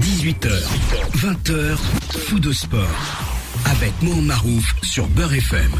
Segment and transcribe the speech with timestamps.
[0.00, 0.48] 18h,
[1.14, 2.80] 20h, fou de sport.
[3.66, 5.70] Avec Mohamed Marouf sur Beurre FM.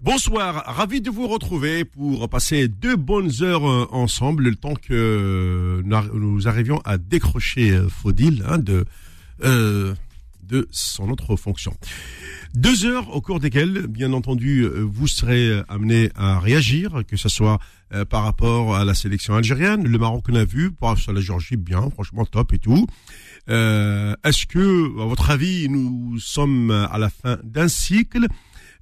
[0.00, 5.82] Bonsoir, ravi de vous retrouver pour passer deux bonnes heures euh, ensemble, le temps que
[5.84, 8.60] nous arrivions à décrocher euh, Faudil hein,
[9.44, 9.94] euh,
[10.42, 11.74] de son autre fonction.
[12.54, 17.58] Deux heures au cours desquelles, bien entendu, vous serez amené à réagir, que ce soit
[18.08, 21.88] par rapport à la sélection algérienne, le Maroc qu'on a vu, à la Géorgie, bien,
[21.90, 22.86] franchement top et tout.
[23.46, 28.26] Est-ce que, à votre avis, nous sommes à la fin d'un cycle?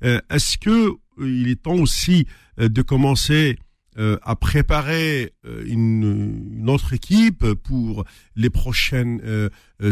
[0.03, 2.27] Est-ce que il est temps aussi
[2.59, 3.59] euh, de commencer
[3.99, 9.21] euh, à préparer euh, une, autre équipe pour les prochaines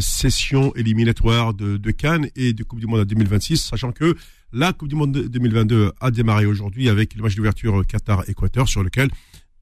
[0.01, 4.17] sessions éliminatoires de, de, Cannes et de Coupe du Monde en 2026, sachant que
[4.53, 9.09] la Coupe du Monde 2022 a démarré aujourd'hui avec le match d'ouverture Qatar-Équateur sur lequel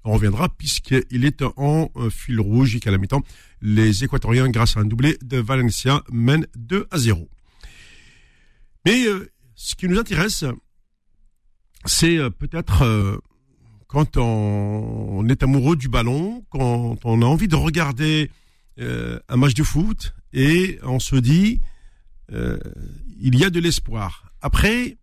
[0.04, 3.22] on reviendra puisqu'il est en fil rouge jusqu'à la mi-temps.
[3.60, 7.28] Les Équatoriens, grâce à un doublé de Valencia, mènent 2 à 0.
[8.86, 9.04] Mais
[9.54, 10.44] ce qui nous intéresse,
[11.84, 13.18] c'est euh, peut-être euh,
[13.92, 18.30] quand on, est amoureux du ballon, quand on a envie de regarder
[18.80, 21.60] euh, un match de foot et on se dit
[23.20, 24.32] il y a de l'espoir.
[24.40, 24.96] Après,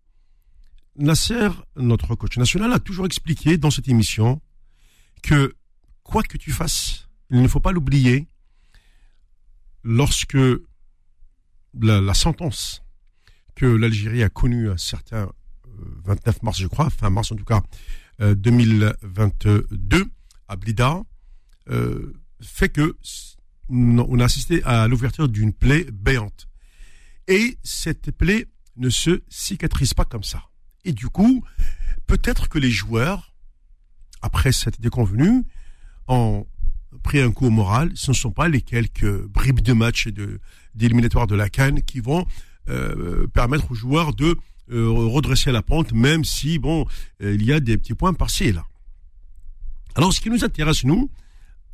[0.96, 4.40] Nasser, notre coach national, a toujours expliqué dans cette émission
[5.22, 5.54] que
[6.02, 8.26] quoi que tu fasses, il ne faut pas l'oublier,
[9.84, 10.36] lorsque
[11.80, 12.82] la, sentence
[13.54, 15.30] que l'Algérie a connue à certains
[16.04, 17.62] 29 mars, je crois, fin mars en tout cas,
[18.20, 20.04] 2022, euh,
[20.48, 21.02] à Blida,
[21.70, 22.96] euh, fait que
[23.68, 26.48] on a assisté à l'ouverture d'une plaie béante.
[27.28, 30.42] Et cette plaie ne se cicatrise pas comme ça.
[30.84, 31.44] Et du coup,
[32.08, 33.32] peut-être que les joueurs,
[34.22, 35.44] après cette déconvenue,
[36.08, 36.46] ont
[37.04, 37.92] pris un coup au moral.
[37.94, 40.14] Ce ne sont pas les quelques bribes de match et
[40.74, 42.26] d'éliminatoire de, la Cannes qui vont
[42.68, 44.36] euh, permettre aux joueurs de
[44.70, 46.86] redresser la pente, même si, bon,
[47.22, 48.64] euh, il y a des petits points par-ci là.
[49.96, 51.10] Alors, ce qui nous intéresse, nous,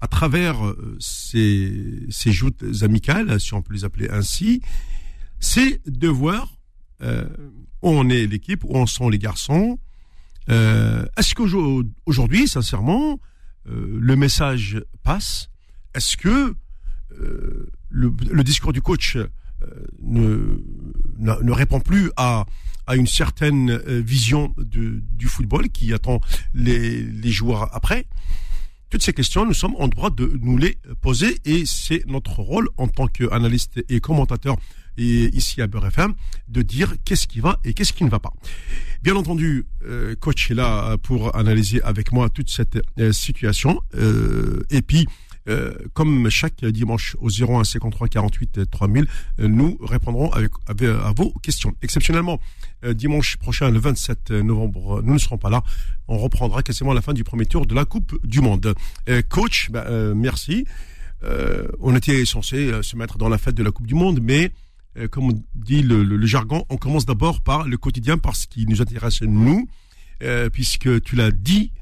[0.00, 4.62] à travers euh, ces, ces joutes amicales, si on peut les appeler ainsi,
[5.38, 6.52] c'est de voir
[7.82, 9.78] où on est l'équipe, où en sont les garçons.
[10.48, 13.20] Est-ce qu'aujourd'hui, sincèrement,
[13.66, 15.50] le message passe?
[15.94, 16.56] Est-ce que
[17.10, 19.18] le, le, discours du coach
[20.02, 20.58] ne,
[21.18, 22.46] ne, répond plus à
[22.86, 26.20] à une certaine euh, vision du football qui attend
[26.54, 28.06] les, les joueurs après
[28.88, 32.68] toutes ces questions, nous sommes en droit de nous les poser et c'est notre rôle
[32.76, 34.56] en tant qu'analyste et commentateur
[34.96, 36.14] et ici à Beurre FM
[36.48, 38.32] de dire qu'est-ce qui va et qu'est-ce qui ne va pas.
[39.02, 43.80] Bien entendu, euh, coach est là pour analyser avec moi toute cette euh, situation
[44.70, 45.06] et puis
[45.48, 49.06] euh, comme chaque dimanche au 01 53 48 3000,
[49.38, 51.72] nous répondrons avec, à vos questions.
[51.82, 52.40] Exceptionnellement,
[52.84, 55.62] euh, dimanche prochain, le 27 novembre, nous ne serons pas là.
[56.08, 58.74] On reprendra quasiment la fin du premier tour de la Coupe du Monde.
[59.08, 60.66] Euh, coach, ben, merci.
[61.80, 64.52] on était censé se mettre dans la fête de la Coupe du Monde, mais
[65.10, 69.22] comme dit le, le, jargon, on commence d'abord par le quotidien, parce qu'il nous intéresse
[69.22, 69.68] nous,
[70.52, 71.72] puisque tu l'as dit,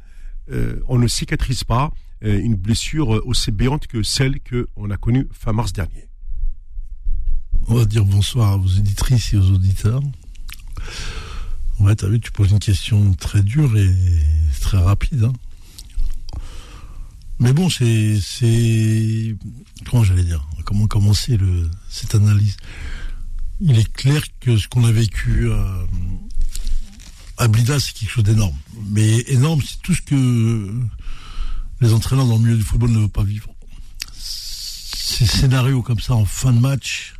[0.88, 5.52] on ne cicatrise pas euh, une blessure aussi béante que celle qu'on a connue fin
[5.52, 6.08] mars dernier.
[7.66, 10.02] On va dire bonsoir à vos éditrices et aux auditeurs.
[11.80, 13.94] Ouais, t'as vu, tu poses une question très dure et
[14.60, 15.24] très rapide.
[15.24, 15.32] Hein.
[17.40, 19.36] Mais bon, c'est, c'est,
[19.84, 21.38] comment j'allais dire, comment commencer
[21.88, 22.56] cette analyse?
[23.60, 25.86] Il est clair que ce qu'on a vécu à,
[27.38, 28.56] à Blida, c'est quelque chose d'énorme.
[28.90, 30.72] Mais énorme, c'est tout ce que
[31.80, 33.48] les entraîneurs dans le milieu du football ne veulent pas vivre.
[34.12, 37.14] Ces scénarios comme ça en fin de match,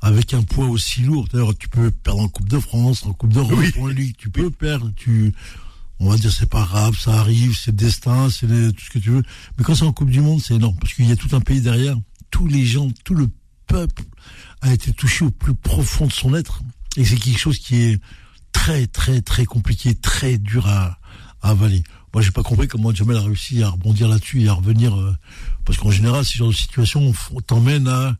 [0.00, 1.28] avec un poids aussi lourd.
[1.32, 4.50] D'ailleurs, tu peux perdre en Coupe de France, en Coupe d'Europe, en Ligue, tu peux
[4.50, 5.32] perdre, tu,
[6.00, 8.98] on va dire c'est pas grave, ça arrive, c'est le destin, c'est tout ce que
[8.98, 9.22] tu veux.
[9.56, 11.40] Mais quand c'est en Coupe du Monde, c'est énorme, parce qu'il y a tout un
[11.40, 11.96] pays derrière.
[12.30, 13.28] Tous les gens, tout le
[13.66, 14.04] peuple
[14.60, 16.62] a été touché au plus profond de son être.
[16.96, 18.00] Et c'est quelque chose qui est
[18.52, 20.98] très, très, très compliqué, très dur à,
[21.42, 21.82] à avaler.
[22.14, 24.98] Moi, j'ai pas compris comment Jamel a réussi à rebondir là-dessus et à revenir.
[24.98, 25.14] Euh,
[25.64, 27.12] parce qu'en général, ce genre de situation
[27.46, 28.16] t'emmène à,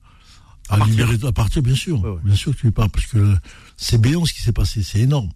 [0.69, 2.21] à, à libérer, à partir, bien sûr.
[2.23, 2.91] Bien sûr que tu lui parles.
[2.91, 3.35] Parce que
[3.77, 4.83] c'est béant ce qui s'est passé.
[4.83, 5.31] C'est énorme.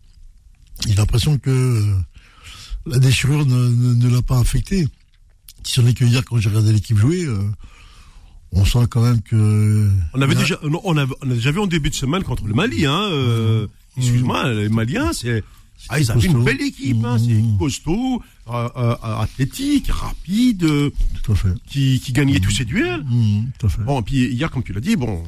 [0.87, 1.96] Il a l'impression que euh,
[2.87, 4.87] la déchirure ne, ne, l'a pas affecté.
[5.64, 7.38] Si on est que hier, quand j'ai regardé l'équipe jouer, euh,
[8.52, 9.90] on sent quand même que.
[10.12, 12.55] On avait déjà, on, a, on a déjà vu en début de semaine contre le
[12.55, 13.08] Mali, hein.
[13.10, 13.69] Mmh.
[13.98, 15.44] Excuse-moi, les Maliens, c'est
[15.88, 17.58] Ah, ils avaient une belle équipe, hein, c'est mmh.
[17.58, 20.67] costaud, euh, euh, athlétique, rapide,
[21.23, 21.55] tout à fait.
[21.67, 23.05] qui, qui gagnait tous ses duels.
[23.05, 23.82] Mmh, tout à fait.
[23.82, 25.23] Bon, puis hier, comme tu l'as dit, bon,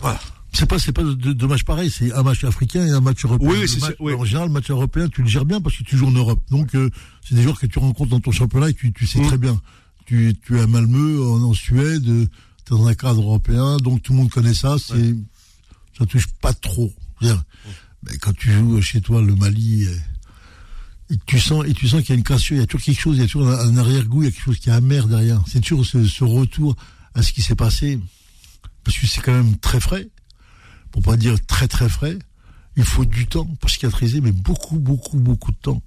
[0.00, 0.20] voilà.
[0.52, 3.48] C'est pas, c'est pas deux, matchs pareils, c'est un match africain et un match européen.
[3.48, 3.82] Oui, c'est.
[4.00, 6.40] En général, le match européen, tu le gères bien parce que tu joues en Europe.
[6.50, 6.76] Donc,
[7.26, 9.26] c'est des joueurs que tu rencontres dans ton championnat et tu, tu sais mmh.
[9.28, 9.60] très bien.
[10.04, 14.02] Tu, tu es à Malmö, en, en Suède, tu es dans un cadre européen, donc
[14.02, 14.76] tout le monde connaît ça.
[14.78, 15.14] C'est,
[15.96, 16.92] ça touche pas trop.
[18.04, 19.96] Mais quand tu joues chez toi le Mali, euh,
[21.10, 22.84] et tu sens et tu sens qu'il y a une cassure, il y a toujours
[22.84, 24.72] quelque chose, il y a toujours un, arrière-goût, il y a quelque chose qui est
[24.72, 25.42] amer derrière.
[25.46, 26.76] C'est toujours ce, retour
[27.14, 28.00] à ce qui s'est passé,
[28.82, 30.08] parce que c'est quand même très frais,
[30.90, 32.18] pour pas dire très très frais.
[32.76, 35.82] Il faut du temps pour cicatriser, mais beaucoup beaucoup beaucoup de temps.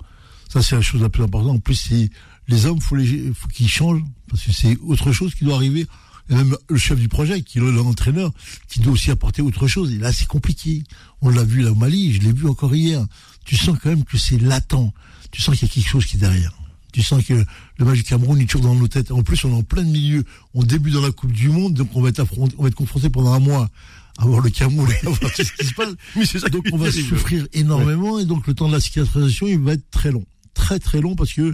[0.50, 1.56] Ça c'est la chose la plus importante.
[1.56, 2.10] En plus, c'est
[2.48, 5.88] les hommes, faut les, faut qu'ils changent, parce que c'est autre chose qui doit arriver
[6.30, 8.32] et même le chef du projet, qui est l'entraîneur,
[8.68, 9.92] qui doit aussi apporter autre chose.
[9.94, 10.84] Et là, c'est compliqué.
[11.22, 13.06] On l'a vu là au Mali, je l'ai vu encore hier.
[13.46, 14.92] Tu sens quand même que c'est latent.
[15.32, 16.54] Tu sens qu'il y a quelque chose qui est derrière.
[16.92, 19.12] Tu sens que le match du Cameroun est toujours dans nos têtes.
[19.12, 20.24] En plus, on est en plein milieu.
[20.54, 22.76] On débute dans la Coupe du Monde, donc on va être affronté, on va être
[22.76, 23.70] confronté pendant un mois
[24.18, 25.94] à voir le Cameroun et à voir ce qui se passe.
[26.16, 29.60] Mais ça donc on va souffrir énormément et donc le temps de la cicatrisation, il
[29.60, 30.26] va être très long.
[30.54, 31.54] Très très long parce que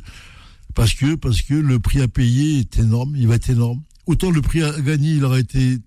[0.76, 4.32] parce que parce que le prix à payer est énorme, il va être énorme autant
[4.32, 5.80] le prix à gagner, il aurait été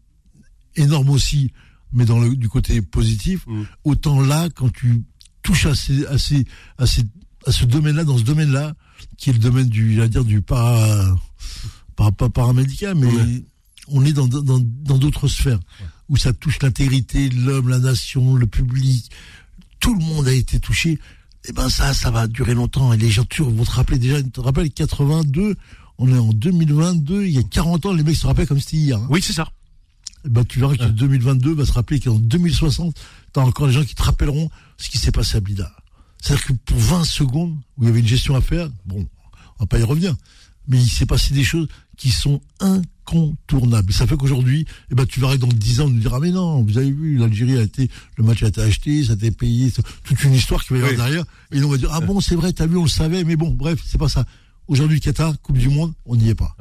[0.76, 1.52] énorme aussi,
[1.92, 3.62] mais dans le, du côté positif, mm.
[3.84, 5.04] autant là, quand tu
[5.42, 6.46] touches à, ces, à, ces,
[6.78, 7.02] à, ces,
[7.46, 8.74] à ce domaine-là, dans ce domaine-là,
[9.16, 11.16] qui est le domaine du, dire, du para,
[11.96, 13.08] pas paramédical, mais
[13.88, 15.60] on est dans dans d'autres sphères
[16.08, 19.10] où ça touche l'intégrité, l'homme, la nation, le public,
[19.80, 20.92] tout le monde a été touché.
[21.46, 22.92] Et eh ben ça, ça va durer longtemps.
[22.94, 25.56] Et les gens vont te rappeler déjà, tu te rappelles 82,
[25.98, 28.76] on est en 2022, il y a 40 ans, les mecs se rappellent comme c'était
[28.76, 28.98] hier.
[28.98, 29.06] Hein.
[29.10, 29.48] Oui, c'est ça.
[30.24, 32.96] bah, tu verras que 2022 va se rappeler qu'en 2060,
[33.32, 35.70] t'as encore des gens qui te rappelleront ce qui s'est passé à Blida.
[36.20, 39.06] C'est-à-dire que pour 20 secondes, où il y avait une gestion à faire, bon,
[39.58, 40.14] on va pas y revenir,
[40.66, 43.92] mais il s'est passé des choses qui sont incontournables.
[43.92, 46.30] Ça fait qu'aujourd'hui, eh ben, tu verras que dans 10 ans, on nous dira, mais
[46.30, 49.30] non, vous avez vu, l'Algérie a été, le match a été acheté, ça a été
[49.30, 49.70] payé,
[50.02, 51.24] toute une histoire qui va y avoir derrière.
[51.52, 53.50] Et on va dire, ah bon, c'est vrai, t'as vu, on le savait, mais bon,
[53.50, 54.24] bref, c'est pas ça.
[54.66, 56.56] Aujourd'hui, Qatar, Coupe du Monde, on n'y est pas.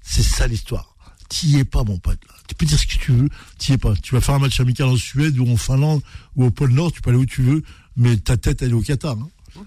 [0.00, 0.96] C'est ça l'histoire.
[1.28, 2.20] T'y es pas, mon pote.
[2.48, 3.28] Tu peux dire ce que tu veux,
[3.58, 3.94] t'y es pas.
[3.96, 6.02] Tu vas faire un match amical en Suède ou en Finlande
[6.36, 7.62] ou au pôle Nord, tu peux aller où tu veux,
[7.96, 9.16] mais ta tête, elle est au Qatar.
[9.16, 9.64] Hein.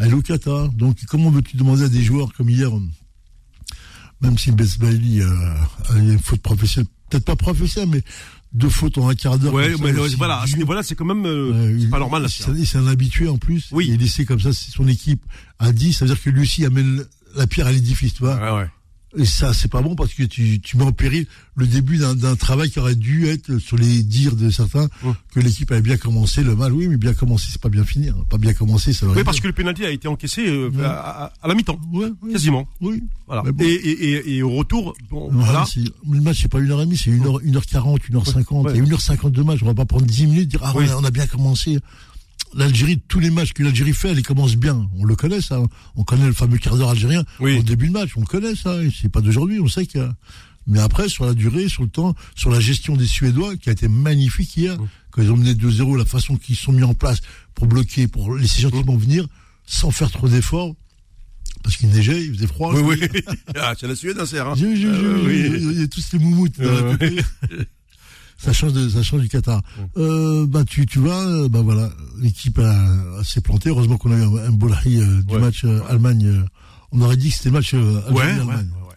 [0.00, 0.70] Elle est au Qatar.
[0.70, 2.70] Donc, comment veux-tu demander à des joueurs comme hier,
[4.22, 5.54] même si Besbaili euh,
[5.90, 8.02] a une faute professionnelle, peut-être pas professionnelle, mais
[8.52, 9.52] deux fautes en un quart d'heure.
[9.52, 12.26] Ouais, mais voilà, c'est quand même euh, pas normal.
[12.28, 13.68] C'est un habitué en plus.
[13.72, 13.88] Oui.
[13.88, 15.24] Il laissé comme ça son équipe
[15.58, 17.04] à 10, ça veut dire que lui aussi amène
[17.36, 18.36] la pierre à l'édifice, tu vois.
[18.36, 18.68] Ouais, ouais.
[19.16, 21.26] Et ça, c'est pas bon parce que tu, tu mets en péril
[21.56, 25.14] le début d'un travail qui aurait dû être sur les dires de certains hum.
[25.34, 26.72] que l'équipe avait bien commencé le mal.
[26.72, 28.14] Oui, mais bien commencé, c'est pas bien finir.
[28.30, 29.06] Pas bien commencé, ça.
[29.06, 31.78] Oui, parce que le penalty a été encaissé euh, à, la mi-temps,
[32.30, 32.66] quasiment.
[32.80, 33.02] Oui.
[33.26, 33.42] Voilà.
[33.60, 35.66] Et, et, et, au retour, bon, voilà.
[36.10, 38.16] Le match, c'est pas une heure et demie, c'est une heure, une heure quarante, une
[38.16, 38.68] heure cinquante.
[38.68, 39.58] A une heure cinquante de match.
[39.62, 41.78] On va pas prendre dix minutes, dire ah on a bien commencé
[42.54, 44.88] l'Algérie, tous les matchs que l'Algérie fait, elle commence bien.
[44.98, 45.60] On le connaît, ça.
[45.96, 48.10] On connaît le fameux quart d'heure algérien au début de match.
[48.16, 48.76] On le connaît, ça.
[49.00, 49.60] C'est pas d'aujourd'hui.
[49.60, 50.14] On sait qu'il y a...
[50.66, 53.72] Mais après, sur la durée, sur le temps, sur la gestion des Suédois, qui a
[53.72, 54.76] été magnifique hier,
[55.10, 57.20] quand ils ont mené 2-0, la façon qu'ils sont mis en place
[57.54, 59.26] pour bloquer, pour laisser gentiment venir,
[59.66, 60.76] sans faire trop d'efforts,
[61.64, 62.72] parce qu'il neigeait, il faisait froid.
[62.74, 63.22] Oui, oui.
[63.56, 64.54] ah, c'est la Suède, hein, c'est hein.
[64.56, 66.56] Je, je, je, Il y a tous ces moumoutes.
[68.42, 69.62] ça change de, ça change du Qatar.
[69.96, 72.60] Euh, bah tu, tu vois, euh, bah voilà, l'équipe
[73.24, 73.68] s'est plantée.
[73.68, 76.42] Heureusement qu'on a eu un, un beau euh, du match euh, Allemagne.
[76.90, 78.10] on aurait dit que c'était le match Allemagne.
[78.12, 78.94] Ouais,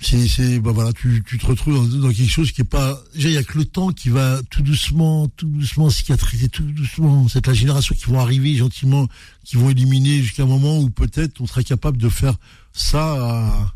[0.00, 2.98] c'est, c'est, bah voilà, tu, tu te retrouves dans, dans quelque chose qui est pas.
[3.14, 6.62] Déjà, il y a que le temps qui va tout doucement, tout doucement cicatriser, tout
[6.62, 7.28] doucement.
[7.28, 9.06] C'est la génération qui vont arriver gentiment,
[9.44, 12.36] qui vont éliminer jusqu'à un moment où peut-être on sera capable de faire
[12.72, 13.75] ça à,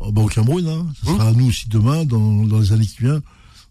[0.00, 0.66] bah, au Cameroun.
[0.66, 0.86] Hein.
[1.00, 3.22] Ce sera à nous aussi demain, dans, dans les années qui viennent,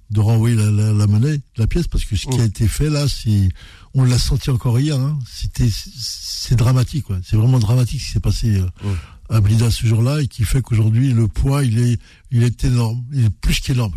[0.10, 2.89] de renvoyer la, la, la, monnaie, la pièce, parce que ce qui a été fait
[2.89, 3.50] là, c'est,
[3.93, 5.00] on l'a senti encore hier.
[5.00, 5.17] Hein.
[5.29, 7.05] C'était, c'est dramatique.
[7.05, 7.20] Quoi.
[7.24, 8.96] C'est vraiment dramatique ce qui s'est passé euh,
[9.29, 12.00] à Blida ce jour-là et qui fait qu'aujourd'hui le poids, il est,
[12.31, 13.03] il est énorme.
[13.13, 13.93] Il est plus qu'énorme.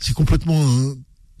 [0.00, 0.94] C'est complètement, euh,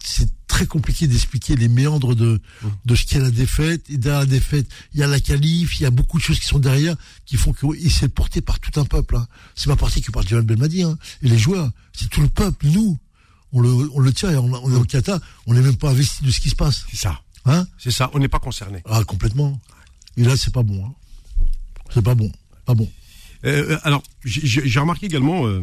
[0.08, 2.40] c'est très compliqué d'expliquer les méandres de,
[2.84, 3.84] de ce qu'est la défaite.
[3.90, 6.38] Et derrière la défaite, il y a la qualif, il y a beaucoup de choses
[6.38, 9.16] qui sont derrière, qui font qu'il s'est porté par tout un peuple.
[9.16, 9.26] Hein.
[9.56, 11.70] C'est pas porté que par Jamal Belmadi hein, et les joueurs.
[11.92, 12.98] C'est tout le peuple, nous.
[13.52, 15.90] On le, on le tient et on, on est au Qatar, on n'est même pas
[15.90, 16.84] investi de ce qui se passe.
[16.90, 17.20] C'est ça.
[17.44, 17.66] Hein?
[17.78, 18.82] C'est ça, on n'est pas concerné.
[18.84, 19.60] Ah, complètement.
[20.16, 20.84] Et là, c'est pas bon.
[20.84, 20.94] Hein.
[21.92, 22.30] C'est pas bon.
[22.64, 22.90] Pas bon.
[23.44, 25.62] Euh, euh alors, j'ai remarqué également euh,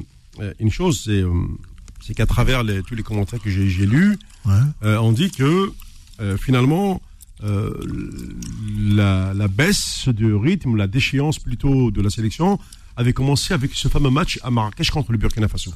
[0.59, 4.97] une chose, c'est euh, qu'à travers les, tous les commentaires que j'ai lus, ouais.
[4.97, 5.71] on dit que
[6.38, 7.01] finalement,
[7.43, 7.73] euh,
[8.95, 12.57] la, la baisse de rythme, la déchéance plutôt de la sélection
[12.95, 15.73] avait commencé avec ce fameux match à Marrakech contre le Burkina Faso.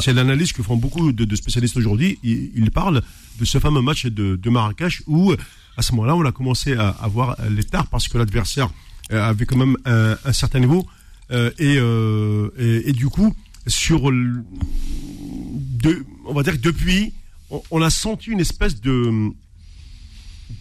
[0.00, 2.18] C'est l'analyse que font beaucoup de, de spécialistes aujourd'hui.
[2.22, 3.02] Ils, ils, parlent
[3.38, 5.34] de ce fameux match de, de Marrakech où,
[5.76, 8.70] à ce moment-là, on a commencé à avoir l'état parce que l'adversaire
[9.12, 10.86] euh, avait quand même un, un certain niveau.
[11.30, 13.34] Euh, et, euh, et, et, du coup,
[13.66, 14.44] sur le,
[15.82, 17.12] de, on va dire que depuis,
[17.70, 19.30] on, a senti une espèce de,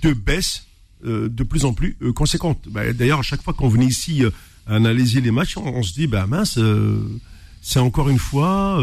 [0.01, 0.65] de baisse
[1.05, 2.67] euh, de plus en plus euh, conséquente.
[2.69, 4.29] Bah, D'ailleurs, à chaque fois qu'on venait ici euh,
[4.67, 6.59] analyser les matchs, on, se dit, bah mince,
[7.61, 8.79] c'est encore une fois,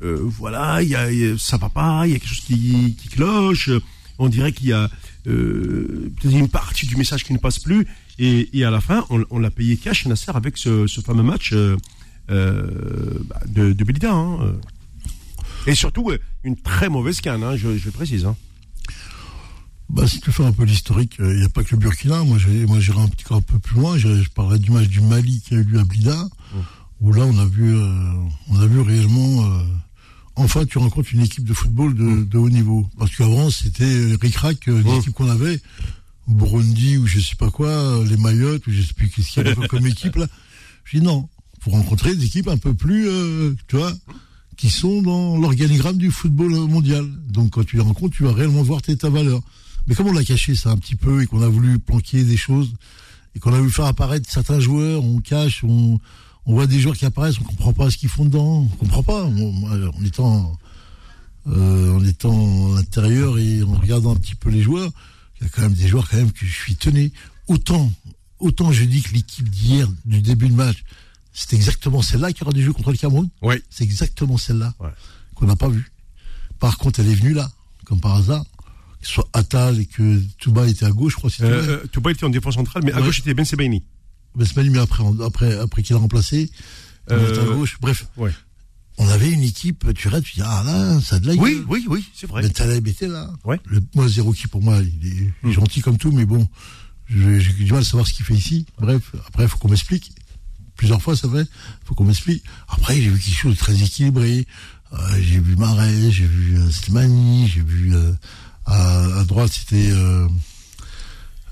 [0.00, 3.70] voilà, y y a, ça va pas, il y a quelque chose qui, qui cloche.
[4.18, 4.88] On dirait qu'il y a
[5.26, 7.86] une partie du message qui ne passe plus.
[8.18, 12.34] Et, à la fin, on, l'a payé cash, Nasser, avec ce, fameux match bah,
[13.46, 14.12] de, de Belida.
[14.12, 14.56] Hein.
[15.66, 16.10] Et surtout,
[16.42, 18.26] une très mauvaise canne, hein, je, je précise.
[18.26, 18.36] Hein.
[19.90, 22.22] Bah, si tu fais un peu l'historique, il n'y a pas que le Burkina.
[22.24, 23.96] Moi, j'irai un petit peu un peu plus loin.
[23.96, 26.58] Je, parlerai du match du Mali qui a eu lieu à Blida, mmh.
[27.00, 28.12] où là, on a vu, euh,
[28.48, 29.44] on a vu réellement.
[29.44, 29.62] Euh,
[30.36, 32.28] enfin, tu rencontres une équipe de football de, mmh.
[32.28, 32.88] de haut niveau.
[32.98, 35.12] Parce qu'avant, c'était ric-rac, euh, l'équipe mmh.
[35.12, 35.60] qu'on avait.
[36.26, 39.48] Burundi ou je sais pas quoi, les Mayotte ou je sais plus qu'est-ce qu'il y
[39.48, 40.26] a comme équipe là.
[40.84, 41.28] Je dis non,
[41.60, 43.92] faut rencontrer des équipes un peu plus, euh, tu vois,
[44.56, 47.06] qui sont dans l'organigramme du football mondial.
[47.28, 49.40] Donc quand tu les rencontres, tu vas réellement voir ta valeur.
[49.86, 52.36] Mais comme on l'a caché ça un petit peu et qu'on a voulu planquer des
[52.36, 52.72] choses
[53.34, 56.00] et qu'on a voulu faire apparaître certains joueurs, on cache, on,
[56.46, 59.24] voit des joueurs qui apparaissent, on comprend pas ce qu'ils font dedans, on comprend pas.
[59.24, 60.58] En étant
[61.46, 64.90] euh, en étant à l'intérieur et en regardant un petit peu les joueurs,
[65.36, 67.12] il y a quand même des joueurs quand même que je suis tenu.
[67.48, 67.92] Autant,
[68.38, 70.84] autant je dis que l'équipe d'hier, du début de match,
[71.34, 73.28] c'est exactement celle-là qui aura des jeux contre le Cameroun.
[73.42, 73.56] Oui.
[73.68, 74.90] C'est exactement celle-là ouais.
[75.34, 75.92] qu'on n'a pas vue.
[76.60, 77.50] Par contre, elle est venue là,
[77.84, 78.44] comme par hasard.
[79.02, 81.30] Soit Attal et que Touba était à gauche, je crois.
[81.42, 83.82] Euh, euh, Touba était en défense centrale, mais à gauche c'était Ben Sebaini.
[84.34, 86.50] Ben Sebaini, mais après, après, après qu'il a remplacé,
[87.10, 87.76] euh, à gauche.
[87.82, 88.06] Bref.
[88.16, 88.30] Ouais.
[88.96, 91.56] On avait une équipe, tu regardes, tu dis, ah là, ça a de la Oui,
[91.56, 91.64] gueule.
[91.68, 92.42] oui, oui, c'est vrai.
[92.42, 93.28] Ben Taleb était là.
[93.44, 93.60] Ouais.
[93.66, 95.50] Le, moi, Zéro qui, pour moi, il est mmh.
[95.50, 96.48] gentil comme tout, mais bon,
[97.10, 98.64] j'ai du mal à savoir ce qu'il fait ici.
[98.78, 100.12] Bref, après, il faut qu'on m'explique
[100.84, 101.46] plusieurs fois, c'est vrai.
[101.86, 102.44] Faut qu'on m'explique.
[102.68, 104.46] Après, j'ai vu quelque chose de très équilibré.
[104.92, 108.12] Euh, j'ai vu Marais, j'ai vu euh, Slimani, j'ai vu euh,
[108.66, 110.28] à, à, droite c'était euh,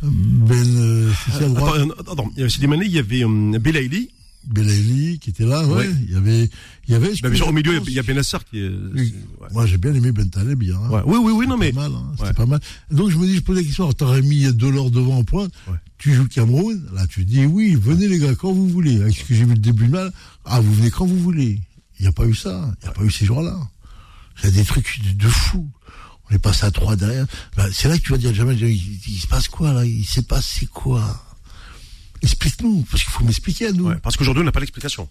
[0.02, 1.10] Ben.
[1.32, 1.80] c'était à droite.
[1.98, 4.10] Attends, attends, il y avait Slimani, il y avait um, Belaïli.
[4.44, 5.86] Belaïli qui était là, ouais.
[5.86, 5.90] ouais.
[6.02, 6.50] Il y avait,
[6.88, 7.12] il y avait.
[7.22, 8.68] Ben, au milieu, il y a Benassar qui est.
[8.68, 9.14] Oui.
[9.40, 9.48] Ouais.
[9.52, 10.76] Moi, j'ai bien aimé Ben Taleb bien.
[10.76, 10.90] Hein.
[10.90, 11.02] Ouais.
[11.06, 11.72] Oui, oui, oui, non mais.
[11.72, 12.12] Pas mal, hein.
[12.18, 12.60] C'était pas mal.
[12.90, 13.90] Donc je me dis, je pose la question.
[13.92, 15.52] T'aurais mis Delors devant en pointe.
[16.02, 16.84] Tu joues Cameroun.
[16.94, 19.00] Là, tu dis oui, venez les gars quand vous voulez.
[19.00, 20.12] Avec ce que j'ai vu le début de mal,
[20.44, 21.60] ah vous venez quand vous voulez.
[22.00, 22.74] Il n'y a pas eu ça.
[22.80, 23.56] Il n'y a pas eu ces jours-là.
[24.38, 25.70] Il y a des trucs de, de fou.
[26.28, 27.24] On est passé à trois derrière.
[27.56, 28.56] Ben, c'est là que tu vas dire jamais.
[28.56, 29.84] Il, il, se passe quoi là?
[29.84, 31.24] Il s'est passé quoi?
[32.20, 33.86] Explique-nous, parce qu'il faut m'expliquer à nous.
[33.86, 35.08] Ouais, parce qu'aujourd'hui, on n'a pas l'explication.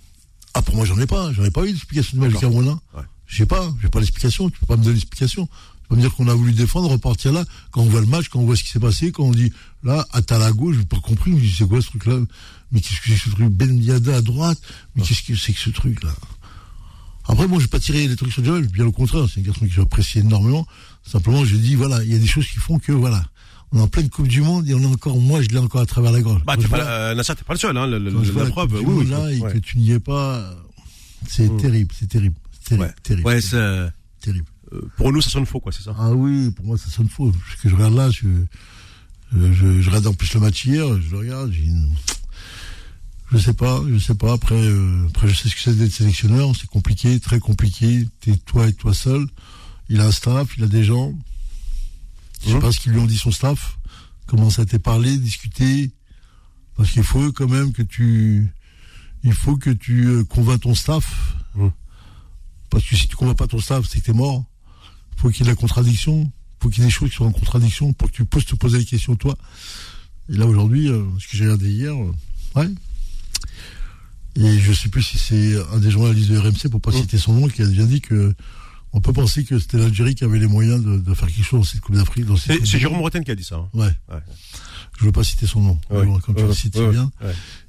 [0.54, 1.32] Ah, pour moi, j'en ai pas.
[1.32, 2.68] J'en ai pas eu d'explication du match du Cameroun.
[2.68, 3.04] Ouais.
[3.28, 3.74] Je sais pas.
[3.82, 4.50] J'ai pas l'explication.
[4.50, 5.48] Tu peux pas me donner l'explication.
[5.92, 7.44] Peux me dire qu'on a voulu défendre, repartir là.
[7.72, 9.52] Quand on voit le match, quand on voit ce qui s'est passé, quand on dit
[9.84, 11.32] là, à la gauche, j'ai pas compris.
[11.32, 12.18] Je me dis, c'est quoi ce truc-là?
[12.72, 13.50] Mais qu'est-ce que c'est que ce truc?
[13.50, 14.58] Ben Diada à droite?
[14.96, 16.14] Mais qu'est-ce que c'est que ce truc-là?
[17.26, 18.70] Après, moi, je vais pas tirer les trucs sur Joel.
[18.70, 20.66] Bien au contraire, c'est un garçon que j'apprécie énormément.
[21.06, 23.26] Simplement, je dis, voilà, il y a des choses qui font que, voilà
[23.74, 25.82] on est en pleine Coupe du Monde et on est encore, moi, je l'ai encore
[25.82, 26.42] à travers la gorge.
[26.46, 28.74] Bah, t'es pas, euh, t'es pas le seul, hein, le, le, la, la preuve.
[28.82, 30.54] Oui, oui, là, et que tu n'y es pas,
[31.28, 31.58] c'est mmh.
[31.58, 32.94] terrible, c'est terrible, terrible, ouais.
[33.02, 33.28] terrible.
[33.28, 34.46] Ouais, c'est terrible.
[34.74, 35.96] Euh, pour nous, ça sonne faux, quoi, c'est ça.
[35.98, 37.32] Ah oui, pour moi, ça sonne faux.
[37.32, 38.28] Parce que je regarde là, je,
[39.34, 41.68] je, je, je regarde en plus le match hier, je le regarde, j'ai
[43.32, 44.34] je sais pas, je sais pas.
[44.34, 46.52] Après, euh, après, je sais ce que c'est d'être sélectionneur.
[46.60, 48.06] C'est compliqué, très compliqué.
[48.20, 49.26] T'es toi et toi seul.
[49.88, 51.14] Il a un staff, il a des gens.
[52.44, 52.60] Je sais mmh.
[52.60, 53.78] pas ce qu'ils lui ont dit son staff.
[54.26, 55.92] Comment ça t'est parlé, discuté.
[56.76, 58.52] Parce qu'il faut quand même que tu,
[59.24, 61.36] il faut que tu euh, convaincs ton staff.
[61.56, 61.68] Mmh.
[62.70, 64.44] Parce que si tu convaincs pas ton staff, c'est que t'es mort.
[65.22, 66.32] Faut qu'il y ait de la contradiction.
[66.60, 68.56] Faut qu'il y ait des choses qui soient en contradiction pour que tu puisses te
[68.56, 69.38] poser les questions toi.
[70.30, 72.12] Et là aujourd'hui, euh, ce que j'ai regardé hier, euh,
[72.56, 72.68] ouais.
[74.36, 77.02] Et je sais plus si c'est un des journalistes de RMC, pour pas mmh.
[77.02, 78.34] citer son nom, qui a bien dit que
[78.94, 81.60] on peut penser que c'était l'Algérie qui avait les moyens de, de, faire quelque chose
[81.60, 82.26] dans cette Coupe d'Afrique.
[82.38, 83.58] C'est Jérôme Bretagne qui a dit ça.
[83.58, 83.70] Hein.
[83.74, 83.94] Ouais.
[84.10, 84.22] ouais.
[85.00, 86.08] Je veux pas citer son nom, ouais.
[86.26, 87.12] comme tu le cites bien.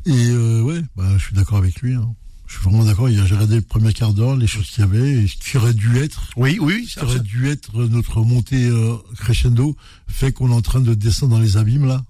[0.06, 1.94] Et euh, ouais, bah, je suis d'accord avec lui.
[1.94, 2.14] Hein.
[2.52, 3.08] Je suis vraiment d'accord.
[3.08, 5.72] J'ai regardé le premier quart d'heure, les choses qu'il y avait, et ce qui aurait
[5.72, 6.28] dû être.
[6.36, 9.74] Oui, oui, ce qui aurait dû être notre montée euh, crescendo
[10.06, 12.02] fait qu'on est en train de descendre dans les abîmes là.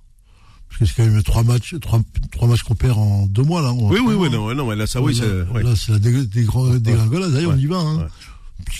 [0.69, 2.01] Parce que c'est quand même trois matchs, trois,
[2.33, 3.73] trois matchs qu'on perd en deux mois là.
[3.73, 6.49] Oui, oui, oui, non, non, là, ça, oui, là, là c'est la dég dég
[6.81, 7.33] dégringolade.
[7.33, 7.79] D'ailleurs, on y va.
[7.79, 8.09] Hein.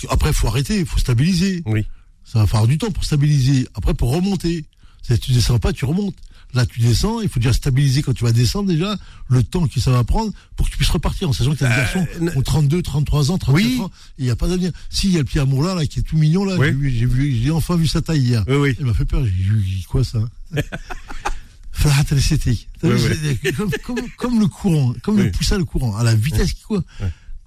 [0.09, 1.63] Après, il faut arrêter, il faut stabiliser.
[1.65, 1.85] Oui.
[2.25, 3.69] Ça va falloir du temps pour stabiliser.
[3.73, 4.65] Après, pour remonter.
[5.01, 6.15] C'est tu descends pas, tu remontes.
[6.53, 8.95] Là, tu descends, il faut déjà stabiliser quand tu vas descendre déjà,
[9.27, 11.65] le temps que ça va prendre pour que tu puisses repartir, en sachant que tu
[11.65, 13.79] as des garçons Euh, qui ont 32, 33 ans, 34 Oui.
[13.81, 14.71] ans, il n'y a pas d'avenir.
[14.89, 16.67] Si, il y a le petit amour là, là, qui est tout mignon, là, Oui.
[16.67, 18.43] j'ai vu- j'ai vu, j'ai enfin vu sa taille hier.
[18.47, 18.75] Oui, oui.
[18.79, 20.19] Il m'a fait peur, j'ai dit, quoi ça
[21.71, 22.67] Farhat al-Seti.
[22.83, 22.91] Oui,
[23.57, 26.63] comme, comme, comme le courant, comme le poussin le courant, à la vitesse qui.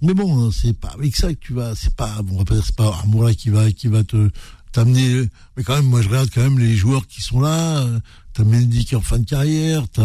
[0.02, 2.54] Mais bon, c'est pas avec ça que tu vas, c'est pas, bon, on va pas
[2.54, 4.28] dire c'est pas Amoura qui va, qui va te,
[4.72, 7.98] t'amener, mais quand même, moi je regarde quand même les joueurs qui sont là, euh,
[8.34, 10.02] t'as Mendy qui est en fin de carrière, t'as,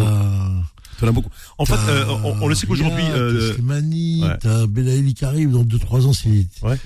[1.00, 1.30] T'en as beaucoup.
[1.58, 4.38] En fait, t'as euh, on, on le sait qu'aujourd'hui, euh, t'as Slimani, ouais.
[4.39, 6.77] t'as Belaïli qui arrive dans 2-3 ans, c'est, Ouais.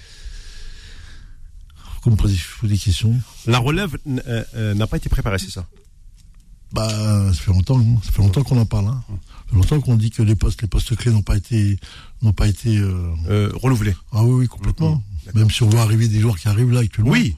[2.02, 3.16] Comme me posez faut des questions.
[3.48, 5.66] la relève euh, euh, n'a pas été préparée, c'est ça?
[6.72, 6.88] Bah,
[7.34, 8.00] ça fait longtemps, hein.
[8.04, 8.88] ça fait longtemps qu'on en parle.
[8.90, 9.04] Hein.
[9.10, 9.16] Ça
[9.50, 11.80] fait longtemps qu'on dit que les postes, les postes clés n'ont pas été,
[12.22, 12.78] n'ont pas été.
[12.78, 13.96] euh, euh, Renouvelée.
[14.12, 15.02] Ah oui, oui, complètement.
[15.34, 17.12] Même si on voit arriver des joueurs qui arrivent là actuellement.
[17.12, 17.36] Oui.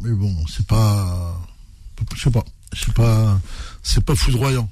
[0.00, 1.40] Mais bon, c'est pas,
[2.14, 2.44] je sais pas,
[2.74, 3.40] sais pas,
[3.82, 4.70] c'est pas foudroyant.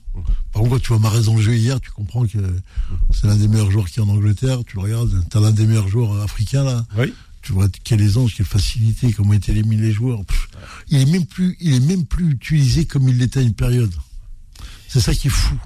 [0.53, 2.39] Par contre, quand tu vois Marais dans le jeu hier, tu comprends que
[3.13, 4.61] c'est l'un des meilleurs joueurs qui est en Angleterre.
[4.67, 6.85] Tu le regardes, t'as l'un des meilleurs joueurs africains là.
[6.97, 7.13] Oui.
[7.43, 10.25] Tu vois quelle aisance, quelle facilité, comment il élimine les joueurs.
[10.27, 10.49] Pff,
[10.89, 13.93] il est même plus, il est même plus utilisé comme il l'était à une période.
[14.89, 15.59] C'est ça qui est fou.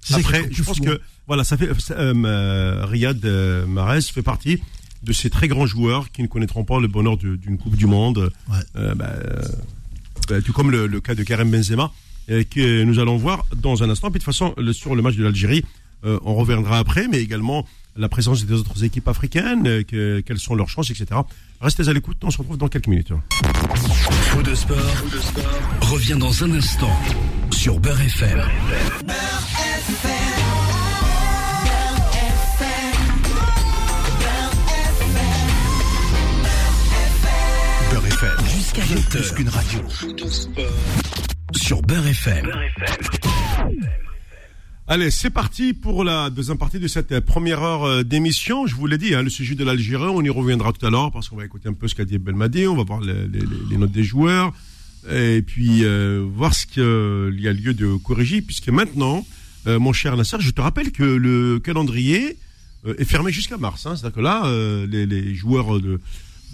[0.00, 0.98] C'est est Après, je pense fou, que hein.
[1.26, 4.62] voilà, ça fait euh, euh, Riyad euh, Mahrez fait partie
[5.02, 8.30] de ces très grands joueurs qui ne connaîtront pas le bonheur d'une Coupe du Monde.
[8.50, 8.56] Ouais.
[8.76, 9.42] Euh, bah, euh,
[10.28, 11.90] bah, tout comme le, le cas de Karim Benzema,
[12.30, 14.10] euh, que nous allons voir dans un instant.
[14.10, 15.64] Puis de toute façon, le- sur le match de l'Algérie,
[16.04, 20.38] euh, on reviendra après, mais également la présence des autres équipes africaines, euh, que- quelles
[20.38, 21.06] sont leurs chances, etc.
[21.60, 23.12] Restez à l'écoute, on se retrouve dans quelques minutes.
[23.74, 24.76] Faux de sport,
[25.80, 26.92] revient dans un instant
[27.50, 28.38] sur Beurre FM.
[29.06, 30.17] Beurre
[38.78, 39.10] FM, jusqu'à 20h.
[39.10, 39.80] Plus qu'une radio.
[41.52, 42.46] Sur Beurre FM.
[44.86, 48.66] Allez, c'est parti pour la deuxième partie de cette euh, première heure euh, d'émission.
[48.66, 51.10] Je vous l'ai dit, hein, le sujet de l'Algérie, on y reviendra tout à l'heure
[51.12, 53.44] parce qu'on va écouter un peu ce qu'a dit Belmadi, on va voir les, les-
[53.70, 54.52] les notes des joueurs
[55.10, 59.26] et puis euh, voir ce qu'il y a lieu de corriger puisque maintenant,
[59.66, 62.36] euh, mon cher Nasser, je te rappelle que le calendrier
[62.86, 63.86] est fermé jusqu'à mars.
[63.86, 66.00] Hein, C'est-à-dire que là, euh, les, les joueurs de,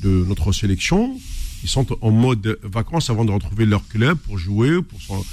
[0.03, 1.17] de notre sélection,
[1.65, 5.25] ils sont en mode vacances avant de retrouver leur club pour jouer, pour, son-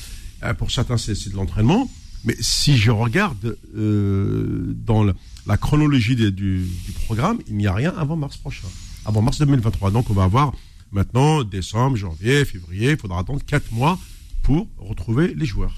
[0.44, 1.92] euh, pour certains c'est de l'entraînement.
[2.24, 5.14] Mais si je regarde euh, dans la,
[5.48, 8.68] la chronologie des- du, du programme, il n'y a rien avant mars prochain,
[9.06, 9.92] avant mars 2023.
[9.92, 10.54] Donc on va avoir
[10.92, 12.92] maintenant décembre, janvier, février.
[12.92, 14.00] Il faudra attendre quatre mois
[14.44, 15.76] pour retrouver les joueurs.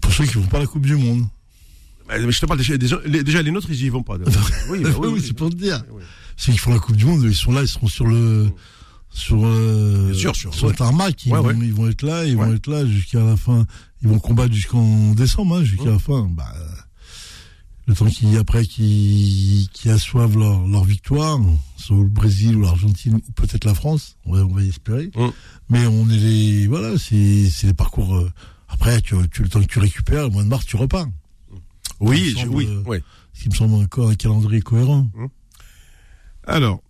[0.00, 1.24] Pour ceux qui vont pas à la Coupe du Monde.
[2.08, 4.16] Mais je te parle déjà, déjà, les, nôtres, ils y vont pas.
[4.68, 5.22] Oui, bah oui, oui.
[5.24, 5.82] c'est pour te dire.
[5.92, 6.02] Oui.
[6.36, 8.50] Ceux qui font la Coupe du Monde, ils sont là, ils seront sur le,
[9.12, 10.74] sur, euh, sûr, sur- ouais.
[10.74, 11.26] tarmac.
[11.26, 11.54] Ils, Ouais, vont, ouais.
[11.60, 13.66] ils vont être là, ils vont être là jusqu'à la fin.
[14.02, 16.28] Ils vont combattre jusqu'en décembre, hein, jusqu'à la fin.
[16.30, 16.52] Bah,
[17.86, 21.38] le temps qu'ils, après, qu'ils, qu'ils assoivent leur, leur victoire,
[21.76, 25.10] soit le Brésil ou l'Argentine, ou peut-être la France, on va, on va y espérer.
[25.16, 25.30] Ouais.
[25.68, 28.30] Mais on est les, voilà, c'est, c'est les parcours, euh,
[28.68, 31.06] après, tu, tu, le temps que tu récupères, au mois de mars, tu repars.
[32.00, 32.98] Oui, je- oui, oui.
[33.34, 35.08] Ce qui me semble encore un calendrier cohérent.
[36.46, 36.81] Alors,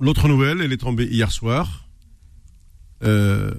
[0.00, 1.86] l'autre nouvelle, elle est tombée hier soir.
[3.02, 3.52] Euh,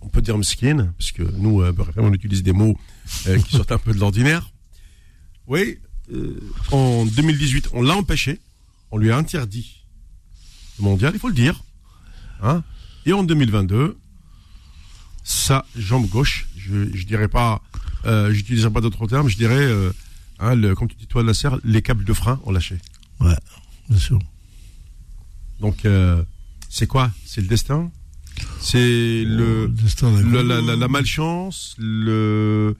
[0.00, 2.78] on peut dire mesquine, puisque nous, euh, FM, on utilise des mots
[3.26, 4.50] euh, qui sortent un peu de l'ordinaire.
[5.46, 5.78] Oui,
[6.70, 8.40] en 2018, on l'a empêché.
[8.90, 9.84] On lui a interdit
[10.78, 11.62] le mondial, il faut le dire.
[12.42, 12.62] Hein
[13.06, 13.96] Et en 2022,
[15.22, 17.62] sa jambe gauche, je, je dirais pas,
[18.04, 19.68] j'utiliserai pas d'autres termes, je dirais,
[20.38, 22.76] hein, le, comme tu dis toi, la serre, les câbles de frein ont lâché.
[23.20, 23.36] Ouais,
[23.88, 24.18] bien sûr.
[25.64, 26.22] Donc, euh,
[26.68, 27.10] c'est quoi?
[27.24, 27.90] C'est le destin?
[28.60, 30.42] C'est le, destin, le- d'accord.
[30.44, 32.76] la, la- la malchance le,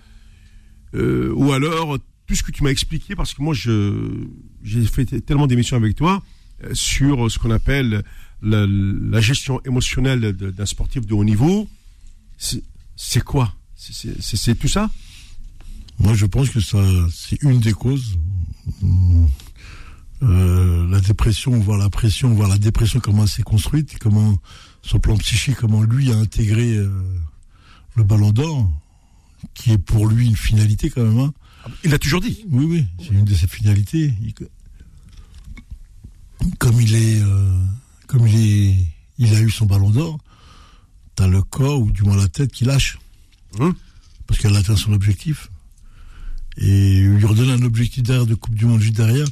[0.94, 5.46] euh, Ou alors, tout ce que tu m'as expliqué, parce que moi, j'ai fait tellement
[5.46, 6.22] d'émissions avec toi
[6.62, 8.02] euh, sur ce qu'on appelle
[8.42, 11.66] la, gestion émotionnelle d'un sportif de haut niveau.
[12.36, 13.54] C'est quoi?
[13.76, 14.90] C'est- tout ça?
[15.98, 18.18] Moi, je pense que ça, c'est une des causes.
[20.22, 24.38] Euh, la dépression, voir la pression, voir la dépression, comment elle s'est construite, comment,
[24.92, 26.88] le plan psychique, comment lui a intégré euh,
[27.96, 28.70] le ballon d'or,
[29.54, 31.18] qui est pour lui une finalité quand même.
[31.18, 31.32] hein.
[31.82, 32.44] Il l'a toujours dit.
[32.50, 34.14] Oui, oui, c'est une de ses finalités.
[34.22, 34.34] Il-
[36.58, 37.58] comme il est, euh,
[38.06, 38.76] comme il est,
[39.18, 40.18] il a eu son ballon d'or,
[41.14, 42.98] t'as le corps ou du moins la tête qui lâche,
[43.58, 43.74] Hum
[44.26, 45.50] parce qu'elle atteint son objectif.
[46.56, 49.26] Et lui redonner un objectif derrière de Coupe du Monde juste derrière,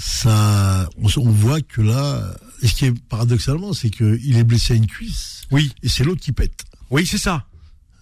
[0.00, 4.74] ça, on, on voit que là, et ce qui est paradoxalement, c'est qu'il est blessé
[4.74, 6.64] à une cuisse Oui, et c'est l'autre qui pète.
[6.90, 7.44] oui, c'est ça.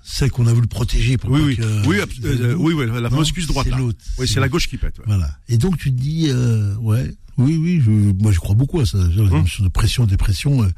[0.03, 1.17] celle qu'on a voulu protéger.
[1.19, 3.67] Pour oui, oui, que- oui, euh, oui, oui, la cuisse droite.
[3.71, 4.99] c'est l'autre, Oui, c'est la gauche qui pète.
[5.01, 5.05] ouais.
[5.07, 5.37] Voilà.
[5.49, 8.87] Et donc tu te dis, euh, ouais, oui, oui, je, moi je crois beaucoup à
[8.87, 8.99] ça.
[8.99, 9.45] La Hum.
[9.61, 10.69] de pression, dépression, euh,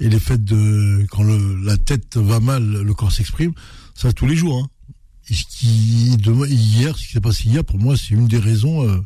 [0.00, 3.52] et les faits de quand le, la tête va mal, le corps s'exprime,
[3.94, 4.58] ça tous les jours.
[4.64, 4.68] Hein.
[5.28, 8.38] Et ce qui demain, hier, ce qui s'est passé hier, pour moi, c'est une des
[8.38, 8.98] raisons, euh,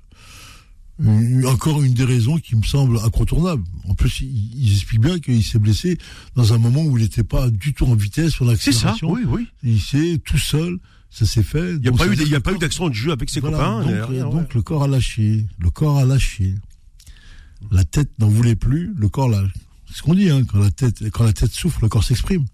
[1.02, 3.64] une- encore une des raisons qui me semble incontournable.
[3.88, 5.98] En plus, il, il explique bien qu'il s'est blessé
[6.36, 9.22] dans un moment où il n'était pas du tout en vitesse sur C'est ça, oui,
[9.26, 9.46] oui.
[9.62, 10.78] Il s'est tout seul,
[11.10, 11.74] ça s'est fait.
[11.74, 13.28] Il n'y a pas eu, y a dire pas que eu d'accent de jeu avec
[13.30, 13.80] ses voilà, copains.
[13.84, 14.46] donc, rien, donc ouais.
[14.54, 15.46] le corps a lâché.
[15.58, 16.54] Le corps a lâché.
[17.70, 19.50] La tête n'en voulait plus, le corps lâche.
[19.88, 22.44] C'est ce qu'on dit, hein, quand la tête, quand la tête souffre, le corps s'exprime.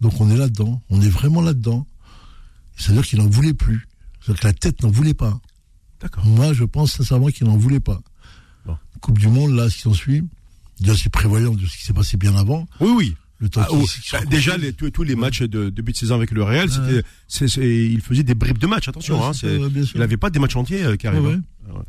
[0.00, 1.86] Donc on est là-dedans, on est vraiment là-dedans.
[2.76, 3.86] C'est-à-dire qu'il n'en voulait plus.
[4.20, 5.40] C'est-à-dire que la tête n'en voulait pas.
[6.24, 8.00] Moi, je pense sincèrement qu'il n'en voulait pas.
[8.64, 8.76] Bon.
[9.00, 10.24] Coupe du Monde, là, ce qui s'ensuit,
[10.80, 12.66] déjà c'est prévoyant de ce qui s'est passé bien avant.
[12.80, 13.14] Oui, oui.
[13.38, 16.14] Le temps Ah, oh, bah, déjà, les- tous, tous les matchs de début de saison
[16.14, 17.02] avec le Real, Ouais.
[17.90, 18.88] il faisait des bribes de matchs.
[18.88, 19.32] Attention, Ouais, hein,
[19.94, 21.06] il n'avait pas des matchs entiers euh, qui.
[21.06, 21.20] Ouais, hein.
[21.22, 21.82] ouais.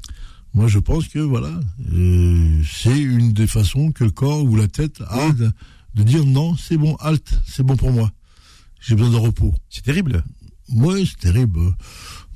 [0.54, 1.58] Moi, je pense que voilà,
[1.94, 5.52] euh, c'est une des façons que le corps ou la tête a de,
[5.96, 8.12] de dire non, c'est bon, halte, c'est bon pour moi.
[8.82, 9.54] J'ai besoin de repos.
[9.70, 10.24] C'est terrible.
[10.70, 11.60] Ouais, c'est terrible.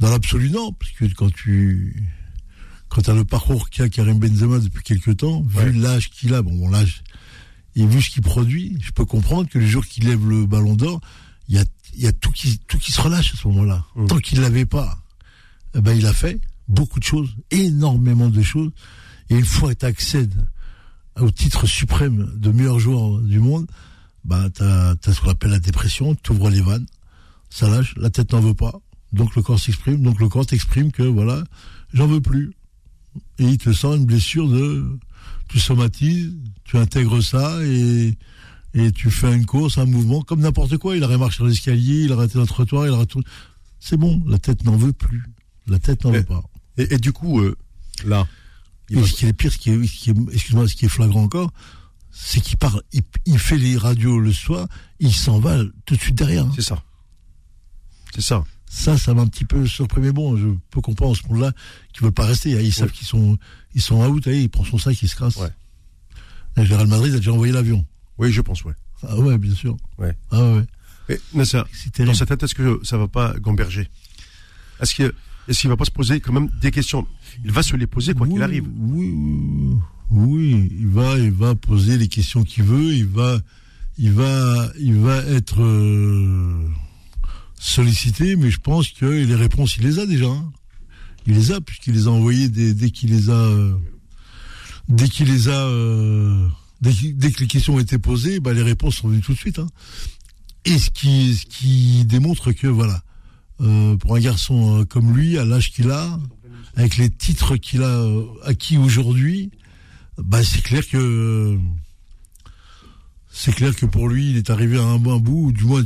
[0.02, 1.96] Dans l'absolu, non, parce que quand tu
[2.90, 5.70] quand as le parcours qu'a Karim Benzema depuis quelques temps, Ouais.
[5.70, 7.04] vu l'âge qu'il a, bon, bon, l'âge,
[7.76, 10.76] et vu ce qu'il produit, je peux comprendre que le jour qu'il lève le ballon
[10.76, 11.00] d'or,
[11.48, 13.86] il y a, il y a tout qui, tout qui se relâche à ce moment-là.
[13.96, 14.08] Mm.
[14.08, 14.98] Tant qu'il l'avait pas,
[15.76, 18.72] eh ben, il a fait beaucoup de choses, énormément de choses.
[19.30, 20.36] Et une fois que tu accèdes
[21.18, 23.68] au titre suprême de meilleur joueur du monde,
[24.26, 26.88] bah, t'as, t'as ce qu'on appelle la dépression, t'ouvres les vannes,
[27.50, 28.74] ça lâche, la tête n'en veut pas,
[29.14, 31.44] donc le corps s'exprime, donc le corps t'exprime que voilà,
[31.94, 32.54] j'en veux plus.
[33.40, 34.86] Et il te sent une blessure de,
[35.50, 38.18] tu somatises, tu intègres ça et,
[38.74, 40.96] et tu fais une course, un mouvement, comme n'importe quoi.
[40.96, 43.22] Il aurait marché dans l'escalier, il aurait été dans le trottoir, il aurait tout.
[43.80, 45.24] C'est bon, la tête n'en veut plus.
[45.68, 46.44] La tête n'en veut pas.
[46.78, 47.56] Et, et du coup, euh,
[48.06, 48.26] là,
[48.90, 50.76] il Et va- ce qui est pire, ce qui est, ce qui est- excuse-moi, ce
[50.76, 51.52] qui est flagrant encore,
[52.12, 54.68] c'est qu'il parle, il, il fait les radios le soir,
[55.00, 56.46] il s'en va tout de suite derrière.
[56.46, 56.52] hein.
[56.56, 56.82] c'est ça.
[58.16, 58.44] C'est ça.
[58.74, 61.52] Ça, ça m'a un petit peu surpris, mais bon, je peux comprendre ce monde-là
[61.92, 62.52] qui veulent pas rester.
[62.52, 63.38] Ils savent qu'ils sont,
[63.76, 65.36] ils sont out, et il prend son sac, il se casse.
[65.36, 65.50] Ouais.
[66.56, 67.86] Le Real Madrid a déjà envoyé l'avion.
[68.18, 68.74] Oui, je pense, ouais.
[69.06, 69.76] Ah ouais, bien sûr.
[69.98, 70.16] Ouais.
[70.32, 70.64] Ah ouais.
[71.10, 73.90] Mais, mais ça, C'est dans sa tête, est-ce que ça va pas gamberger?
[74.80, 75.12] Est-ce qu'il
[75.50, 77.06] est-ce qu'il va pas se poser quand même des questions?
[77.44, 78.70] Il va se les poser quoi qu'il Oui, arrive.
[78.80, 79.76] Oui, oui,
[80.12, 82.94] oui, il va, il va poser les questions qu'il veut.
[82.94, 83.38] Il va,
[83.98, 86.70] il va, il va être euh,
[87.62, 90.26] sollicité, mais je pense que les réponses, il les a déjà.
[90.28, 90.52] hein.
[91.28, 93.76] Il les a puisqu'il les a envoyées dès, dès qu'il les a, euh,
[94.90, 96.48] dès qu'il les a, euh,
[96.82, 99.60] dès, que les questions ont été posées, bah, les réponses sont venues tout de suite.
[99.60, 99.68] hein.
[100.66, 103.04] Et ce qui, ce qui démontre que voilà,
[103.62, 106.20] euh, pour un garçon euh, comme lui, à l'âge qu'il a,
[106.76, 108.04] avec les titres qu'il a
[108.44, 109.52] acquis aujourd'hui,
[110.18, 111.60] bah c'est clair que
[113.32, 115.84] c'est clair que pour lui, il est arrivé à un, bon bout, ou du moins,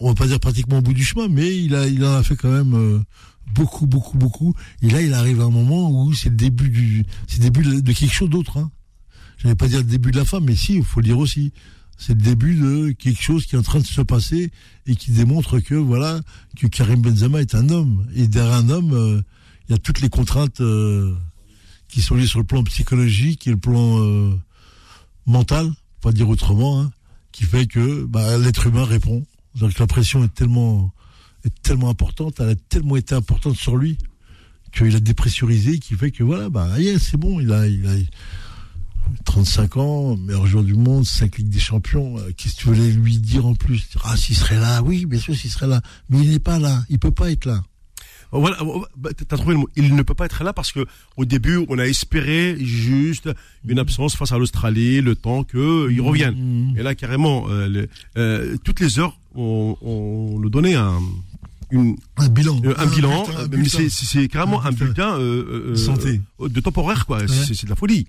[0.00, 2.22] on va pas dire pratiquement au bout du chemin, mais il a, il en a
[2.22, 3.00] fait quand même euh,
[3.54, 4.54] beaucoup, beaucoup, beaucoup.
[4.82, 7.82] Et là, il arrive à un moment où c'est le début du, c'est le début
[7.82, 8.58] de, quelque chose d'autre.
[8.58, 8.70] Hein.
[9.38, 11.18] Je vais pas dire le début de la fin, mais si, il faut le dire
[11.18, 11.52] aussi.
[12.00, 14.52] C'est le début de quelque chose qui est en train de se passer
[14.86, 16.20] et qui démontre que voilà
[16.56, 19.20] que Karim Benzema est un homme et derrière un homme, euh,
[19.68, 21.12] il y a toutes les contraintes euh,
[21.88, 24.32] qui sont liées sur le plan psychologique et le plan euh,
[25.26, 26.92] mental, pas dire autrement, hein,
[27.32, 29.26] qui fait que bah, l'être humain répond.
[29.58, 30.92] Donc la pression est tellement
[31.88, 33.98] importante, elle a tellement été importante sur lui
[34.72, 36.68] qu'il a dépressurisé, qui fait que voilà, bah
[36.98, 37.94] c'est bon, il a, il a
[39.24, 42.18] 35 ans, meilleur joueur du monde, 5 Ligues des Champions.
[42.18, 43.88] euh, Qu'est-ce que tu voulais lui dire en plus?
[44.04, 45.80] Ah, s'il serait là, oui, bien sûr, s'il serait là.
[46.10, 47.62] Mais il n'est pas là, il peut pas être là.
[48.32, 49.68] Voilà, oh, bah, t'as trouvé le mot.
[49.76, 50.84] Il ne peut pas être là parce que
[51.16, 53.30] au début, on a espéré juste
[53.66, 56.34] une absence face à l'Australie, le temps qu'il revienne.
[56.72, 56.78] Mmh.
[56.78, 57.88] Et là, carrément, euh, le-
[58.18, 60.98] euh, toutes les heures, on, on nous donnait un,
[61.70, 62.60] une, Un bilan.
[62.64, 63.46] euh, un, euh,
[63.88, 65.18] c'est- carrément Un bulletin.
[65.18, 66.20] euh, euh, Santé.
[66.40, 67.20] euh, de temporaire, quoi.
[67.28, 68.06] C'est c'est de la folie.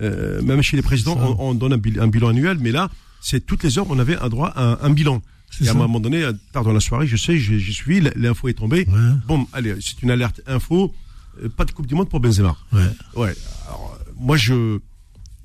[0.00, 2.90] Euh, même chez les présidents, on, on donne un, bil- un bilan annuel, mais là,
[3.20, 5.20] c'est toutes les heures, on avait un droit à un, un bilan.
[5.60, 8.54] Et à un moment donné, tard dans la soirée, je sais, j'ai suivi, l'info est
[8.54, 8.86] tombée.
[8.88, 10.94] Ouais, Bon, allez, c'est une alerte info.
[11.42, 12.56] euh, Pas de Coupe du Monde pour Benzema.
[12.72, 12.80] ouais.
[13.16, 13.34] Ouais.
[13.66, 14.78] Alors, euh, moi, je.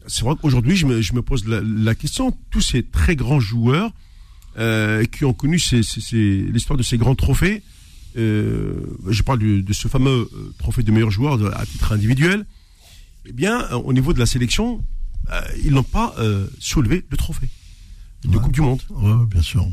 [0.07, 2.31] C'est vrai qu'aujourd'hui, je me, je me pose la, la question.
[2.51, 3.91] Tous ces très grands joueurs
[4.57, 7.61] euh, qui ont connu l'histoire de ces grands trophées.
[8.15, 8.73] euh,
[9.09, 12.45] je parle du- de ce fameux trophée de meilleur joueur de- à titre individuel.
[13.27, 14.83] Eh bien, au niveau de la sélection,
[15.31, 16.15] euh, ils n'ont pas
[16.59, 17.49] soulevé le trophée
[18.23, 18.41] de Ouais.
[18.43, 18.81] Coupe du Monde.
[18.89, 19.67] Ouais, bien sûr.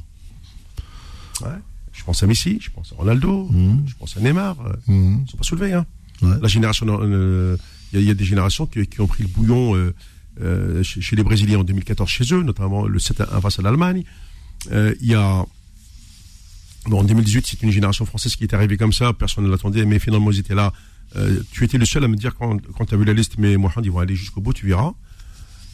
[1.43, 1.49] Ouais.
[1.93, 3.85] Je pense à Messi, je pense à Ronaldo, Mhm.
[3.87, 4.57] je pense à Neymar.
[4.89, 5.25] Mhm.
[5.27, 5.73] Ils sont pas soulevés.
[5.73, 5.87] Hein.
[6.23, 6.37] Ouais.
[6.43, 7.57] La génération, euh,
[7.93, 9.95] il y, a- il y a des générations qui, qui ont pris le bouillon euh,
[10.43, 14.03] euh, chez, chez les Brésiliens en 2014 chez eux, notamment le 7-1 face à l'Allemagne.
[14.73, 15.45] Il y a
[16.87, 19.85] bon, en 2018, c'est une génération française qui est arrivée comme ça, personne ne l'attendait,
[19.85, 20.73] mais finalement ils étaient là.
[21.53, 23.57] Tu étais le seul à me dire quand, quand tu as vu la liste, mais
[23.57, 24.93] Mohamed, ils vont aller jusqu'au bout, tu verras.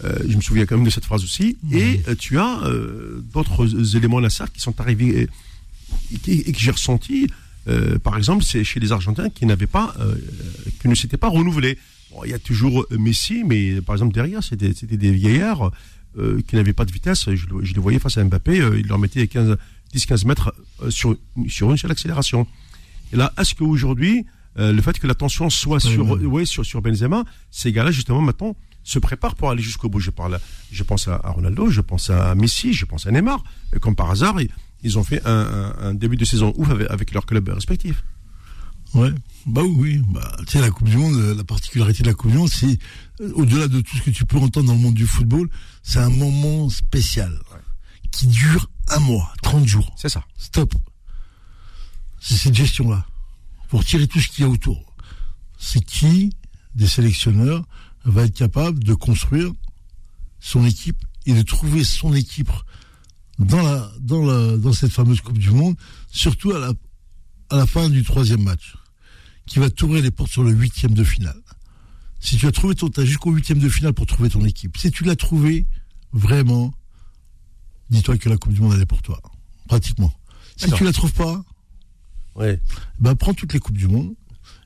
[0.05, 1.57] Euh, je me souviens quand même de cette phrase aussi.
[1.73, 5.29] Et euh, tu as euh, d'autres éléments Nasser qui sont arrivés
[6.27, 7.27] et, que j'ai ressenti.
[7.69, 10.15] euh, par exemple, c'est chez les Argentins qui n'avaient pas, euh,
[10.81, 11.79] qui ne s'étaient pas renouvelés.
[12.11, 15.71] Bon, il y a toujours euh, Messi, mais par exemple derrière, c'était c'était des vieillards
[16.19, 17.27] euh, qui n'avaient pas de vitesse.
[17.35, 19.57] Je, le- je les voyais face à Mbappé, euh, il leur mettait 15,
[19.95, 20.55] 10-15 mètres
[20.89, 21.17] sur,
[21.49, 22.47] sur une seule accélération.
[23.13, 24.25] Et là, est-ce qu'aujourd'hui,
[24.57, 28.57] le fait que la tension soit sur, ouais, sur, sur Benzema, ces gars-là, justement, maintenant,
[28.85, 30.01] se préparent pour aller jusqu'au bout.
[30.01, 30.39] Je, parle,
[30.73, 33.43] je pense à, à Ronaldo, je pense à Messi, je pense à Neymar.
[33.75, 34.37] Et comme par hasard,
[34.83, 38.03] ils, ont fait un, un- un début de saison ouf avec, avec leurs clubs respectifs.
[38.95, 39.11] Ouais.
[39.47, 40.03] Bah oui, oui.
[40.09, 42.51] Bah, tu sais, la Coupe du Monde, euh, la particularité de la Coupe du Monde,
[42.51, 42.79] c'est,
[43.21, 45.49] euh, au-delà de tout ce que tu peux entendre dans le monde du football,
[45.83, 47.39] c'est un moment spécial.
[48.11, 49.95] Qui dure un mois, 30 jours.
[49.97, 50.25] C'est ça.
[50.37, 50.75] Stop.
[52.21, 53.07] C'est cette gestion-là.
[53.69, 54.95] Pour tirer tout ce qu'il y a autour.
[55.59, 56.31] C'est qui,
[56.75, 57.65] des sélectionneurs,
[58.05, 59.53] va être capable de construire
[60.41, 62.51] son équipe et de trouver son équipe
[63.41, 65.75] dans la, dans la, dans cette fameuse Coupe du Monde,
[66.11, 66.73] surtout à la,
[67.51, 68.77] à la fin du troisième match,
[69.47, 71.41] qui va t'ouvrir les portes sur le huitième de finale.
[72.21, 74.77] Si tu as trouvé ton, t'as jusqu'au huitième de finale pour trouver ton équipe.
[74.77, 75.65] Si tu l'as trouvé,
[76.13, 76.73] vraiment,
[77.89, 79.21] dis-toi que la Coupe du Monde elle est pour toi.
[79.69, 80.13] Pratiquement.
[80.57, 81.43] Si tu la trouves pas,
[82.37, 82.61] Ouais.
[83.01, 84.15] ben prends toutes les coupes du monde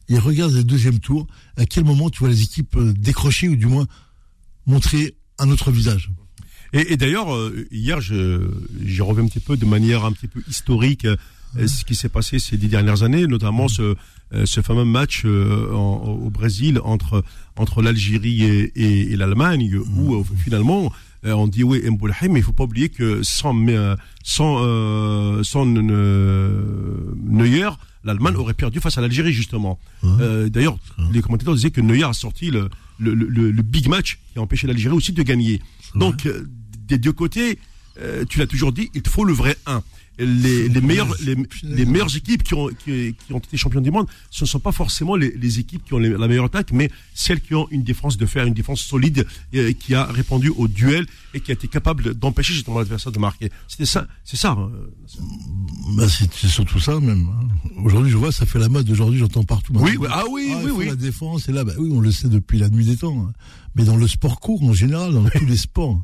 [0.09, 1.27] et regarde le deuxième tour.
[1.57, 3.87] À quel moment tu vois les équipes euh, décrocher ou du moins
[4.67, 6.11] montrer un autre visage.
[6.75, 8.47] Et, et d'ailleurs, euh, hier, je-
[8.85, 11.17] j'ai revu un petit peu de manière un petit peu historique euh,
[11.69, 13.95] ce qui s'est passé ces dix dernières années, notamment ce,
[14.33, 17.23] euh, ce fameux match en- au Brésil entre
[17.57, 22.43] entre l'Algérie et, et- et l'Allemagne, où euh, finalement on dit oui Mboulahim, mais il
[22.43, 23.55] faut pas oublier que sans
[24.25, 24.51] sans
[25.45, 25.65] sans
[27.25, 27.71] Neuer,
[28.05, 29.79] l'Allemagne aurait perdu face à l'Algérie justement.
[30.21, 30.77] Euh, D'ailleurs,
[31.13, 34.43] les commentateurs disaient que Neuer a sorti le le, le, le big match qui a
[34.43, 35.61] empêché l'Algérie aussi de gagner.
[35.97, 36.47] Donc euh,
[36.87, 37.59] des deux côtés,
[38.01, 39.83] euh, tu l'as toujours dit, il te faut le vrai 1.
[40.17, 43.91] Les, les meilleures les, les meilleures équipes qui ont qui, qui ont été championnes du
[43.91, 46.89] monde, ce ne sont pas forcément les, les équipes qui ont la meilleure attaque, mais
[47.15, 50.69] celles qui ont une défense de fer, une défense solide, euh, qui a répondu au
[50.69, 53.51] duel et qui a été capable d'empêcher justement l'adversaire de marquer.
[53.67, 54.53] C'était ça, c'est ça.
[54.53, 54.71] hein.
[55.97, 57.29] Bah, c'est surtout ça même.
[57.29, 57.49] hein.
[57.85, 58.89] Aujourd'hui, je vois, ça fait la mode.
[58.91, 59.73] Aujourd'hui, j'entends partout.
[59.75, 59.99] Oui, maintenant.
[59.99, 60.87] oui, ah oui, Ah, oui, oui.
[60.87, 63.19] La défense, et là, bah oui, on le sait depuis la nuit des temps.
[63.29, 63.33] hein.
[63.75, 66.01] Mais dans le sport court, en général, dans tous les sports,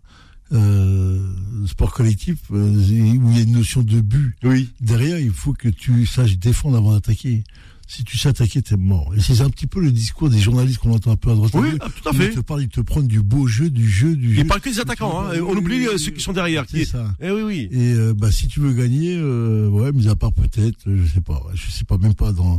[0.52, 1.20] euh,
[1.66, 4.68] sport collectif, euh, où il y a une notion de but Oui.
[4.80, 7.44] derrière, il faut que tu saches défendre avant d'attaquer.
[7.86, 9.12] Si tu sais attaquer, t'es mort.
[9.16, 11.50] Et c'est un petit peu le discours des journalistes qu'on entend un peu à droite.
[11.54, 12.30] Oui, à ah, tout à Ils fait.
[12.30, 14.42] te parlent, ils te prennent du beau jeu, du jeu, du jeu.
[14.42, 15.40] Il parle que des attaquants, hein.
[15.44, 16.64] On oublie euh, ceux qui sont derrière.
[16.68, 16.86] C'est Qui...
[16.86, 17.12] ça.
[17.20, 17.68] Eh oui, oui.
[17.72, 21.20] Et euh, bah si tu veux gagner, euh, ouais, mis à part peut-être, je sais
[21.20, 22.58] pas, je sais pas même pas dans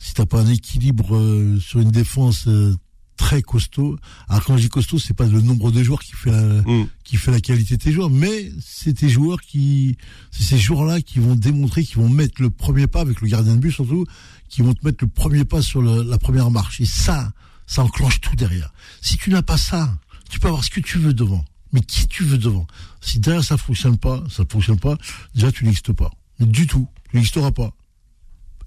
[0.00, 1.16] si t'as pas un équilibre
[1.60, 2.48] sur une défense
[3.22, 3.96] très costaud.
[4.28, 6.88] Alors quand je dis costaud, c'est pas le nombre de joueurs qui fait la, Mm.
[7.04, 9.96] qui fait la qualité de tes joueurs, mais c'est tes joueurs qui,
[10.32, 13.54] c'est ces joueurs-là qui vont démontrer, qui vont mettre le premier pas avec le gardien
[13.54, 14.04] de but surtout,
[14.48, 16.80] qui vont te mettre le premier pas sur le- la première marche.
[16.80, 17.32] Et ça,
[17.66, 18.72] ça enclenche tout derrière.
[19.00, 19.96] Si tu n'as pas ça,
[20.28, 22.66] tu peux avoir ce que tu veux devant, mais qui tu veux devant?
[23.00, 24.96] Si derrière ça fonctionne pas, ça fonctionne pas,
[25.34, 26.10] déjà tu n'existes pas.
[26.40, 27.72] Mais du tout, tu n'existeras pas.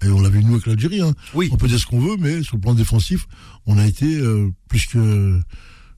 [0.04, 1.00] Et on l'a vu nous avec l'Algérie.
[1.00, 1.14] Hein.
[1.34, 1.48] Oui.
[1.52, 3.26] On peut dire ce qu'on veut, mais sur le plan défensif,
[3.66, 5.40] on a été euh, plus que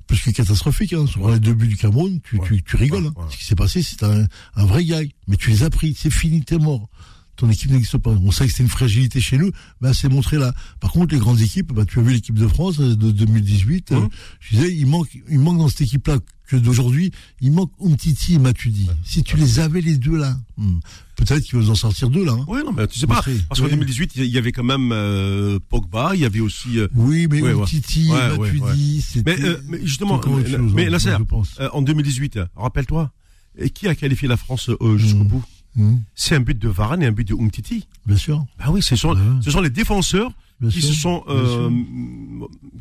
[0.06, 0.92] plus que catastrophique.
[0.94, 1.06] Hein.
[1.06, 2.46] Sur les deux buts du Cameroun, tu, Ouais.
[2.46, 3.04] tu, tu rigoles.
[3.04, 3.26] Ouais, hein.
[3.30, 5.10] Ce qui s'est passé, c'est un, un vrai gag.
[5.26, 6.88] Mais tu les as pris, c'est fini, t'es mort.
[7.36, 8.10] Ton équipe n'existe pas.
[8.10, 10.52] On savait que c'était une fragilité chez nous, ben c'est montré là.
[10.80, 13.92] Par contre, les grandes équipes, ben, tu as vu l'équipe de France euh, de 2018.
[13.92, 14.08] euh, Mhm.
[14.40, 18.38] je disais, il manque, il manque dans cette équipe-là que d'aujourd'hui, il manque Umtiti et
[18.38, 18.88] Matuidi.
[19.04, 20.78] Si tu les avais les deux là, hmm,
[21.16, 22.32] peut-être qu'ils vont en sortir deux là.
[22.32, 22.44] hein.
[22.48, 23.22] Oui, non, mais tu sais pas.
[23.48, 23.70] Parce qu'en Oui.
[23.72, 26.78] 2018, il y avait quand même euh, Pogba, il y avait aussi.
[26.78, 27.62] euh, Oui, mais Ouais, ouais.
[27.62, 29.36] Umtiti, Ouais, ouais, Matuidi, c'était.
[29.38, 30.22] Mais, euh, mais justement, euh,
[30.58, 31.54] chose, mais hein, pense.
[31.60, 33.12] euh, en 2018, rappelle-toi,
[33.58, 35.28] et qui a qualifié la France jusqu'au Mm.
[35.28, 35.44] bout?
[35.76, 37.86] Hmm, C'est un but de Varane et un but de Umtiti.
[38.06, 38.44] bien sûr.
[38.58, 39.20] Ah oui, ce sont, Ouais.
[39.42, 41.70] ce sont les défenseurs Bien qui sûr, se sont euh,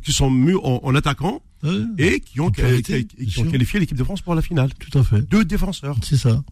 [0.02, 3.80] qui sont mis en, en attaquant Ouais, et qui ont, Qui ont qui- qui- qualifié
[3.80, 4.70] l'équipe de France pour la finale.
[4.78, 5.22] tout à fait.
[5.28, 5.96] Deux défenseurs.
[6.02, 6.42] C'est ça.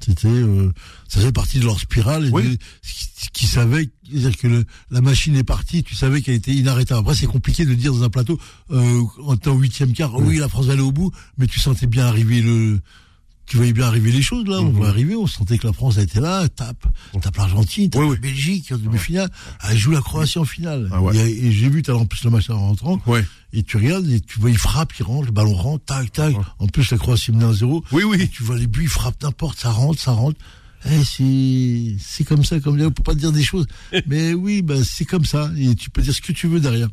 [0.00, 0.70] C'était, euh,
[1.08, 2.42] ça faisait partie de leur spirale et Oui.
[2.42, 6.52] de- qui, qui savaient, c'est-à-dire que le- la machine est partie, tu savais qu'elle était
[6.52, 7.00] inarrêtable.
[7.00, 8.38] Après, c'est compliqué de dire dans un plateau,
[8.72, 11.86] euh, en temps huitième quart, oui, la France va aller au bout, mais tu sentais
[11.86, 12.80] bien arriver le,
[13.46, 14.60] tu voyais bien arriver les choses là.
[14.60, 14.80] On Mhm.
[14.80, 16.84] va arriver, on sentait que la France été là, tape,
[17.20, 18.16] tape l'Argentine, tape Oui, la.
[18.20, 19.30] Belgique en demi-finale,
[19.68, 20.88] elle joue la Croatie en finale.
[20.92, 21.16] Ah ouais.
[21.16, 23.24] Et, et j'ai vu, t'as en plus le match en rentrant, Ouais.
[23.52, 26.36] et tu regardes, et tu vois, il frappe, il rentre, le ballon rentre, tac, tac.
[26.36, 26.44] Ouais.
[26.58, 27.84] En plus, la Croatie menait 1-0.
[27.92, 28.28] Oui, oui.
[28.28, 30.38] Tu vois les buts, il frappe n'importe, ça rentre, ça rentre.
[30.88, 33.66] Eh, c'est, c'est comme ça, comme on peut pas dire des choses.
[34.06, 35.50] Mais oui, ben, c'est comme ça.
[35.58, 36.88] Et tu peux dire ce que tu veux derrière.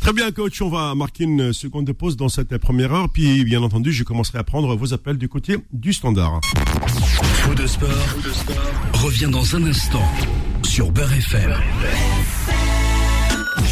[0.00, 0.60] Très bien, coach.
[0.60, 3.08] On va marquer une seconde pause dans cette première heure.
[3.08, 6.40] Puis, bien entendu, je commencerai à prendre vos appels du côté du standard.
[6.86, 7.88] Faux de sport,
[8.94, 10.04] revient dans un instant
[10.62, 11.54] sur Beurre FM.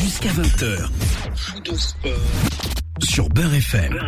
[0.02, 0.88] Jusqu'à 20h.
[3.02, 3.98] Sur Beurre FM.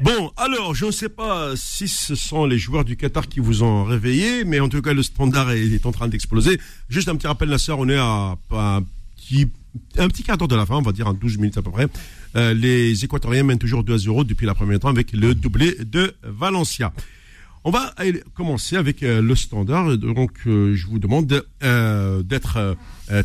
[0.00, 3.64] Bon, alors, je ne sais pas si ce sont les joueurs du Qatar qui vous
[3.64, 6.60] ont réveillé, mais en tout cas, le standard est, est en train d'exploser.
[6.88, 8.82] Juste un petit rappel, la sœur, on est à, un
[9.16, 9.48] petit,
[9.96, 11.72] un petit quart d'heure de la fin, on va dire en 12 minutes à peu
[11.72, 11.88] près.
[12.36, 15.74] Euh, les Équatoriens mènent toujours 2 à 0 depuis la première temps avec le doublé
[15.84, 16.92] de Valencia.
[17.64, 17.92] On va
[18.34, 19.98] commencer avec euh, le standard.
[19.98, 22.76] Donc, euh, je vous demande d'être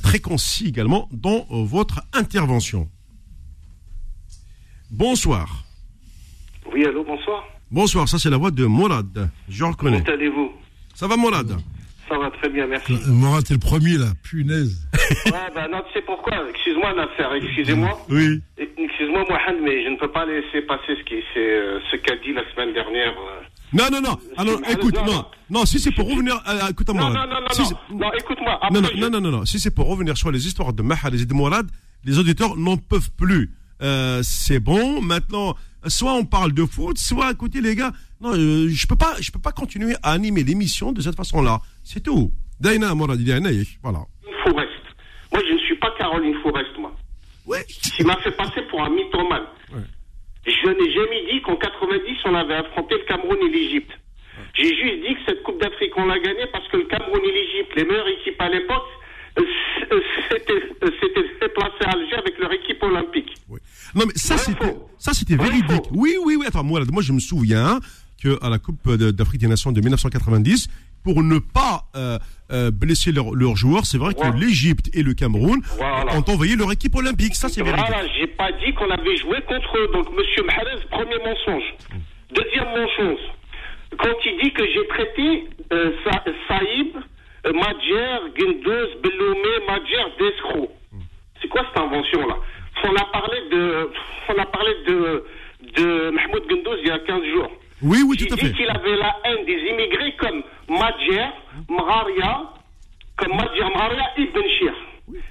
[0.02, 2.90] très concis également dans votre intervention.
[4.90, 5.63] Bonsoir.
[6.74, 7.44] Oui, allô, bonsoir.
[7.72, 9.30] Bonsoir, ça c'est la voix de Mourad.
[9.50, 10.02] Je reconnais.
[10.04, 10.52] Comment allez-vous?
[10.94, 11.56] Ça va Mourad
[12.10, 12.94] Ça va très bien, merci.
[12.94, 14.08] Euh, Morat, t'es le premier, là.
[14.24, 14.88] Punaise.
[15.34, 16.34] ah, bah non, tu sais pourquoi?
[16.50, 18.06] Excuse-moi, Nasser, excusez-moi.
[18.10, 18.42] Oui.
[18.58, 22.16] Excuse-moi, Mohamed, mais je ne peux pas laisser passer ce qui c'est, euh, ce qu'a
[22.18, 23.12] dit la semaine dernière.
[23.14, 23.42] euh.
[23.74, 24.18] Non, non, non.
[24.38, 25.66] Alors, écoute, non, non.
[25.66, 26.36] si c'est pour revenir.
[26.48, 27.14] euh, écoute à Non, Mourad.
[27.30, 28.12] non, non, non, Si non.
[28.20, 28.60] écoute-moi.
[28.72, 29.46] non, non, je- non, non, non, non.
[29.46, 31.68] Si c'est pour revenir sur les histoires de Mahal et de Mourad,
[32.06, 33.52] les auditeurs n'en peuvent plus.
[33.82, 35.02] Euh, c'est bon.
[35.02, 35.56] Maintenant,
[35.88, 37.92] soit on parle de foot, soit, écoutez les gars,
[38.22, 41.60] non, euh, je peux pas, je peux pas continuer à animer l'émission de cette façon-là.
[41.84, 42.32] C'est tout.
[42.60, 42.94] Daina.
[42.94, 44.00] Voilà.
[44.44, 44.70] Forest.
[45.32, 46.96] Moi, je ne suis pas Caroline Forest, moi.
[47.46, 47.66] Ouais.
[48.00, 49.44] Il m'a fait passer pour un mythomane.
[49.74, 49.82] Ouais.
[50.46, 53.92] Je n'ai jamais dit qu'en 90, on avait affronté le Cameroun et l'Égypte.
[54.56, 57.32] J'ai juste dit que cette Coupe d'Afrique, on l'a gagnée parce que le Cameroun et
[57.32, 58.84] l'Égypte, les meilleures équipes à l'époque,
[59.40, 63.34] euh, c- euh, s'étaient euh, déplacées à Alger avec leur équipe olympique.
[63.50, 63.60] Oui.
[63.96, 65.86] Non mais ça Vrai c'était ça c'était Vrai véridique.
[65.92, 67.80] Oui oui oui attends moi moi je me souviens
[68.22, 70.68] que à la Coupe d'Afrique des Nations de 1990
[71.04, 72.18] pour ne pas euh,
[72.52, 76.16] euh, blesser leurs joueurs, c'est vrai que l'Égypte et le Cameroun Voilà.
[76.18, 77.86] ont envoyé leur équipe olympique, ça c'est véridique.
[77.90, 79.90] Voilà, j'ai pas dit qu'on avait joué contre eux.
[79.94, 81.64] Donc, Monsieur Mahrez, premier mensonge.
[82.34, 83.20] Deuxième mensonge.
[84.00, 86.96] Quand il dit que j'ai traité euh, Sa- Saïb,
[87.54, 90.70] Madjer, Gundouz, Belloumé, Madjer d'escroc.
[91.42, 92.38] C'est quoi cette invention-là?
[92.84, 93.90] On a parlé de,
[94.30, 95.24] on a parlé de,
[95.78, 97.52] de Mahmoud Gundouz il y a 15 jours.
[97.82, 98.52] Oui oui tout à dit fait.
[98.54, 101.26] qu'il avait la haine des immigrés comme Madjer,
[101.70, 102.44] Mraria,
[103.18, 104.74] comme Madjer Mraria, Ibn Shir.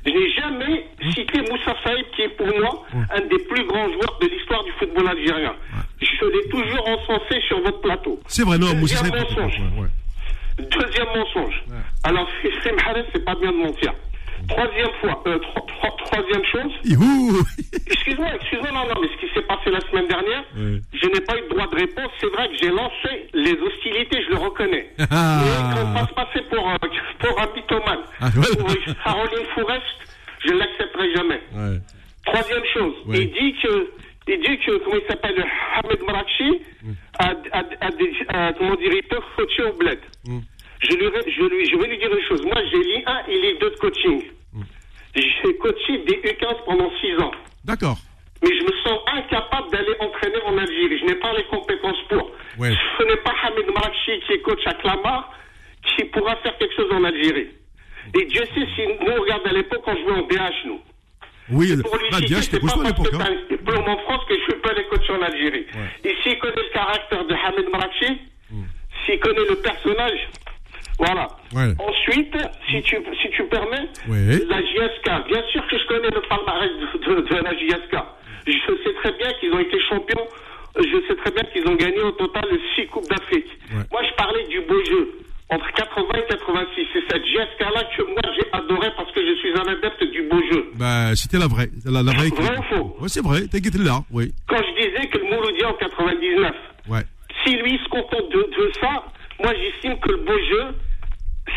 [0.04, 4.18] Je n'ai jamais cité Moussa Saïb, qui est pour moi un des plus grands joueurs
[4.20, 5.54] de l'histoire du football algérien.
[6.00, 8.20] Je l'ai toujours encensé sur votre plateau.
[8.26, 9.58] C'est vrai non Moussa Deuxième Saïd- mensonge.
[9.60, 10.66] ouais, ouais.
[10.70, 11.62] Deuxième mensonge.
[12.04, 12.28] Alors,
[12.62, 13.94] c'est Mahrez, c'est pas bien de mentir.
[14.52, 16.72] Troisième fois, euh, tro- tro- troisième chose.
[17.86, 21.36] Excuse-moi, excuse-moi, non, non, mais ce qui s'est passé la semaine dernière, je n'ai pas
[21.38, 22.10] eu de droit de réponse.
[22.20, 24.90] C'est vrai que j'ai lancé les hostilités, je le reconnais.
[25.10, 25.40] Ah.
[25.42, 26.76] Mais qu'on fasse passer pour, euh,
[27.20, 28.04] pour un mythomane.
[28.20, 28.56] Ah, ouais.
[28.56, 29.84] Pour Caroline Forest,
[30.44, 31.40] je ne l'accepterai jamais.
[31.54, 31.78] Ouais.
[32.26, 33.18] Troisième chose, Ouais.
[33.20, 33.90] il dit que,
[34.28, 36.62] il dit que, comment il s'appelle, Hamed Marakchi,
[37.18, 39.98] a, a, a des, a- comment dire, il peut coacher au bled.
[40.26, 40.38] Mm.
[40.82, 42.44] Je, lui, je, lui, je vais lui dire une chose.
[42.44, 44.22] Moi, j'ai lu un et lu deux de coaching.
[45.14, 45.20] Mm.
[45.20, 47.32] J'ai coaché des U15 pendant six ans
[47.64, 47.96] D'accord.
[48.42, 50.98] mais je me sens incapable d'aller entraîner en Algérie.
[51.00, 52.30] Je n'ai pas les compétences pour.
[52.58, 52.72] Ouais.
[52.98, 55.32] Ce n'est pas Hamid Marakchi qui est coach à Clamart
[55.96, 57.48] qui pourra faire quelque chose en Algérie.
[58.18, 60.80] Et Dieu sait si nous, regarde à l'époque, on jouait en BH, nous.
[61.50, 63.26] Oui, Pour lui bah, c'était pas parce que Hein.
[63.28, 65.66] un diplôme en France que je peux aller coacher en Algérie.
[66.04, 68.18] Et s'il connaît le caractère de Hamid Marakchi,
[69.04, 70.28] s'il connaît le personnage,
[70.98, 71.26] voilà.
[71.54, 71.74] Ouais.
[71.78, 72.36] Ensuite,
[72.70, 75.28] si tu, si tu permets, la JSK.
[75.28, 77.96] Bien sûr que je connais le palmarès de, de- de la JSK.
[78.46, 78.52] Je
[78.84, 80.26] sais très bien qu'ils ont été champions.
[80.76, 82.44] Je sais très bien qu'ils ont gagné au total
[82.76, 83.46] 6 Coupes d'Afrique.
[83.74, 83.82] Ouais.
[83.92, 85.18] Moi, je parlais du beau jeu.
[85.50, 86.86] Entre 80 et 86.
[86.94, 90.40] C'est cette JSK-là que moi, j'ai adoré parce que je suis un adepte du beau
[90.50, 90.70] jeu.
[90.76, 92.28] Bah, c'était la vraie, la, la vraie.
[92.28, 92.96] Vrai ou faux?
[93.00, 93.46] Ouais, c'est vrai.
[93.48, 94.32] T'inquiète là, oui.
[94.48, 96.52] Quand je disais que le Mouloudia en 99,
[96.88, 97.02] Ouais.
[97.44, 99.04] si lui se contente de, de ça,
[99.42, 100.74] moi j'estime que le beau jeu,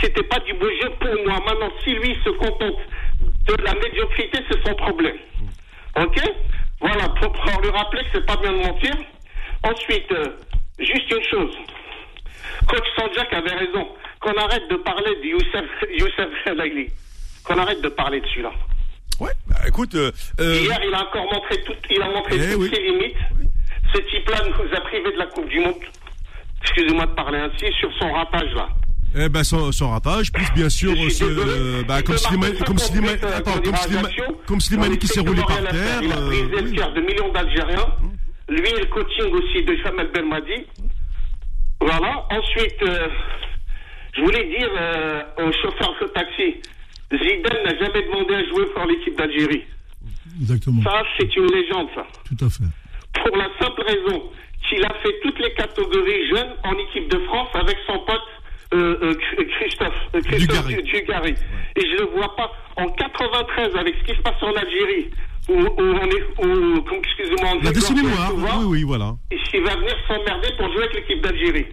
[0.02, 1.40] c'était pas du beau jeu pour moi.
[1.46, 2.78] Maintenant, si lui se contente
[3.22, 5.18] de la médiocrité, c'est son problème.
[5.98, 6.20] Ok?
[6.82, 8.94] Voilà, pour, pour lui rappeler que c'est pas bien de mentir.
[9.64, 10.26] Ensuite, euh,
[10.80, 11.58] juste une chose.
[12.68, 13.88] Coach Sanjak avait raison.
[14.20, 16.92] Qu'on arrête de parler de Youssef, Youssef.
[17.44, 18.52] Qu'on arrête de parler de celui-là.
[19.20, 19.32] Ouais.
[19.48, 20.12] Bah, écoute, euh,
[20.42, 22.72] euh, Hier, il a encore montré, tout, il a montré Eh toutes oui.
[22.74, 23.18] ses limites.
[23.94, 25.76] ce type-là nous a privés de la Coupe du Monde.
[26.66, 28.70] Excusez-moi de parler ainsi, sur son ratage là.
[29.18, 33.18] Eh ben son, son ratage, plus bien sûr, euh, bah, comme Slimani, comme 50 Slimani,
[33.24, 34.38] euh, attends, comme une Slimani, relation.
[34.45, 36.01] comme Slimani qui s'est roulé par terre.
[36.03, 37.88] Il a euh, brisé le cœur de millions d'Algériens.
[38.49, 40.66] Lui le coaching aussi de Jamel Belmadi.
[41.80, 42.26] Voilà.
[42.30, 43.07] Ensuite, euh,
[44.18, 46.55] je voulais dire euh, au chauffeur de taxi,
[47.11, 49.63] Zidane n'a jamais demandé à jouer pour l'équipe d'Algérie.
[50.41, 50.82] Exactement.
[50.84, 52.05] Ça, c'est une légende, ça.
[52.26, 52.63] Tout à fait.
[53.24, 54.24] Pour la simple raison
[54.70, 58.22] qu'il a fait toutes les catégories jeunes en équipe de France avec son pote
[58.74, 60.84] euh, euh, Christophe, euh, Christophe Dugarry.
[60.84, 61.36] Dugarry.
[61.76, 65.11] Et je ne vois pas en 93 avec ce qui se passe en Algérie,
[65.47, 69.16] où, où on est, excusez-moi, on souvent, oui, oui, voilà.
[69.32, 71.68] et il va venir s'emmerder pour jouer avec l'équipe d'Algérie.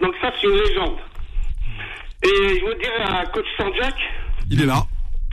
[0.00, 0.96] Donc ça, c'est une légende.
[2.24, 3.94] Et je vous dirais à coach Sanjak,
[4.50, 4.82] Il est là.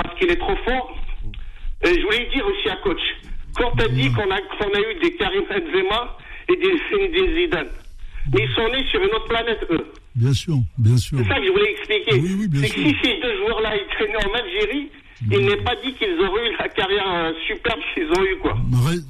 [0.03, 0.95] parce qu'il est trop fort.
[1.83, 3.01] Et je voulais dire aussi à coach,
[3.55, 6.17] quand t'as dit qu'on a, qu'on a eu des Karim Benzema
[6.49, 7.67] et des Zidane,
[8.33, 9.85] mais ils sont nés sur une autre planète, eux.
[10.15, 11.17] Bien sûr, bien sûr.
[11.19, 12.13] C'est ça que je voulais expliquer.
[12.19, 12.89] Oui, oui, bien c'est que sûr.
[12.89, 14.89] si ces deux joueurs-là, ils traînaient en Algérie,
[15.31, 18.57] il n'est pas dit qu'ils auraient eu la carrière euh, superbe qu'ils ont eu, quoi.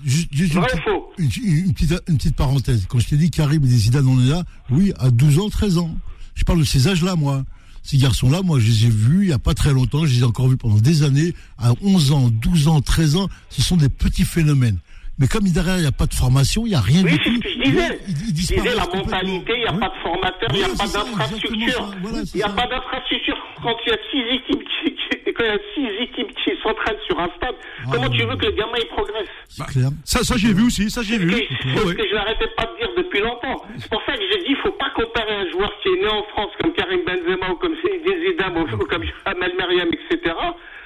[0.03, 1.29] Juste, juste une, Vrai faux une,
[1.67, 2.85] une petite, une petite parenthèse.
[2.89, 5.77] Quand je t'ai dit Karim et Zidane, on est là, oui, à 12 ans, 13
[5.77, 5.95] ans.
[6.35, 7.43] Je parle de ces âges-là, moi.
[7.83, 10.19] Ces garçons-là, moi, je les ai vus il n'y a pas très longtemps, je les
[10.21, 13.77] ai encore vus pendant des années, à 11 ans, 12 ans, 13 ans, ce sont
[13.77, 14.77] des petits phénomènes.
[15.19, 17.17] Mais comme derrière, il n'y a pas de formation, il n'y a rien Oui, du
[17.17, 17.35] c'est tout.
[17.35, 17.99] ce que je disais.
[18.07, 19.79] ils Je disais la mentalité, il n'y a Ouais.
[19.79, 21.91] pas de formateur, il n'y a Voilà, pas c'est d'infrastructure.
[22.23, 23.37] c'est Il n'y a pas d'infrastructure.
[23.61, 26.51] Quand il y a six équipes qui, qui- quand il y a six équipes qui
[26.63, 27.55] s'entraînent sur un stade,
[27.91, 28.29] comment oui, tu oui.
[28.31, 29.27] veux que le gamin il progresse?
[29.49, 29.89] C'est clair.
[30.05, 31.31] Ça, ça j'ai vu aussi, ça j'ai C'est vu.
[31.35, 33.59] c'est ce que je n'arrêtais pas de dire depuis longtemps.
[33.77, 36.07] C'est pour ça que j'ai dit, il faut pas comparer un joueur qui est né
[36.07, 40.33] en France comme Karim Benzema ou comme Zidane ou ou comme Amel Meriem, etc.,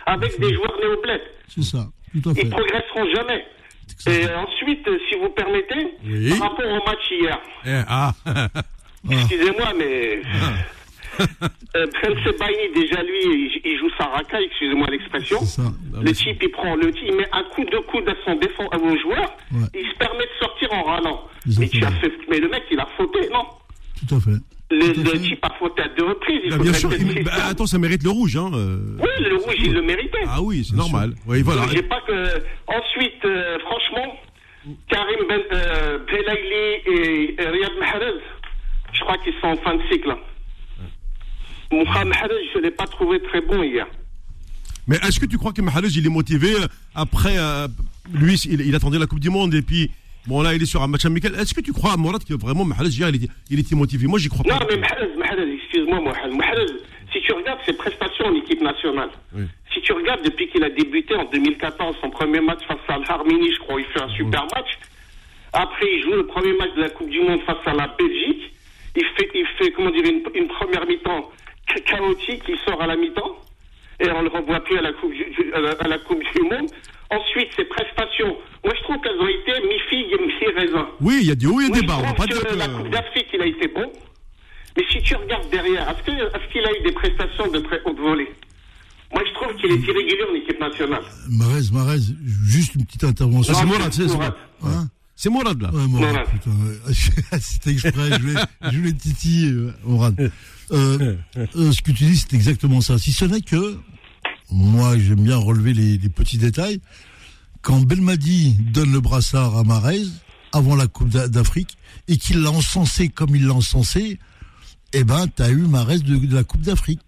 [0.08, 0.74] avec des joueurs
[1.04, 1.22] bled.
[1.48, 1.86] C'est ça,
[2.22, 2.42] tout à fait.
[2.42, 3.46] Ils progresseront jamais.
[4.08, 6.30] Et ensuite, euh, si vous permettez, Oui.
[6.38, 8.12] par rapport au match hier, Eh, ah,
[9.10, 10.22] excusez-moi, mais
[11.76, 15.40] euh, Ben Sebaini, déjà lui, il, il joue sa racaille, excusez-moi l'expression.
[15.46, 15.62] Ça.
[16.02, 18.68] Le type, il prend, le type, il met un coup de coude à son défend,
[18.70, 19.68] à vos joueurs, Ouais.
[19.74, 21.28] il se permet de sortir en râlant.
[21.60, 23.46] Mais, tu as fait, mais le mec, il a fauté, non?
[24.08, 24.40] Tout à fait.
[24.74, 26.42] Le, le a fauté à deux reprises.
[26.46, 26.92] Il bah, bien sûr.
[26.94, 28.50] il- bah, système- attends, ça mérite le rouge, hein.
[28.54, 28.80] euh.
[29.00, 30.24] Oui, le rouge, il le méritait.
[30.28, 31.14] Ah oui, c'est normal.
[31.28, 31.64] Oui, voilà.
[31.72, 32.14] J'ai pas que.
[32.68, 34.16] Ensuite, euh, franchement,
[34.90, 38.20] Karim ben, euh, Belaïli et, et Riyad Mahrez,
[38.94, 40.08] je crois qu'ils sont en fin de cycle.
[40.10, 40.18] là.
[41.72, 43.88] Mohamed Mahrez, je ne l'ai pas trouvé très bon hier.
[44.88, 46.54] Mais est-ce que tu crois que Mahalej, il est motivé
[46.94, 47.68] après euh,
[48.14, 49.92] lui, il, il attendait la Coupe du Monde et puis
[50.28, 51.34] bon là, il est sur un match amical.
[51.36, 54.08] Est-ce que tu crois, Mourad, que vraiment hier, il était, il était motivé?
[54.08, 54.68] Moi, j'y crois Non, pas.
[54.70, 56.00] mais Mahrez, Mahrez, excuse-moi.
[56.02, 56.66] Mahrez,
[57.12, 59.44] si tu regardes ses prestations en équipe nationale, Oui.
[59.74, 63.52] si tu regardes depuis qu'il a débuté en 2014, son premier match face à l'Arménie,
[63.54, 64.78] je crois, il fait un super match.
[65.54, 68.52] Après, il joue le premier match de la Coupe du Monde face à la Belgique.
[68.96, 71.30] Il fait, il fait comment dire, une, une première mi-temps
[71.70, 72.44] cha- chaotique.
[72.50, 73.36] Il sort à la mi-temps.
[74.00, 75.98] Et on ne le revoit plus à la, coupe du, du- à, la, à la
[76.00, 76.70] Coupe du Monde.
[77.12, 78.36] Ensuite, ses prestations.
[78.66, 80.88] Moi, je trouve qu'elles ont été mi-figue et mi-raisin.
[81.00, 81.98] Oui, il y a des hauts et Oui, des bas.
[82.00, 83.92] On va pas dire que la Coupe d'Afrique, il a été bon.
[84.76, 88.32] Mais si tu regardes derrière, est-ce qu'il a eu des prestations de très haute volée?
[89.14, 91.04] Moi, je trouve qu'il est irrégulier en équipe nationale.
[91.30, 92.00] Marez, Marez,
[92.48, 93.54] juste une petite intervention.
[93.54, 94.08] C'est Non, Mourad, c'est.
[94.08, 94.34] Mourad.
[94.64, 94.88] Hein?
[95.24, 95.72] C'est Mourad, là.
[95.74, 96.28] Ouais, Morad, Morad.
[96.32, 97.40] putain, ouais.
[97.40, 98.42] C'était exprès, je voulais,
[98.74, 100.32] je voulais titiller, euh, Morad.
[100.72, 102.98] Euh, euh, ce que tu dis, c'est exactement ça.
[102.98, 103.78] Si ce n'est que,
[104.52, 106.82] moi, j'aime bien relever les, les petits détails.
[107.62, 110.02] Quand Belmadi donne le brassard à Marez,
[110.52, 111.78] avant la Coupe d'A- d'Afrique,
[112.10, 114.20] et qu'il l'a encensé comme il l'a encensé,
[114.92, 117.00] eh ben, t'as eu Marez de, de la Coupe d'Afrique.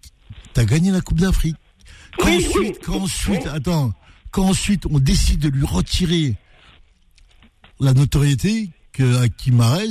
[0.54, 1.56] T'as gagné la Coupe d'Afrique.
[2.18, 2.72] Quand Oui, ensuite, oui.
[2.82, 3.92] quand ensuite, attends,
[4.30, 6.36] quand ensuite on décide de lui retirer
[7.80, 9.88] la notoriété que à qui Marez,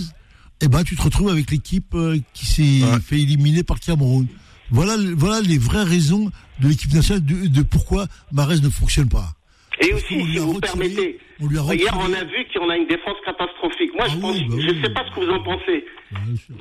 [0.61, 2.99] eh ben tu te retrouves avec l'équipe euh, qui s'est Ouais.
[2.99, 4.27] fait éliminer par Cameroun.
[4.71, 9.33] Voilà, voilà les vraies raisons de l'équipe nationale de, de pourquoi Marez ne fonctionne pas.
[9.81, 12.44] Et Parce aussi, si vous retiré- permettez, on lui a retiré- hier, on a vu
[12.57, 13.93] qu'on a une défense catastrophique.
[13.93, 14.81] Moi, Ah je oui, pense, bah je oui.
[14.83, 15.85] sais pas ce que vous en pensez.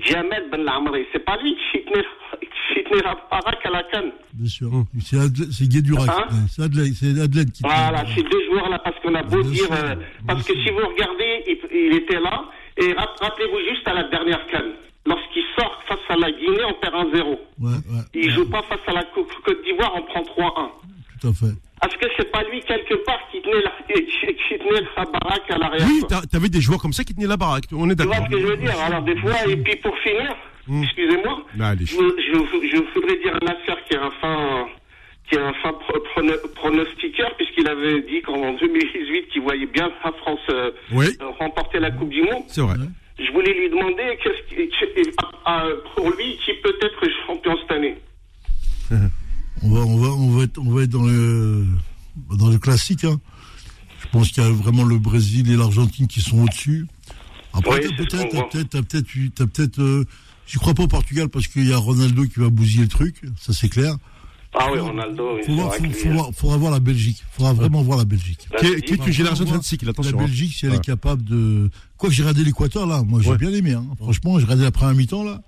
[0.02, 4.12] Jamel Ben Lamri, c'est pas lui qui tenait, la baraque à la canne.
[4.32, 4.70] bien sûr.
[5.00, 6.08] C'est Guédurac.
[6.10, 7.62] Hein c'est Adelaide, c'est Adelaide qui.
[7.62, 9.94] Voilà, ces deux joueurs-là, parce qu'on a beau Bien dire, sûr, euh,
[10.26, 12.44] parce que si vous regardez, il, il était là,
[12.76, 14.72] et rap- rappelez-vous juste à la dernière canne.
[15.06, 17.26] Lorsqu'il sort face à la Guinée, on perd 1-0.
[17.26, 17.74] Ouais, ouais,
[18.14, 20.70] Il joue pas face à la Côte Côte d'Ivoire, on prend 3-1.
[21.24, 21.54] Tout à fait.
[21.84, 25.50] Est-ce que c'est pas lui, quelque part, qui tenait la, qui, qui tenait sa baraque
[25.50, 27.64] à l'arrière Oui, t'avais des joueurs comme ça qui tenaient la baraque.
[27.72, 28.26] On est Tu vois d'accord.
[28.30, 28.78] ce que je veux dire?
[28.80, 30.34] Alors, des fois, et puis pour finir,
[30.82, 31.86] excusez-moi, Allez.
[31.86, 34.66] je, je, je voudrais dire à Nasser qui est un fin,
[35.28, 35.72] qui est un fin
[36.54, 40.70] pronostiqueur, puisqu'il avait dit qu'en 2018 qu'il voyait bien la France euh,
[41.38, 42.44] remporter la Coupe du Monde.
[42.48, 42.76] C'est vrai.
[43.18, 44.18] Je voulais lui demander
[45.94, 47.96] pour lui qui peut être champion cette année?
[49.64, 51.66] on va, on va, on va être, on va être dans le
[52.36, 53.04] dans le classique.
[53.04, 53.20] Hein.
[54.02, 56.86] Je pense qu'il y a vraiment le Brésil et l'Argentine qui sont au-dessus.
[57.52, 59.80] Après, peut-être, peut-être, peut-être, peut-être.
[59.80, 60.04] Euh,
[60.46, 63.22] j'y crois pas au Portugal parce qu'il y a Ronaldo qui va bousiller le truc,
[63.40, 63.96] ça c'est clair.
[64.56, 65.38] Ah oui, Ronaldo.
[65.48, 65.92] Il
[66.32, 67.18] faudra, voir la Belgique.
[67.20, 68.48] Il faudra vraiment voir la Belgique.
[68.58, 69.50] Qui est, une génération de
[69.88, 70.16] attention.
[70.16, 71.70] La Belgique, si elle est capable de.
[71.96, 73.72] Quoi que j'ai regardé l'Équateur, là, moi j'ai bien aimé.
[73.72, 73.84] Hein.
[73.96, 75.42] Franchement, j'ai regardé la première mi-temps, là.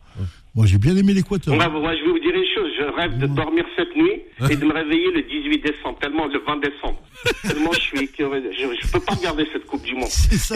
[0.56, 1.54] Moi j'ai bien aimé l'Équateur.
[1.54, 2.70] moi, je vais vous dire une chose.
[2.78, 6.38] Je rêve de dormir cette nuit et de me réveiller le 18 décembre, tellement le
[6.38, 6.98] 20 décembre.
[7.46, 10.08] tellement je suis Je ne peux pas regarder cette Coupe du Monde.
[10.08, 10.54] C'est ça.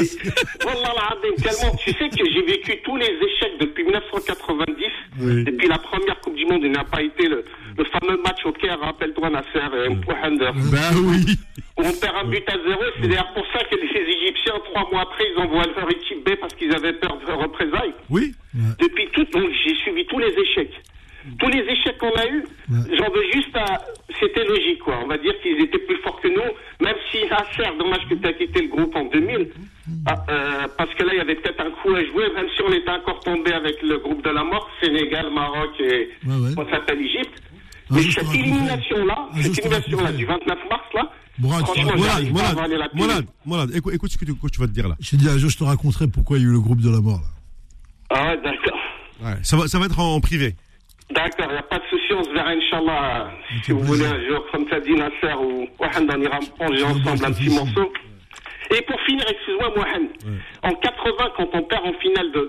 [1.36, 1.76] tellement.
[1.84, 5.44] Tu sais que j'ai vécu tous les échecs depuis 1990.
[5.44, 7.44] Depuis la première Coupe du Monde, il n'a pas été le,
[7.76, 9.88] le fameux match au Caire, rappelle-toi Nasser et
[10.72, 11.36] Ben oui.
[11.78, 12.80] Où on perd un but à zéro.
[13.00, 16.36] C'est d'ailleurs pour ça que les Égyptiens, trois mois après, ils envoient leur équipe B
[16.40, 17.94] parce qu'ils avaient peur de représailles.
[18.08, 18.32] Oui.
[18.54, 20.74] Depuis tout, donc j'ai suivi tous les échecs.
[21.38, 23.84] Tous les échecs qu'on a eus, j'en veux juste à.
[24.18, 25.00] C'était logique, quoi.
[25.04, 28.26] On va dire qu'ils étaient plus forts que nous, même si Nasser, dommage que tu
[28.26, 29.48] as quitté le groupe en 2000,
[30.06, 32.62] ah, euh, parce que là, il y avait peut-être un coup à jouer, même si
[32.62, 37.00] on était encore tombé avec le groupe de la mort, Sénégal, Maroc et on s'appelle
[37.00, 37.42] Égypte.
[37.90, 41.10] Mais cette élimination-là, cette élimination-là du 29 mars, là,
[41.64, 41.92] franchement,
[42.94, 44.96] Mourad, Mourad, écoute, écoute ce que tu, vas te dire là.
[45.00, 47.20] Je dit, je te raconterai pourquoi il y a eu le groupe de la mort
[47.20, 47.39] là.
[48.10, 48.78] Ah ouais, d'accord.
[49.22, 50.54] Ouais, ça va, ça va être en, privé.
[51.10, 53.30] D'accord, il n'y a pas de souci, on se verra, Inch'Allah,
[53.64, 57.24] si vous voulez, un jour, comme ça dit Nasser ou Wahan, on ira manger ensemble
[57.24, 57.92] un petit morceau.
[58.70, 60.10] Et pour finir, excuse-moi, Mohamed,
[60.62, 62.48] en 80, quand on perd en finale de,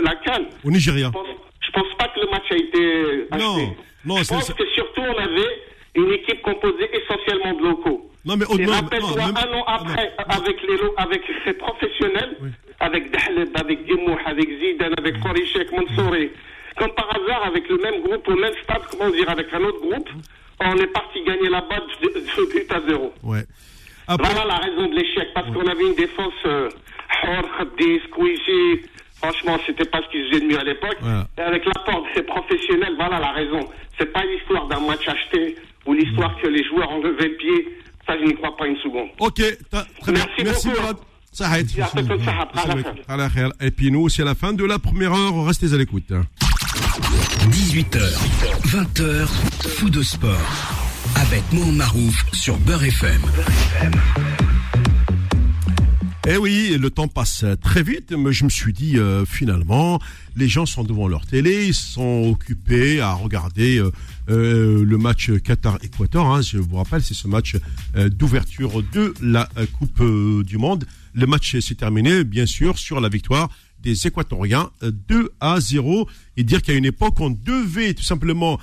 [0.00, 1.26] la Cannes, au Nigeria, je pense,
[1.60, 3.44] je pense pas que le match a été acheté.
[3.44, 3.76] Non.
[4.04, 5.60] Non, je pense que surtout on avait
[5.96, 8.10] une équipe composée essentiellement de locaux.
[8.24, 12.36] Non, mais au rappelle-toi, un an après, avec les avec ces professionnels,
[12.80, 16.30] avec Dahleb, avec Gemouh, avec Zidane, avec Khorichek, Mansouri,
[16.76, 19.80] comme par hasard, avec le même groupe, au même stade, comment dire, avec un autre
[19.80, 20.08] groupe,
[20.60, 23.12] on est parti gagner la balle de, but à zéro.
[23.22, 23.44] Ouais.
[24.08, 26.68] Voilà la raison de l'échec, parce qu'on avait une défense euh,
[28.06, 28.82] Squeezy,
[29.20, 30.98] Franchement, c'était pas ce qu'ils faisaient de mieux à l'époque.
[31.36, 33.68] Et avec l'apport de ces professionnels, voilà la raison.
[33.98, 35.56] C'est pas l'histoire d'un match acheté
[35.86, 37.68] ou l'histoire que les joueurs ont levé le pied.
[38.06, 39.08] Ça, je n'y crois pas une seconde.
[39.18, 39.42] Ok,
[40.00, 40.24] très bien.
[40.44, 41.07] Merci, beaucoup.
[41.38, 41.56] Ça
[43.60, 45.44] Et puis nous, c'est la fin de la première heure.
[45.44, 46.10] Restez à l'écoute.
[47.52, 48.00] 18h,
[48.66, 49.26] 20h,
[49.68, 50.34] fou de sport.
[51.14, 53.20] Avec Mohamed Marouf sur Beurre FM.
[53.20, 53.92] Beurre FM.
[56.30, 59.98] Eh oui, le temps passe très vite, mais je me suis dit euh, finalement,
[60.36, 63.90] les gens sont devant leur télé, ils sont occupés à regarder euh,
[64.28, 66.26] euh, le match Qatar-Équateur.
[66.26, 67.56] Hein, je vous rappelle, c'est ce match
[67.94, 70.02] d'ouverture de la Coupe
[70.44, 70.84] du Monde.
[71.18, 73.48] Le match s'est terminé, bien sûr, sur la victoire
[73.82, 78.60] des Équatoriens 2 à 0 et dire qu'à une époque on devait tout simplement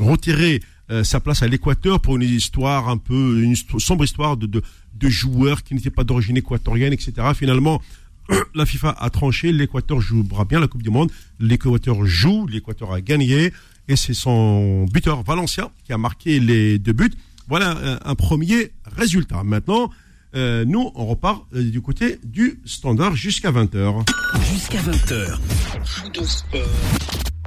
[0.00, 0.62] retirer
[1.02, 4.62] sa place à l'Équateur pour une histoire un peu une sombre histoire de,
[5.02, 7.12] joueurs qui n'étaient pas d'origine équatorienne, etc.
[7.34, 7.82] Finalement,
[8.54, 11.10] la FIFA a tranché, l'Équateur jouera bien la Coupe du Monde,
[11.40, 13.52] l'Équateur joue, l'Équateur a gagné,
[13.88, 17.12] et c'est son buteur Valencia qui a marqué les deux buts.
[17.48, 19.42] Voilà euh, un, premier résultat.
[19.44, 19.90] Maintenant,
[20.34, 24.04] euh, nous, on repart euh, du côté du standard jusqu'à 20h.
[24.52, 25.38] Jusqu'à 20h.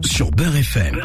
[0.05, 1.01] Sur Beurre FM.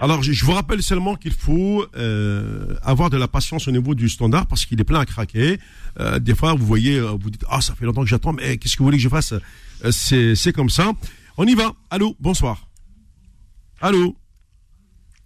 [0.00, 4.08] Alors, je, vous rappelle seulement qu'il faut euh, avoir de la patience au niveau du
[4.08, 5.58] standard parce qu'il est plein à craquer.
[5.98, 8.74] Euh, des fois, vous voyez, vous dites, ah, ça fait longtemps que j'attends, mais qu'est-ce
[8.74, 9.34] que vous voulez que je fasse?
[9.90, 10.92] C'est comme ça.
[11.36, 11.72] On y va.
[11.90, 12.68] Allô, bonsoir.
[13.80, 14.14] Allô?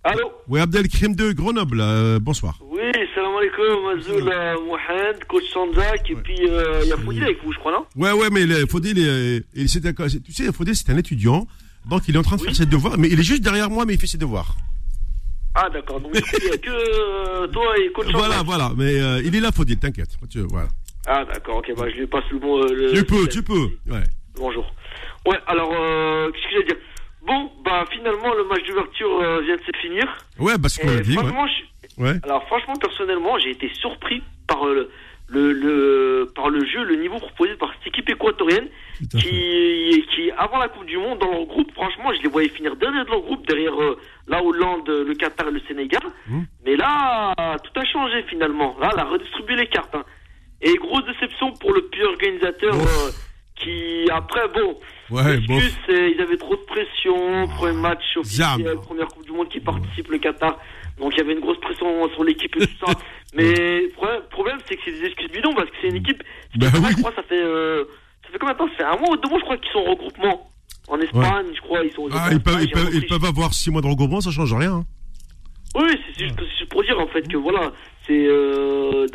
[0.04, 0.30] Allô?
[0.48, 2.58] Oui, Abdelkrim de Grenoble, bonsoir.
[3.58, 4.24] Alaikum, Mazoul
[4.66, 7.86] Mohamed, coach Sanzak, et puis il y a Faudil avec vous, je crois, non?
[7.96, 8.94] Ouais, ouais, mais Faudil,
[9.54, 11.46] tu sais, Faudil, c'est un étudiant.
[11.88, 13.84] Donc il est en train de faire ses devoirs, mais il est juste derrière moi,
[13.86, 14.54] mais il fait ses devoirs.
[15.54, 19.22] Ah d'accord, donc il n'y a que euh, toi et coach Voilà, voilà, mais euh,
[19.24, 20.10] il est là, dire, t'inquiète.
[20.50, 20.68] Voilà.
[21.06, 22.62] Ah d'accord, ok, bah, je lui passe le bon...
[22.62, 24.04] Euh, tu peux, tu peux, ouais.
[24.36, 24.70] Bonjour.
[25.26, 26.76] Ouais, alors, qu'est-ce que j'allais dire?
[27.26, 30.04] Bon, bah finalement, le match d'ouverture vient de se finir.
[30.38, 31.48] Ouais, parce qu'on l'a dit, franchement, ouais.
[32.24, 34.90] Alors franchement, personnellement, j'ai été surpris par le
[35.28, 38.68] le, le, par le jeu, le niveau proposé par cette équipe équatorienne
[39.10, 42.74] qui, qui, avant la Coupe du Monde, dans leur groupe, franchement, je les voyais finir
[42.76, 46.02] dernier de leur groupe derrière euh, la Hollande, le Qatar et le Sénégal.
[46.26, 46.40] Mmh.
[46.64, 48.74] Mais là, tout a changé finalement.
[48.80, 49.94] Là, elle a redistribué les cartes.
[49.94, 50.04] Hein.
[50.62, 53.10] Et grosse déception pour le pire organisateur euh,
[53.56, 54.78] qui, après, bon,
[55.10, 55.38] ouais,
[55.88, 60.18] ils avaient trop de pression, premier match officiel, première Coupe du monde qui participe, le
[60.18, 60.58] Qatar.
[60.98, 62.92] Donc il y avait une grosse pression sur l'équipe et tout ça.
[63.34, 66.22] Mais le problème, c'est que c'est des excuses bidons parce que c'est une équipe.
[66.56, 66.88] Bah oui.
[66.96, 67.84] Je crois ça fait, euh,
[68.24, 68.68] ça fait combien de temps?
[68.68, 70.50] Ça fait un mois ou deux mois, je crois qu'ils sont en regroupement.
[70.88, 72.08] En Espagne, je crois, ils sont.
[72.12, 74.72] Ah, ils peuvent, ils peuvent, ils peuvent avoir six mois de regroupement, ça change rien.
[74.72, 74.84] hein.
[75.74, 77.72] Oui, c'est juste, pour dire en fait que voilà,
[78.06, 79.06] c'est euh,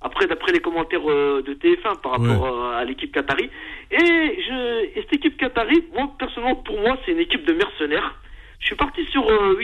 [0.00, 3.50] après d'après les commentaires euh, de TF1 par rapport euh, à l'équipe qatari
[3.90, 8.14] et je et cette équipe qatari, moi personnellement pour moi c'est une équipe de mercenaires.
[8.60, 9.54] Je suis parti sur euh,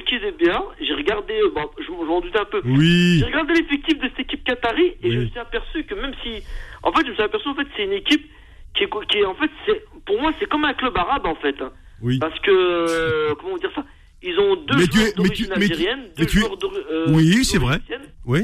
[0.81, 2.61] j'ai regardé, euh, bon, je, m'en doutais un peu.
[2.65, 3.17] Oui.
[3.19, 5.13] J'ai regardé l'effectif de cette équipe qatari et Oui.
[5.13, 6.43] je me suis aperçu que même si,
[6.83, 8.31] en fait, je me suis aperçu en fait c'est une équipe
[8.77, 11.35] qui est, qui est en fait c'est pour moi c'est comme un club arabe en
[11.37, 11.61] fait.
[11.61, 11.73] hein.
[12.03, 12.19] Oui.
[12.19, 13.85] Parce que euh, comment dire ça?
[14.23, 17.89] Ils ont deux Mais joueurs d'origine algérienne, mais deux joueurs d'ori- euh, Oui, c'est d'origine
[17.89, 17.99] vrai.
[18.27, 18.41] Oui.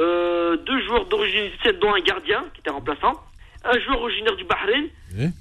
[0.00, 3.12] euh, deux joueurs d'origine égyptienne, dont un gardien qui était remplaçant,
[3.64, 4.86] un joueur originaire du Bahreïn,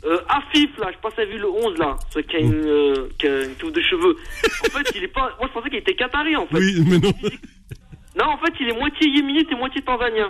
[0.05, 3.09] euh, Afif là, je pense à vu le 11 là, celui qui a une, euh,
[3.19, 4.15] qui a une touffe de cheveux.
[4.65, 5.35] En fait, il est pas.
[5.39, 6.57] Moi, je pensais qu'il était qatari en fait.
[6.57, 7.11] Oui, mais non.
[8.15, 10.29] Non, en fait, il est moitié yéménite et moitié tanzanien.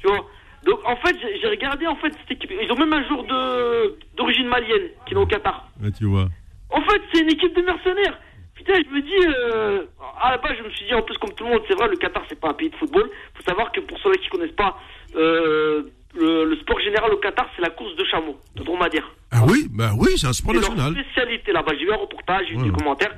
[0.00, 0.26] Tu vois
[0.64, 2.52] Donc, en fait, j'ai- regardé en fait cette équipe.
[2.60, 5.68] Ils ont même un joueur de d'origine malienne qui est au Qatar.
[5.80, 6.28] Ouais, tu vois.
[6.70, 8.18] En fait, c'est une équipe de mercenaires.
[8.54, 9.84] Putain, je me dis, euh,
[10.20, 11.86] à la base, je me suis dit, en plus, comme tout le monde, c'est vrai,
[11.88, 13.08] le Qatar, c'est pas un pays de football.
[13.34, 14.76] faut savoir que pour ceux qui connaissent pas,
[15.14, 15.84] euh,
[16.18, 19.08] le, le sport général au Qatar, c'est la course de chameau, de dromadaire.
[19.30, 20.92] Ah oui, bah oui, c'est un sport C'est national.
[20.92, 21.72] spécialité là-bas.
[21.78, 22.64] J'ai vu un reportage, j'ai Ouais.
[22.64, 23.14] des commentaires.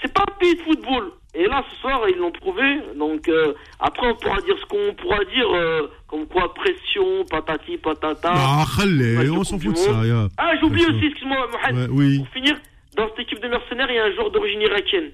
[0.00, 1.12] C'est pas un pays de football.
[1.34, 2.62] Et là, ce soir, ils l'ont prouvé.
[2.96, 7.78] Donc, euh, après, on pourra dire ce qu'on pourra dire, euh, comme quoi pression, patati,
[7.78, 8.32] patata.
[8.34, 10.04] Ah, de on s'en fout de ça.
[10.04, 11.90] y a- Ah, j'oublie aussi, excuse-moi, Mohamed.
[11.90, 12.18] Ouais, oui.
[12.18, 12.56] Pour finir,
[12.96, 15.10] dans cette équipe de mercenaires, il y a un joueur d'origine irakienne.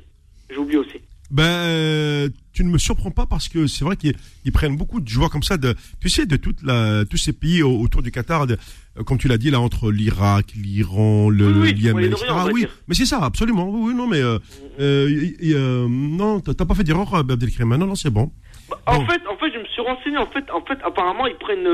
[0.51, 1.01] J'oublie aussi.
[1.31, 4.15] Ben, euh, tu ne me surprends pas parce que c'est vrai qu'ils
[4.47, 7.35] ils prennent beaucoup de joueurs comme ça, de, tu sais, de toute la, tous ces
[7.35, 8.57] pays au- autour du Qatar, de,
[8.99, 12.27] euh, comme tu l'as dit là, entre l'Irak, l'Iran, le, Oui, le Yémen, etc.
[12.51, 13.69] Oui, mais c'est ça, absolument.
[13.69, 14.39] Oui, oui, non, mais euh,
[14.81, 17.77] euh, non, t'as pas fait d'erreur, Abdelkrim.
[17.77, 18.31] Non, non, c'est bon.
[18.71, 19.07] Bah, En Bon.
[19.07, 20.17] fait, en fait, je me suis renseigné.
[20.19, 21.69] En fait, en fait, apparemment, ils prennent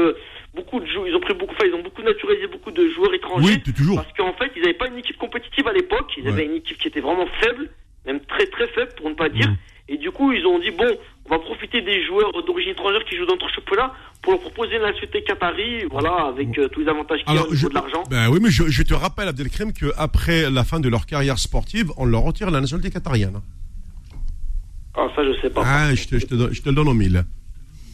[0.55, 1.07] beaucoup de joueurs.
[1.09, 1.53] Ils ont pris beaucoup.
[1.55, 3.61] Enfin, ils ont beaucoup naturalisé beaucoup de joueurs étrangers.
[3.65, 3.97] Oui, toujours.
[3.97, 6.11] Parce qu'en fait, ils n'avaient pas une équipe compétitive à l'époque.
[6.17, 6.31] Ils Ouais.
[6.31, 7.71] avaient une équipe qui était vraiment faible,
[8.07, 9.49] même très très faible pour ne pas dire.
[9.49, 9.57] Mhm.
[9.89, 10.97] Et du coup, ils ont dit bon,
[11.27, 13.93] on va profiter des joueurs d'origine étrangère qui jouent dans notre championnat
[14.23, 17.47] pour leur proposer la nationalité qatari, voilà, avec euh, tous les avantages qu'il y a
[17.47, 18.03] au niveau de l'argent.
[18.09, 21.91] ben oui, mais je, je te rappelle, Abdelkrim, qu'après la fin de leur carrière sportive,
[21.99, 23.41] on leur retire la nationalité qatarienne.
[24.97, 25.63] Ah, ça, je sais pas.
[25.67, 27.25] Ah, je te, je te, je te le donne au mille.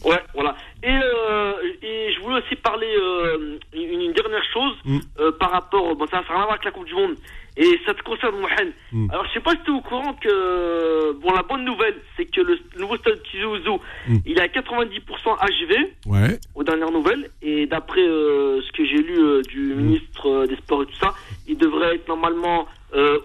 [0.05, 0.55] Ouais, voilà.
[0.83, 4.99] Et, euh, et je voulais aussi parler euh, une, une dernière chose Mm.
[5.19, 5.95] euh, par rapport.
[5.95, 7.15] Bon, ça n'a rien à voir avec la Coupe du Monde.
[7.57, 8.73] Et ça te concerne, Mohamed.
[8.93, 9.09] Mm.
[9.11, 11.13] Alors, je sais pas si tu es au courant que.
[11.19, 14.17] Bon, la bonne nouvelle, c'est que le nouveau stade Tizi Ouzou, Mm.
[14.25, 15.75] il est à 90% HV,
[16.05, 16.39] Ouais.
[16.55, 17.29] aux dernières nouvelles.
[17.41, 20.95] Et d'après euh, ce que j'ai lu euh, du ministre euh, des Sports et tout
[20.99, 21.13] ça,
[21.47, 22.67] il devrait être normalement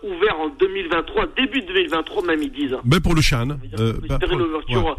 [0.05, 2.77] ouvert en 2023, début 2023, même ils disent.
[2.85, 3.49] Ben pour le Chan.
[3.77, 4.93] Peut ben, l'ouverture ouais.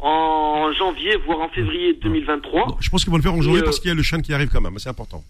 [0.00, 2.66] en janvier, voire en février 2023.
[2.66, 4.02] Non, Je pense qu'ils vont le faire en janvier euh, parce qu'il y a le
[4.02, 5.22] Chan qui arrive quand même, c'est important.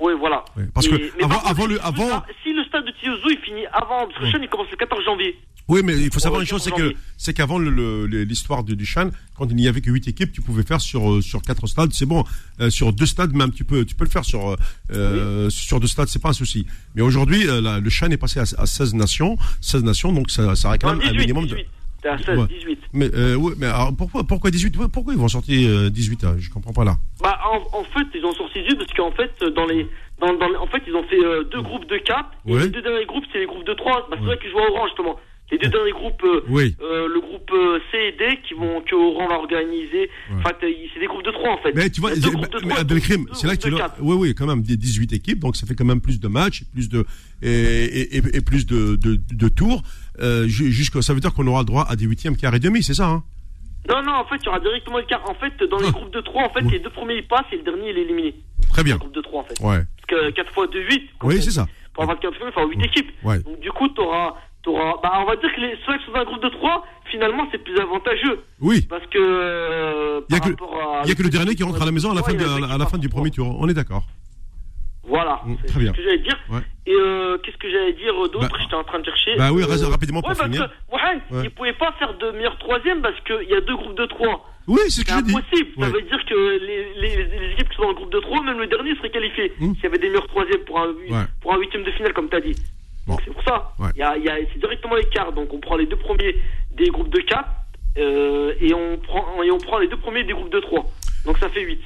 [0.00, 0.42] Oui, voilà.
[0.74, 2.92] Parce Et- que mais avant- par contre, avant le- avant- ça- si le stade de
[3.00, 5.36] Tiozou il finit avant, parce que le Chan il commence le 14 janvier.
[5.70, 8.64] Oui, mais il faut savoir une chose, c'est que c'est qu'avant le- le- le- l'histoire
[8.64, 11.20] du, du Chan, quand il n'y avait que huit équipes, tu pouvais faire sur euh,
[11.20, 12.24] sur quatre stades, c'est bon.
[12.60, 14.56] Euh, sur deux stades même, tu peux tu peux le faire sur euh,
[14.92, 16.66] euh, sur deux stades, c'est pas un souci.
[16.94, 20.56] Mais aujourd'hui, euh, le Chan est passé à, à 16 nations, 16 nations, donc ça
[20.56, 21.56] ça Non, même un 18, minimum 18.
[21.62, 21.66] de.
[22.00, 22.46] T'es à 16, Ouais.
[22.46, 22.78] 18.
[22.94, 26.24] Mais euh, ouais, mais alors, pourquoi pourquoi 18 Ouais, Pourquoi ils vont sortir euh, 18
[26.24, 26.36] hein?
[26.38, 26.96] Je comprends pas là.
[27.20, 29.86] Bah, en, en fait, ils ont sorti 18 parce qu'en fait, dans les,
[30.20, 32.30] dans, dans les- en fait, ils ont fait euh, deux groupes de 4.
[32.46, 32.62] Et Ouais.
[32.62, 33.92] les deux derniers groupes, c'est les groupes de 3.
[34.10, 34.26] Bah, c'est Ouais.
[34.26, 35.18] vrai qu'ils jouent à Orange, justement.
[35.50, 36.76] Les deux derniers groupes, euh, Oui.
[36.82, 37.50] euh, le groupe
[37.90, 40.10] C et D, qui vont, que Orange va organiser.
[40.30, 40.36] Ouais.
[40.36, 41.72] En fait, euh, c'est des groupes de 3, en fait.
[41.74, 43.94] Mais tu vois, trois, Abdelkrim, c'est là que tu l'as.
[44.00, 46.64] Oui, oui, quand même, des 18 équipes, donc ça fait quand même plus de matchs,
[46.74, 47.06] plus de
[47.42, 49.82] et, et, et- et plus de, de, de tours.
[50.20, 52.82] Ju- jusqu'à- ça veut dire qu'on aura le droit à des huitièmes, quart et demi,
[52.82, 53.22] c'est ça hein?
[53.88, 55.22] Non, non, en fait, il y aura directement le quart.
[55.30, 55.92] En fait, dans les Ah.
[55.92, 58.02] groupes de 3, en fait, les deux premiers ils passent et le dernier il est
[58.02, 58.34] éliminé.
[58.68, 58.96] Très Le bien.
[58.98, 59.58] groupe de 3, en fait.
[59.64, 59.80] Ouais.
[60.08, 61.10] Parce que 4 fois 2, 8.
[61.22, 61.66] Oui, c'est ça.
[61.94, 62.86] Pour avoir 4 fois, il faut avoir 8 Ouais.
[62.86, 63.10] équipes.
[63.24, 63.38] Ouais.
[63.40, 66.20] Donc, du coup, t'auras, t'auras, bah, on va dire que les, ceux qui sont dans
[66.20, 68.40] un groupe de 3, finalement, c'est plus avantageux.
[68.60, 68.86] Oui.
[68.88, 71.82] Parce que, euh, Il y a que, à- y a que le dernier qui rentre
[71.82, 73.56] à la maison à la fin, de, à la, fin du premier tour.
[73.58, 74.04] On est d'accord.
[75.08, 75.40] Voilà.
[75.44, 75.92] Mm, c'est très bien.
[75.92, 76.38] ce que j'allais dire.
[76.50, 76.60] Ouais.
[76.86, 78.40] Et, euh, qu'est-ce que j'allais dire d'autre?
[78.48, 79.36] Bah, J'étais en train de chercher.
[79.36, 80.68] bah oui, Euh, rapidement pour ouais, parce finir.
[80.68, 81.40] que, Mohamed, Ouais.
[81.44, 84.44] ils pouvaient pas faire de meilleur troisième parce qu'il y a deux groupes de 3.
[84.68, 85.70] Oui, c'est ce que impossible.
[85.78, 85.92] Ça Ouais.
[85.92, 88.66] veut dire que les, les, les équipes qui sont le groupe de 3, même le
[88.66, 89.52] dernier serait qualifié.
[89.58, 89.74] Hmm.
[89.74, 91.24] S'il y avait des meilleurs troisièmes pour un, Ouais.
[91.40, 92.54] pour un huitième de finale, comme tu as dit.
[93.06, 93.16] Bon.
[93.24, 93.72] C'est pour ça.
[93.78, 93.88] Ouais.
[93.94, 95.32] Il y a, il y a, c'est directement l'écart.
[95.32, 96.36] Donc on prend les deux premiers
[96.72, 97.48] des groupes de 4
[97.96, 100.84] euh, et, on prend, et on prend les deux premiers des groupes de 3.
[101.24, 101.80] Donc ça fait 8.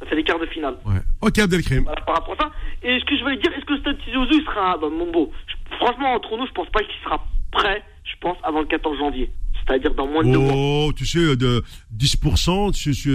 [0.00, 0.76] Ça fait l'écart de finale.
[0.84, 1.00] Ouais.
[1.22, 1.84] Ok, Abdelkrim.
[1.84, 2.50] Voilà, par rapport à ça.
[2.82, 4.76] Et ce que je voulais dire, est-ce que stade Tizi Ouzou, il sera.
[4.76, 7.82] Bah, mon beau, je- franchement, entre nous, je pense pas qu'il sera prêt.
[8.04, 9.30] je pense, avant le 14 janvier.
[9.66, 10.52] C'est-à-dire dans moins de deux mois.
[10.54, 13.08] Oh, tu sais, de 10%, tu sais,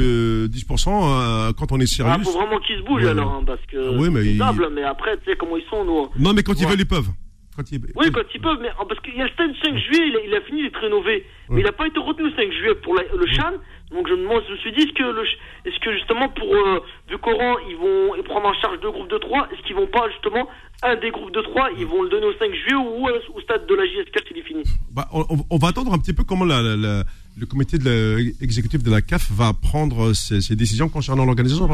[0.50, 2.14] 10% euh, quand on est sérieux.
[2.18, 4.70] Il faut vraiment qu'ils se bougent Ouais, alors, hein, parce que oui, mais c'est faisable,
[4.74, 6.10] mais après, tu sais comment ils sont, nous.
[6.20, 7.08] Non, mais quand ils veulent, ils peuvent.
[7.56, 7.64] Quand.
[7.96, 10.16] Oui, quand ils peuvent, mais parce qu'il y a le stade du 5 juillet, il
[10.16, 11.26] a, il a fini d'être rénové.
[11.50, 13.52] Mais il n'a pas été retenu le 5 juillet pour la- le Chan.
[13.92, 15.24] Donc je me, demande- je me suis dit, est-ce que, le
[15.66, 16.80] est-ce que justement pour euh,
[17.10, 20.08] du Coran, ils vont prendre en charge deux groupes de 3 Est-ce qu'ils vont pas
[20.12, 20.48] justement,
[20.84, 23.42] un des groupes de 3, ils vont le donner au 5 juillet ou euh, au
[23.42, 26.46] stade de la JSK s'il est fini Bah, on, va attendre un petit peu comment
[26.46, 27.04] la- la- la-
[27.38, 31.68] le comité de la- exécutif de la CAF va prendre ses, ses décisions concernant l'organisation.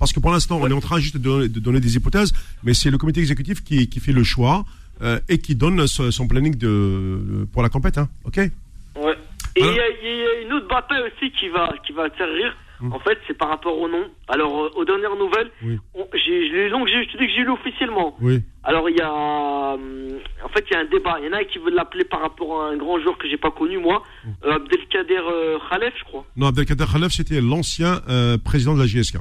[0.00, 2.32] Parce que pour l'instant, on est en train juste de donner, de donner des hypothèses,
[2.64, 4.64] mais c'est le comité exécutif qui, qui fait le choix
[5.02, 7.98] euh, et qui donne son, planning de, pour la compète.
[7.98, 8.08] Hein.
[8.24, 9.14] Ok Ouais.
[9.56, 9.76] Et il Voilà.
[9.76, 12.32] y, a- il y a une autre bataille aussi qui va, qui va te faire
[12.32, 12.56] rire.
[12.90, 14.06] En fait, c'est par rapport au nom.
[14.26, 15.78] Alors, euh, aux dernières nouvelles, Oui.
[15.94, 18.16] on- les noms que j'ai, je te dis que j'ai lu officiellement.
[18.20, 18.42] Oui.
[18.64, 19.74] Alors, il y a.
[19.74, 21.16] hum, En fait, il y a un débat.
[21.20, 23.36] Il y en a qui veulent l'appeler par rapport à un grand joueur que j'ai
[23.36, 24.02] pas connu, moi.
[24.44, 26.24] Euh, Abdelkader euh, Khalef, je crois.
[26.36, 29.18] Non, Abdelkader Khalef, c'était l'ancien euh, président de la JSK.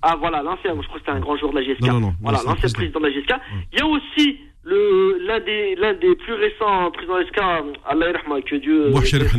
[0.00, 0.70] Ah, voilà, l'ancien.
[0.80, 1.82] Je crois que c'était un grand joueur de la GSK.
[1.82, 2.14] Non, non, non.
[2.22, 2.78] Voilà, l'ancien président.
[2.78, 3.32] président de la GSK.
[3.74, 4.38] Il y a aussi.
[4.64, 7.38] Le, l'un des l'un des plus récents présidents GSK,
[7.84, 8.90] Allah yarhama, que Dieu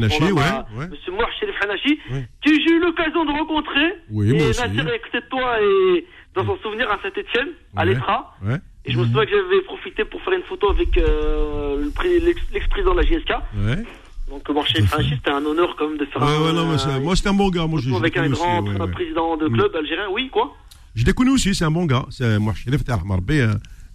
[0.09, 0.87] son âme ouais, ouais.
[0.89, 2.19] Monsieur Mouah Sherif Hanashi Oui.
[2.43, 4.59] que j'ai eu l'occasion de rencontrer Oui, et moi aussi.
[5.01, 6.05] Côté de toi et
[6.35, 7.93] dans son souvenir à Saint-Etienne à Ouais.
[7.93, 8.57] l'ETRA Ouais.
[8.83, 12.19] et je me souviens que j'avais profité pour faire une photo avec euh, le pré-
[12.19, 13.83] l'ex- l'ex-président de la GSK Ouais.
[14.29, 14.43] donc
[14.87, 14.93] fait.
[14.95, 17.15] Hanashi c'était un honneur quand même de faire Ouais, un, ouais, non, mais c'est- moi,
[17.15, 17.65] c'était un bon gars.
[17.65, 18.91] Moi, j'ai avec un grand aussi, ouais, ouais.
[18.91, 19.53] président de Mm.
[19.53, 20.53] club algérien oui quoi?
[20.95, 22.05] Je l'ai connu aussi, c'est un bon gars.
[22.09, 22.69] C'est moi, je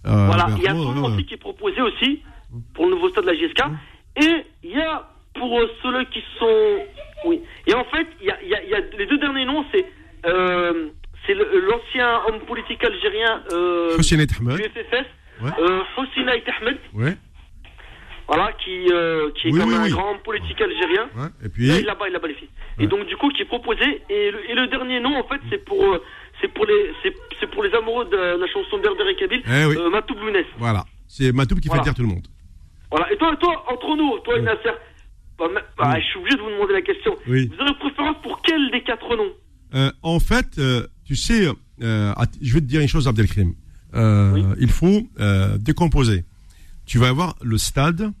[0.05, 2.21] euh, euh, Voilà, il y a un aussi qui est proposé aussi
[2.73, 3.61] pour le nouveau stade de la GSK.
[4.21, 6.79] Et il y a pour euh, ceux qui sont.
[7.25, 7.41] Oui.
[7.67, 9.85] Et en fait, il y a, y a- y a les deux derniers noms, c'est
[10.25, 10.89] euh,
[11.27, 14.57] c'est l'ancien homme politique algérien euh, Hossein du.
[14.57, 15.05] FFS,
[15.41, 15.51] Ouais.
[15.59, 17.15] euh, Hossein Ait Ahmed, Ouais.
[18.27, 19.91] voilà, qui, euh, qui est Oui, quand oui, même oui.
[19.91, 21.09] un grand homme politique algérien.
[21.15, 21.27] ouais.
[21.45, 22.49] Et puis, Là, il est là-bas, il est là-bas les filles.
[22.79, 24.01] Et donc du coup, qui est proposé.
[24.09, 26.03] Et le, et le dernier nom, en fait, c'est pour euh,
[26.41, 26.91] c'est pour les
[27.39, 29.75] c'est pour les amoureux de la chanson Berber et Kabil, Eh oui.
[29.77, 30.45] euh, Matou Blounès.
[30.57, 30.85] voilà.
[31.07, 31.83] C'est Matoub qui Voilà.
[31.83, 32.27] fait dire tout le monde.
[32.91, 33.11] Voilà.
[33.11, 34.69] Et toi, toi, entre nous, toi et Nasser,
[35.37, 35.45] bah,
[35.77, 37.15] bah, je suis obligé de vous demander la question.
[37.27, 37.47] Oui.
[37.47, 39.31] Vous aurez préférence pour quel des quatre noms?
[39.75, 41.45] Euh, en fait, euh, tu sais,
[41.79, 43.53] je vais te dire une chose, Abdelkrim.
[43.93, 44.43] Oui.
[44.59, 45.01] Il faut
[45.57, 46.25] décomposer.
[46.85, 48.11] Tu vas avoir le stade,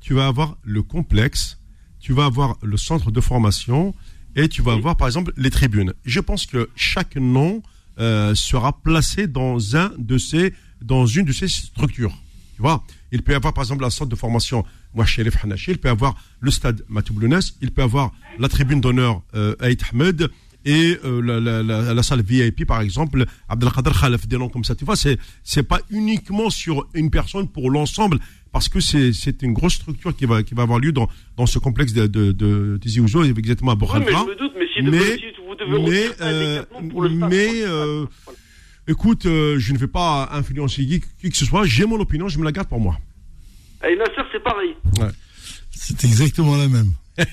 [0.00, 1.58] tu vas avoir le complexe,
[2.00, 3.94] tu vas avoir le centre de formation
[4.36, 4.78] et tu vas Oui.
[4.78, 5.92] avoir, par exemple, les tribunes.
[6.04, 7.62] Je pense que chaque nom
[7.98, 12.16] euh, sera placé dans un de ces, dans une de ces structures.
[12.56, 14.64] Tu vois, il peut y avoir par exemple la centre de formation
[14.94, 18.48] Mouachelef Hanachi, il peut y avoir le stade Matou Blounès, il peut y avoir la
[18.48, 20.28] tribune d'honneur euh, Aït Ahmed
[20.64, 24.64] et euh, la, la, la, la salle VIP par exemple Abdelkader Khalef, des noms comme
[24.64, 24.74] ça.
[24.74, 28.18] Tu vois, c'est c'est pas uniquement sur une personne pour l'ensemble
[28.52, 31.46] parce que c'est c'est une grosse structure qui va qui va avoir lieu dans dans
[31.46, 34.66] ce complexe de de, de Tizi Ouzou, exactement à Oui, mais je me doute, mais
[34.74, 37.70] si, Mais- si vous devez mais, des euh, pour le stade, mais, pour le stade,
[37.70, 38.38] euh, voilà.
[38.88, 41.64] Écoute, euh, je ne vais pas influencer qui, qui que ce soit.
[41.64, 42.98] J'ai mon opinion, je me la garde pour moi.
[43.88, 44.74] Et Nasser, c'est pareil.
[45.70, 46.92] C'est exactement la même.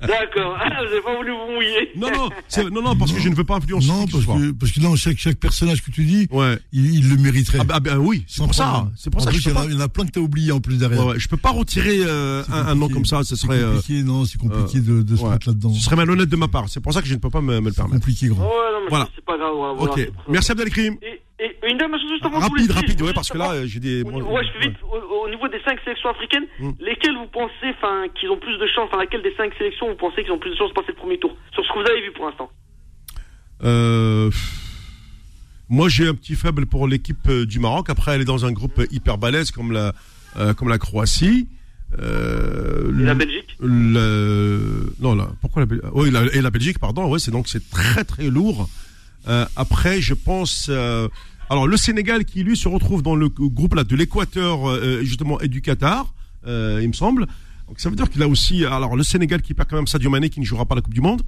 [0.00, 0.56] D'accord.
[0.60, 1.90] Ah, n'avez pas voulu vous mouiller.
[1.96, 4.52] Non, non, c'est- non, non, parce que je ne veux pas influencer Non, parce que,
[4.52, 6.58] parce que non, chaque, chaque personnage que tu dis, Ouais.
[6.72, 7.58] il, il le mériterait.
[7.60, 8.88] Ah bah, bah oui, c'est pour ça.
[8.96, 9.68] C'est pour En ça que plus, je il peux y, en pas.
[9.68, 11.04] a- il y en a plein que t'as oublié en plus derrière.
[11.06, 12.94] Ouais, ouais, je peux pas retirer euh, C'est un, un nom compliqué.
[12.94, 13.22] comme ça.
[13.24, 15.30] Ce C'est serait, euh, compliqué, non, c'est compliqué de, de se ouais.
[15.30, 15.72] mettre là-dedans.
[15.74, 16.68] ce serait malhonnête de ma part.
[16.68, 18.00] C'est pour ça que je ne peux pas me, me le C'est permettre.
[18.00, 18.44] compliqué, Ouais, grand.
[18.44, 18.50] non,
[18.84, 19.08] mais Voilà.
[19.14, 19.52] c'est pas grave.
[19.54, 19.92] Voilà, Ok.
[19.96, 20.10] c'est.
[20.28, 20.96] Merci Abdelkrim.
[21.02, 23.28] Et, et une dernière chose juste avant de vous Rapide, laisser, rapide, je ouais, parce
[23.30, 24.02] que là, euh, j'ai des.
[24.02, 24.76] Au niveau- ouais, je vite.
[24.82, 26.70] Au, au niveau des cinq sélections africaines, Mm.
[26.80, 29.96] lesquelles vous pensez, enfin, qu'ils ont plus de chance, enfin, laquelle des cinq sélections vous
[29.96, 31.36] pensez qu'ils ont plus de chance de passer le premier tour?
[31.54, 32.50] Sur ce que vous avez vu pour l'instant.
[33.64, 34.30] Euh,
[35.68, 37.88] moi, j'ai un petit faible pour l'équipe euh, du Maroc.
[37.90, 39.92] Après, elle est dans un groupe hyper balèze comme la,
[40.38, 41.48] euh, comme la Croatie.
[42.00, 43.56] Euh, Et la Belgique?
[43.60, 45.84] le- non, là, pourquoi la Belgique?
[46.12, 47.08] La, et la Belgique, pardon.
[47.10, 48.68] Ouais, c'est donc c'est très très lourd.
[49.28, 50.68] Euh, après, je pense.
[50.70, 51.08] euh,
[51.52, 55.40] alors, le Sénégal qui lui se retrouve dans le groupe là de l'Équateur euh, justement
[55.40, 56.06] et du Qatar,
[56.46, 57.26] euh, il me semble.
[57.68, 58.64] Donc ça veut dire qu'il a aussi.
[58.64, 60.94] Alors, le Sénégal qui perd quand même Sadio Mané qui ne jouera pas la Coupe
[60.94, 61.22] du Monde.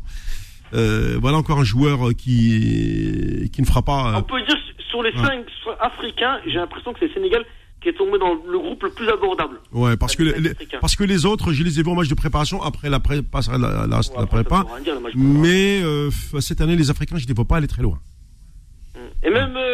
[0.72, 4.12] Euh, voilà encore un joueur qui qui ne fera pas.
[4.14, 4.56] euh, On peut dire
[4.90, 5.26] sur les Ouais.
[5.26, 5.44] cinq
[5.80, 7.44] africains, j'ai l'impression que c'est le Sénégal
[7.82, 9.56] qui est tombé dans le groupe le plus abordable.
[9.72, 12.14] Ouais, parce que les, parce que les autres, je les ai vus en match de
[12.14, 14.64] préparation après la pré, la, prépa.
[14.82, 14.94] dire.
[15.14, 16.10] Mais euh,
[16.40, 17.98] cette année, les Africains, je ne les vois pas aller très loin.
[19.22, 19.73] Et même euh,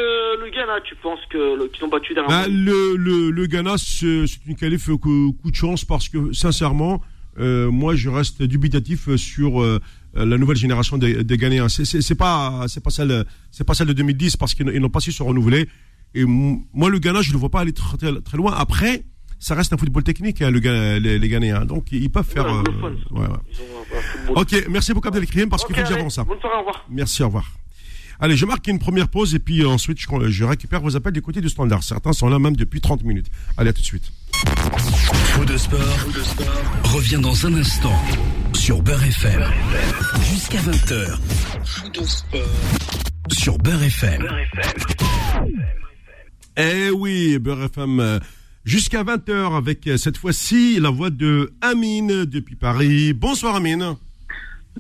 [0.51, 4.25] le Ghana, tu penses que qu'ils ont battu derrière Bah, le, le, le Ghana, c'est
[4.47, 7.01] une qualif euh, coup, coup de chance parce que, sincèrement,
[7.39, 9.79] euh, moi, je reste dubitatif sur euh,
[10.15, 11.69] la nouvelle génération des, des Ghanéens.
[11.69, 15.13] C'est- pas, c'est pas celle, c'est pas celle de 2010 parce qu'ils n'ont- pas su
[15.13, 15.69] se renouveler.
[16.15, 18.53] Et moi, le Ghana, je ne le vois pas aller très, très- très loin.
[18.57, 19.05] Après,
[19.39, 20.59] ça reste un football technique, hein, le,
[20.99, 21.65] les, les Ghanéens.
[21.65, 22.47] Donc, ils peuvent faire.
[22.47, 22.63] Euh,
[23.13, 24.35] ouais, ouais.
[24.35, 26.17] Ok, merci beaucoup Abdelkrim parce qu'il faut que j'avance.
[26.19, 26.85] Bonne soirée, au revoir.
[26.91, 27.47] Merci, au revoir.
[28.23, 31.23] Allez, je marque une première pause et puis ensuite je, je récupère vos appels du
[31.23, 31.83] côté du standard.
[31.83, 33.31] Certains sont là même depuis 30 minutes.
[33.57, 34.13] Allez, à tout de suite.
[34.33, 35.79] Faux de sport,
[36.15, 37.99] de sport revient dans un instant
[38.53, 39.43] sur Beurre FM.
[40.31, 41.19] Jusqu'à 20h.
[41.65, 42.41] Faux de sport
[43.31, 44.29] sur Beurre FM.
[46.59, 48.01] Eh oui, Beurre FM.
[48.01, 48.19] Euh,
[48.67, 53.15] jusqu'à 20h avec euh, cette fois-ci la voix de Amine depuis Paris.
[53.15, 53.97] Bonsoir Amine.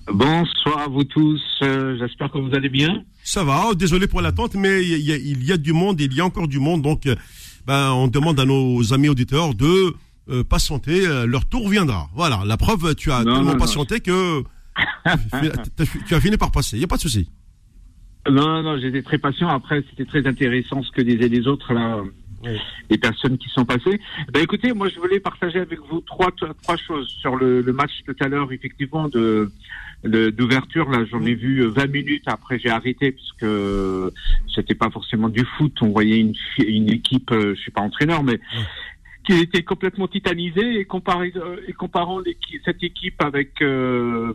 [0.06, 1.42] Bonsoir à vous tous.
[1.62, 3.02] Euh, j'espère que vous allez bien.
[3.22, 3.66] Ça va.
[3.68, 6.20] Oh, désolé pour l'attente, mais il y, a, il y, a, du monde, il y
[6.20, 6.82] a encore du monde.
[6.82, 7.08] Donc,
[7.66, 9.94] ben, on demande à nos amis auditeurs de
[10.48, 11.06] patienter.
[11.26, 12.08] leur tour viendra.
[12.14, 12.42] Voilà.
[12.44, 14.42] La preuve, tu as tellement patienté que
[16.06, 16.76] tu as fini par passer.
[16.76, 17.28] Il n'y a pas de souci.
[18.28, 19.48] Non, non, j'étais très patient.
[19.48, 22.02] Après, c'était très intéressant ce que disaient les autres là,
[22.90, 24.00] les personnes qui sont passées.
[24.32, 26.30] Ben, écoutez, moi, je voulais partager avec vous trois
[26.62, 29.50] trois choses sur le, le match tout à l'heure, effectivement de
[30.04, 30.90] d'ouverture.
[30.90, 32.24] Là, j'en ai vu 20 minutes.
[32.26, 34.12] Après, j'ai arrêté parce que
[34.54, 35.76] c'était pas forcément du foot.
[35.82, 38.38] On voyait une une équipe, euh, je suis pas entraîneur, mais
[39.26, 42.20] qui était complètement titanisée et, comparé, euh, et comparant
[42.64, 44.32] cette équipe avec euh,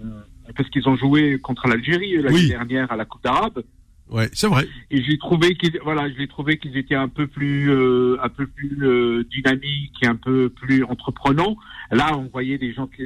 [0.56, 3.64] parce qu'ils ont joué contre l'Algérie l'année dernière à la Coupe d'Arabe.
[4.10, 4.68] Ouais, c'est vrai.
[4.92, 8.30] Et j'ai trouvé qu'ils voilà, je l'ai trouvé qu'ils étaient un peu plus euh, un
[8.30, 11.58] peu plus euh, dynamiques et un peu plus entreprenants.
[11.92, 13.04] Là, on voyait des gens qui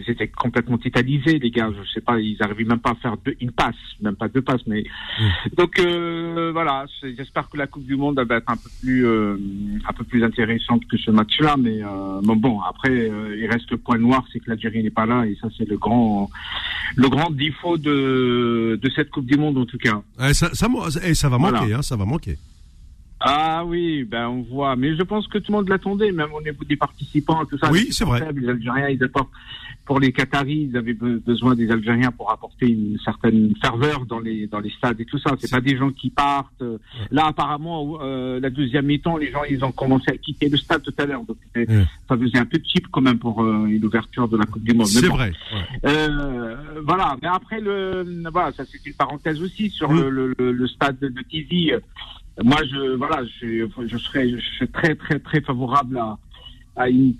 [0.00, 1.70] ils étaient complètement titanisés, les gars.
[1.70, 4.42] Je sais pas, ils arrivaient même pas à faire deux, une passe, même pas deux
[4.42, 5.24] passes, mais mmh.
[5.56, 6.86] donc euh, voilà.
[7.02, 9.36] J'espère que la Coupe du Monde va être un peu plus euh,
[9.88, 13.98] un peu plus intéressante que ce match-là, mais euh, bon, après il reste le point
[13.98, 16.30] noir, c'est que l'Algérie n'est pas là, et ça c'est le grand
[16.96, 20.02] le grand défaut de de cette Coupe du Monde en tout cas.
[20.20, 20.68] Eh, ça, ça,
[21.04, 22.36] eh, ça va manquer, hein, ça va manquer.
[23.20, 24.76] Ah oui, ben on voit.
[24.76, 27.70] Mais je pense que tout le monde l'attendait, même au niveau des participants, tout ça.
[27.70, 28.26] Oui, c'est vrai.
[28.34, 29.30] Les Algériens, ils apportent
[29.90, 34.46] pour les Qataris, ils avaient besoin des Algériens pour apporter une certaine ferveur dans les
[34.46, 35.34] dans les stades et tout ça.
[35.40, 36.62] C'est pas des gens qui partent.
[37.10, 40.84] Là, apparemment, euh, la deuxième mi-temps, les gens ils ont commencé à quitter le stade
[40.84, 41.24] tout à l'heure.
[41.24, 41.38] Donc
[42.08, 44.74] ça faisait un peu cheap quand même pour euh, une ouverture de la Coupe du
[44.74, 44.86] Monde.
[44.86, 45.32] C'est vrai.
[45.84, 46.54] Euh,
[46.86, 47.16] voilà.
[47.20, 51.22] Mais après le voilà, ça c'est une parenthèse aussi sur le, le, le, stade de
[51.28, 51.72] Tizi.
[52.44, 56.16] Moi, je voilà, je, je serais je suis très très très favorable à
[56.80, 57.14] à, une,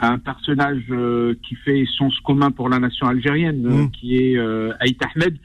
[0.00, 3.90] un personnage euh, qui fait sens commun pour la nation algérienne, euh, mm.
[3.90, 5.36] qui est euh, Aït Ahmed.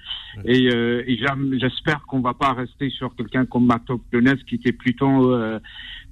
[0.45, 1.17] Et, euh, et
[1.59, 5.35] j'espère qu'on va pas rester sur quelqu'un comme Mato Younes, qui était plutôt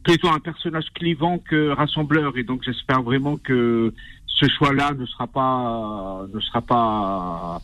[0.04, 2.38] plutôt un personnage clivant que rassembleur.
[2.38, 3.94] Et donc j'espère vraiment que
[4.26, 7.62] ce choix-là ne sera pas ne sera pas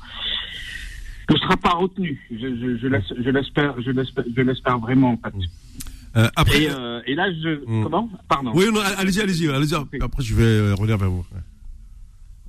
[1.32, 2.22] ne sera pas retenu.
[2.30, 5.36] Je, je, je l'espère, je vraiment en fait.
[5.36, 5.91] Mm.
[6.18, 7.64] Euh, après, et, euh, et, là, je.
[7.66, 7.84] Hmm.
[7.84, 8.10] Comment?
[8.28, 8.52] Pardon.
[8.54, 8.66] Oui,
[8.98, 9.50] allez-y, allez-y.
[9.50, 11.26] Allez après, je vais euh, revenir vers vous.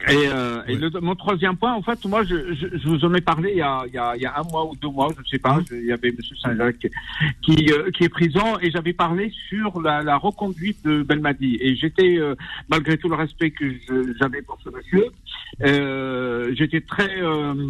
[0.08, 3.14] Et, euh, et le, mon troisième point, en fait, moi, je, je, je, vous en
[3.14, 4.88] ai parlé il y, a, il, y a, il y a un mois ou deux
[4.88, 5.52] mois, je ne sais pas.
[5.52, 6.16] Hein il y avait M.
[6.42, 6.88] Saint-Jacques
[7.42, 11.58] qui, euh, qui est présent et j'avais parlé sur la, la, reconduite de Belmadi.
[11.60, 12.34] Et j'étais, euh,
[12.68, 13.64] malgré tout le respect que
[14.18, 15.06] j'avais pour ce monsieur,
[15.62, 17.20] euh, j'étais très,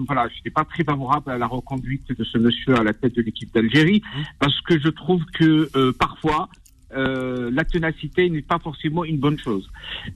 [0.06, 3.22] voilà, j'étais pas très favorable à la reconduite de ce monsieur à la tête de
[3.22, 4.20] l'équipe d'Algérie mmh.
[4.38, 6.48] parce que je trouve que parfois
[6.94, 9.70] euh, la ténacité n'est pas forcément une bonne chose.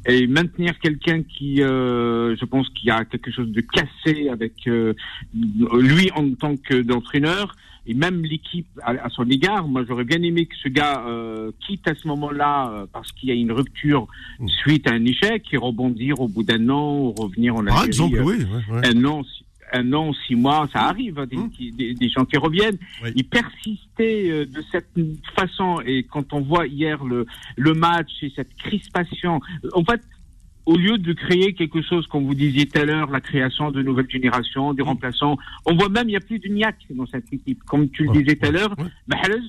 [0.07, 4.95] Et maintenir quelqu'un qui, euh, je pense, qui a quelque chose de cassé avec euh,
[5.35, 7.55] lui en tant qu'entraîneur
[7.89, 9.69] et même l'équipe à, son égard.
[9.69, 11.05] Moi, j'aurais bien aimé que ce gars
[11.61, 14.09] quitte à ce moment-là parce qu'il y a une rupture
[14.41, 14.49] mmh.
[14.49, 17.77] suite à un échec et rebondir au bout d'un an, revenir en Algérie.
[17.77, 18.39] Par exemple, oui.
[18.83, 19.23] Un an,
[19.73, 21.71] un an, six mois, ça arrive, hein, mmh.
[21.77, 22.79] des, des, gens qui reviennent.
[23.15, 24.89] Ils persistaient euh, de cette
[25.35, 25.81] façon.
[25.85, 29.41] Et quand on voit hier le, le match et cette crispation,
[29.73, 30.01] en fait,
[30.67, 33.83] au lieu de créer quelque chose, comme vous disiez tout à l'heure, la création de
[33.83, 34.87] nouvelles générations, des mmh.
[34.87, 37.63] remplaçants, on voit même il n'y a plus de niaque dans cette équipe.
[37.65, 38.75] Comme tu le disais tout à l'heure,
[39.07, 39.41] Mahrez,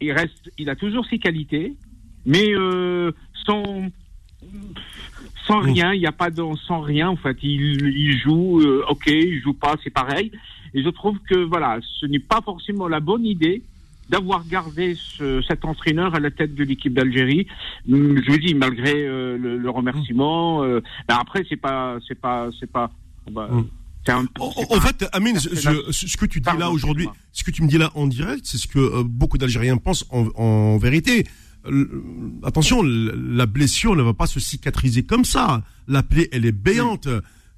[0.00, 1.74] il reste, il a toujours ses qualités,
[2.24, 3.12] mais euh,
[3.44, 3.90] son
[5.48, 5.64] sans mm.
[5.64, 7.36] rien, il n'y a pas de sans rien en fait.
[7.42, 10.30] Il, il joue, euh, ok, il joue pas, c'est pareil.
[10.74, 13.62] Et je trouve que voilà, ce n'est pas forcément la bonne idée
[14.10, 17.46] d'avoir gardé ce, cet entraîneur à la tête de l'équipe d'Algérie.
[17.86, 20.62] Mm, je vous dis malgré euh, le, remerciement.
[20.62, 22.90] Euh, ben après, c'est pas, c'est pas, c'est pas.
[23.30, 24.26] Bah, mm.
[24.38, 27.90] en, fait, Amine, ce que tu dis là aujourd'hui, ce que tu me dis là
[27.94, 31.24] en direct, c'est ce que beaucoup d'Algériens pensent en, en vérité
[32.42, 35.62] attention, la blessure ne va pas se cicatriser comme ça.
[35.86, 37.08] La plaie, elle est béante.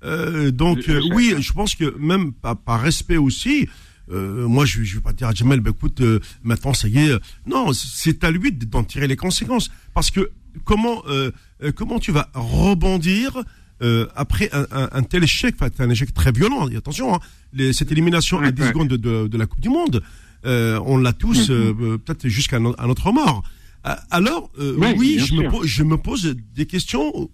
[0.03, 0.78] Euh, donc
[1.12, 3.68] oui, je pense que même par, respect aussi,
[4.11, 6.98] euh, moi, je, je vais pas dire à Jamel, bah, écoute, euh, maintenant, ça y
[6.98, 7.12] est.
[7.46, 9.70] Non, c'est à lui d'en tirer les conséquences.
[9.94, 10.30] Parce que
[10.64, 11.30] comment, euh,
[11.62, 13.42] euh, comment tu vas rebondir
[13.82, 16.68] euh, après un, un, un tel échec, enfin, un échec très violent.
[16.68, 17.18] Et attention, hein,
[17.53, 18.72] les, cette élimination à 10 Ouais, ouais.
[18.72, 20.03] secondes de, de, de la Coupe du Monde,
[20.44, 23.42] euh, on l'a tous, euh, euh, peut-être jusqu'à no- notre mort.
[23.87, 27.31] Euh, Alors, euh, oui, je me, pose, je me pose des questions.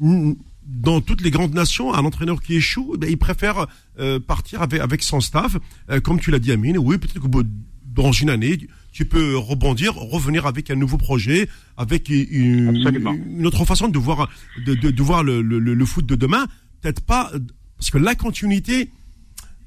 [0.00, 3.66] Dans toutes les grandes nations, un entraîneur qui échoue, eh ben, il préfère
[3.98, 5.56] euh, partir avec, avec son staff.
[5.90, 7.46] Euh, comme tu l'as dit, Amine, oui, peut-être que
[7.84, 8.58] dans une année,
[8.92, 14.28] tu peux rebondir, revenir avec un nouveau projet, avec une, autre façon de voir,
[14.66, 16.46] de, de, de voir le, le, le foot de demain.
[16.80, 17.30] Peut-être pas,
[17.78, 18.90] parce que la continuité,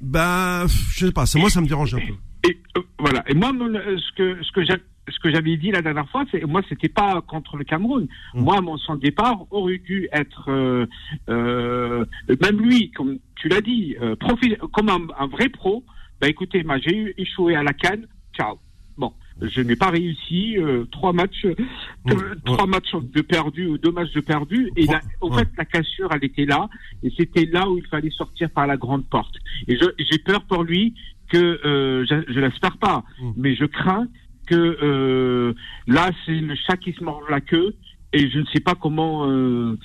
[0.01, 2.49] ben, je sais pas, moi ça me dérange un peu.
[2.49, 3.23] Et euh, voilà.
[3.27, 4.65] Et moi, ce que ce que
[5.09, 8.07] ce que j'avais dit la dernière fois, c'est moi, c'était pas contre le Cameroun.
[8.33, 10.85] Moi, mon son départ aurait dû être euh,
[11.29, 12.05] euh,
[12.41, 15.83] même lui, comme tu l'as dit, euh, profi- comme un, un vrai pro.
[16.21, 18.05] Bah écoutez, moi, j'ai échoué à la canne.
[18.35, 18.59] Ciao.
[18.97, 20.57] Bon, je n'ai pas réussi.
[20.91, 22.13] trois matchs, Ouais.
[22.45, 24.69] trois matchs de perdu ou deux matchs de perdu.
[24.75, 25.39] Et la, au Ouais.
[25.39, 26.67] fait, la cassure, elle était là.
[27.03, 29.35] Et c'était là où il fallait sortir par la grande porte.
[29.69, 30.93] Et j'ai peur pour lui
[31.29, 33.31] que euh, je, je l'espère pas, Mm.
[33.37, 34.07] mais je crains
[34.49, 35.53] que euh,
[35.87, 37.75] là c'est le chat qui se mord la queue
[38.11, 39.77] et je ne sais pas comment, euh,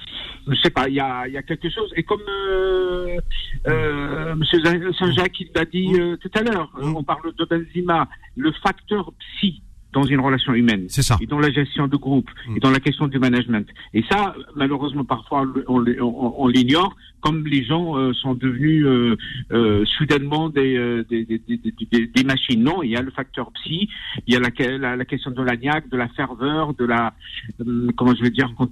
[0.48, 1.92] je sais pas, il y a, il y a quelque chose.
[1.94, 3.18] Et comme euh,
[3.66, 4.60] euh, Monsieur
[4.98, 6.16] Saint-Jacques l'a dit Mm.
[6.18, 6.96] tout à l'heure, Mm.
[6.96, 9.62] on parle de Benzema, le facteur psy
[9.92, 11.16] dans une relation humaine C'est ça.
[11.20, 12.56] et dans la gestion de groupe Mm.
[12.56, 13.68] et dans la question du management.
[13.92, 18.84] Et ça, malheureusement, parfois on, l- on- on l'ignore, comme les gens euh, sont devenus
[18.84, 19.16] euh,
[19.50, 21.58] euh, soudainement des, des, des, des,
[21.90, 22.62] des- des machines.
[22.62, 23.88] Non, il y a le facteur psy,
[24.26, 27.14] il y a la, la, la question de l'agnac, de la ferveur, de la
[27.60, 28.70] euh, comment je vais dire quand,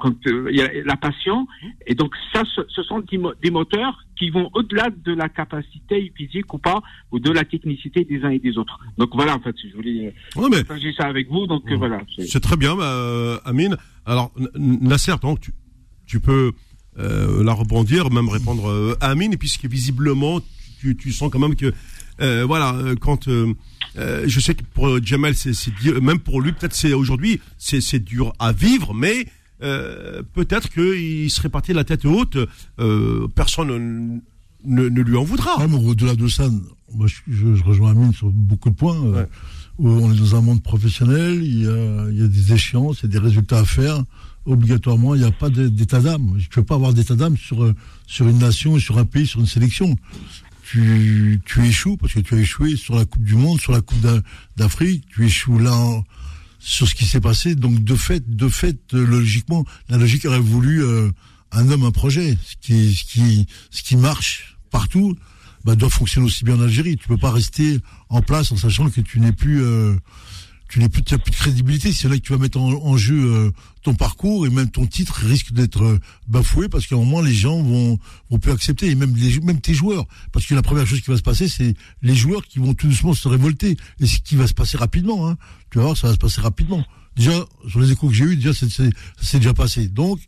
[0.00, 1.46] quand il y a la passion.
[1.86, 5.28] Et donc ça, ce, ce sont des, mo- des moteurs qui vont au-delà de la
[5.28, 6.82] capacité physique ou pas,
[7.12, 8.78] ou de la technicité des uns et des autres.
[8.98, 11.46] Donc voilà, en fait, je voulais Ouais, mais partager ça avec vous.
[11.46, 12.00] Donc voilà.
[12.18, 13.76] c'est- très bien, bah, Amine.
[14.06, 15.52] Alors, Nasser, donc, tu,
[16.06, 16.50] tu peux
[16.98, 20.40] euh, la rebondir, même répondre euh, à Amine, puisque visiblement,
[20.80, 21.72] tu, tu sens quand même que,
[22.20, 23.54] euh, voilà, euh, quand euh,
[23.96, 25.52] euh, je sais que pour Jamal, c'est
[26.02, 29.26] même pour lui, peut-être c'est aujourd'hui, c'est dur à vivre, mais
[29.62, 32.36] euh, peut-être qu'il serait parti la tête haute,
[32.78, 34.20] euh, personne
[34.64, 35.52] ne, ne, lui en voudra.
[35.58, 36.48] Ah, mais au-delà de ça,
[36.94, 39.00] moi, je, je, rejoins Amine sur beaucoup de points.
[39.00, 39.26] Ouais.
[39.78, 43.00] où on est dans un monde professionnel, il y a, il y a des échéances,
[43.00, 44.02] il y a des résultats à faire.
[44.44, 46.36] Obligatoirement, il n'y a pas d'état d'âme.
[46.38, 47.72] Tu ne peux pas avoir d'état d'âme sur,
[48.06, 49.96] sur une nation, sur un pays, sur une sélection.
[50.64, 53.80] Tu, tu échoues parce que tu as échoué sur la Coupe du Monde, sur la
[53.80, 54.22] Coupe d'A-
[54.56, 55.04] d'Afrique.
[55.14, 55.76] Tu échoues là
[56.58, 57.54] sur ce qui s'est passé.
[57.54, 61.10] Donc de fait, de fait, logiquement, la logique aurait voulu euh,
[61.52, 62.36] un homme, un projet.
[62.44, 65.14] Ce qui, ce qui, ce qui marche partout,
[65.64, 66.96] bah, doit fonctionner aussi bien en Algérie.
[66.96, 67.78] Tu peux pas rester
[68.08, 69.94] en place en sachant que tu n'es plus, euh,
[70.72, 71.92] tu n'es plus, de crédibilité.
[71.92, 73.50] C'est là que tu vas mettre en, jeu euh,
[73.82, 75.98] ton parcours et même ton titre risque d'être euh,
[76.28, 77.98] bafoué parce qu'à un moment les gens vont
[78.30, 81.10] vont plus accepter et même les, même tes joueurs parce que la première chose qui
[81.10, 84.34] va se passer c'est les joueurs qui vont tout doucement se révolter et ce qui
[84.34, 85.28] va se passer rapidement.
[85.28, 85.36] Hein.
[85.70, 86.82] Tu vas voir, ça va se passer rapidement.
[87.16, 89.88] Déjà sur les échos que j'ai eu, déjà c'est déjà passé.
[89.88, 90.20] Donc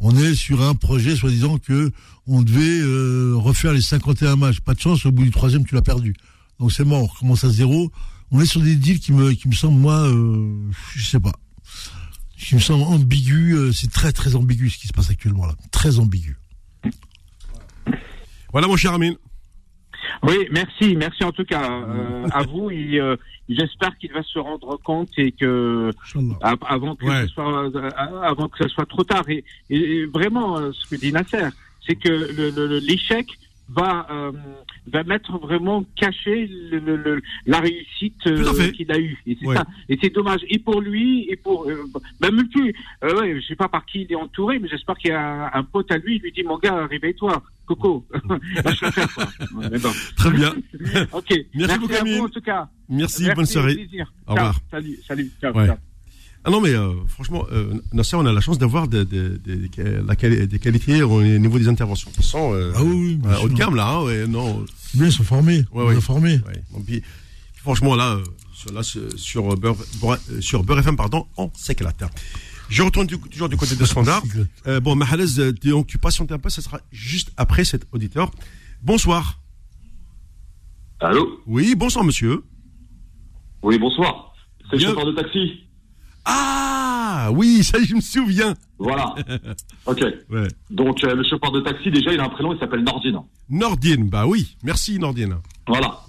[0.00, 1.92] on est sur un projet soi-disant que
[2.26, 4.60] on devait euh, refaire les 51 matchs.
[4.60, 6.14] Pas de chance, au bout du troisième, tu l'as perdu.
[6.58, 7.92] Donc c'est mort, on recommence à zéro.
[8.36, 10.52] On est sur des deals qui me, qui me semblent, moi, euh,
[10.96, 11.30] je sais pas,
[12.36, 13.54] qui me semblent ambigus.
[13.54, 16.36] euh, c'est très très ambigu ce qui se passe actuellement là, très ambigu.
[18.52, 19.14] Voilà, mon cher Amine.
[20.24, 22.70] Oui, merci, merci en tout cas euh, à vous.
[22.70, 23.16] Et euh,
[23.48, 25.92] j'espère qu'il va se rendre compte et que
[26.72, 27.22] avant que Ouais.
[27.22, 27.70] ce soit
[28.26, 29.24] avant que ce soit trop tard.
[29.28, 31.48] Et, et- et vraiment, ce que dit Nasser,
[31.86, 33.26] c'est que le- le- le- l'échec
[33.68, 34.32] va euh,
[34.86, 39.16] va mettre vraiment caché le, le- le- la réussite euh, qu'il a eue.
[39.26, 39.56] Et c'est Ouais.
[39.56, 39.64] ça.
[39.88, 40.40] Et c'est dommage.
[40.48, 41.84] Et pour lui, et pour euh,
[42.20, 42.74] même plus.
[43.02, 45.46] Euh, ouais, je sais pas par qui il est entouré, mais j'espère qu'il y a
[45.54, 46.16] un, un pote à lui.
[46.16, 48.06] Il lui dit mon gars, réveille-toi, Coco.
[48.28, 48.38] Quoi.
[49.56, 49.92] Ouais, bon.
[50.16, 50.54] Très bien.
[51.12, 51.32] Ok.
[51.54, 52.68] Merci beaucoup, à vous en tout cas.
[52.88, 53.88] Merci, bonne soirée.
[54.26, 54.58] Au revoir.
[54.70, 55.30] Salut, salut.
[55.40, 55.54] Ciao.
[55.56, 55.66] Ouais.
[55.66, 55.93] ciao.
[56.46, 59.56] Ah non, mais euh, franchement, euh, Nasser, on a la chance d'avoir des, des, des,
[59.68, 62.10] des- des qualités au niveau des interventions.
[62.10, 64.26] De toute façon, euh, Ah oui, oui, bien euh, haut de gamme, là, hein, ouais,
[64.26, 64.64] non.
[64.92, 65.58] Bien, ils sont formés.
[65.72, 66.00] Ouais, on ouais.
[66.02, 66.40] formés.
[66.46, 66.62] Ouais.
[66.70, 67.02] Bon, puis,
[67.56, 72.04] franchement, là, euh, sur, là, sur, sur Beurre, euh, sur Beurre FM, pardon, on s'éclate.
[72.68, 74.22] Je retourne du, toujours du côté de Standard.
[74.66, 78.30] Euh, bon, Mahalez, euh, donc tu patientes un peu, ça sera juste après cet auditeur.
[78.82, 79.38] Bonsoir.
[81.00, 81.40] Allô?
[81.46, 82.42] Oui, bonsoir, monsieur.
[83.62, 84.34] Oui, bonsoir.
[84.70, 84.88] C'est le Bien.
[84.90, 85.60] chauffeur de taxi?
[86.24, 88.54] Ah, oui, ça, je me souviens.
[88.78, 89.14] Voilà.
[89.86, 90.00] ok.
[90.30, 90.48] Ouais.
[90.70, 93.18] Donc, euh, le chauffeur de taxi, déjà, il a un prénom, il s'appelle Nordine.
[93.50, 94.56] Nordine, bah oui.
[94.62, 95.36] Merci, Nordine.
[95.66, 96.00] Voilà.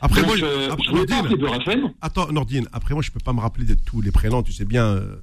[0.00, 1.60] Après, Donc, moi, je- euh, après, je Nordine.
[1.62, 1.90] FM.
[2.00, 4.64] Attends, Nordine, après moi je peux pas me rappeler de tous les prénoms, tu sais
[4.64, 4.84] bien.
[4.84, 5.16] euh,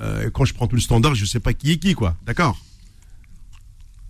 [0.00, 2.16] euh, quand je prends tout le standard, je sais pas qui est qui, quoi.
[2.24, 2.56] D'accord?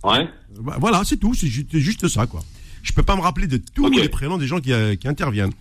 [0.03, 0.29] Ouais.
[0.59, 2.41] Bah, Voilà, c'est tout, c'est ju- c'est juste ça, quoi.
[2.83, 5.51] Je peux pas me rappeler de tous les prénoms des gens qui, qui interviennent.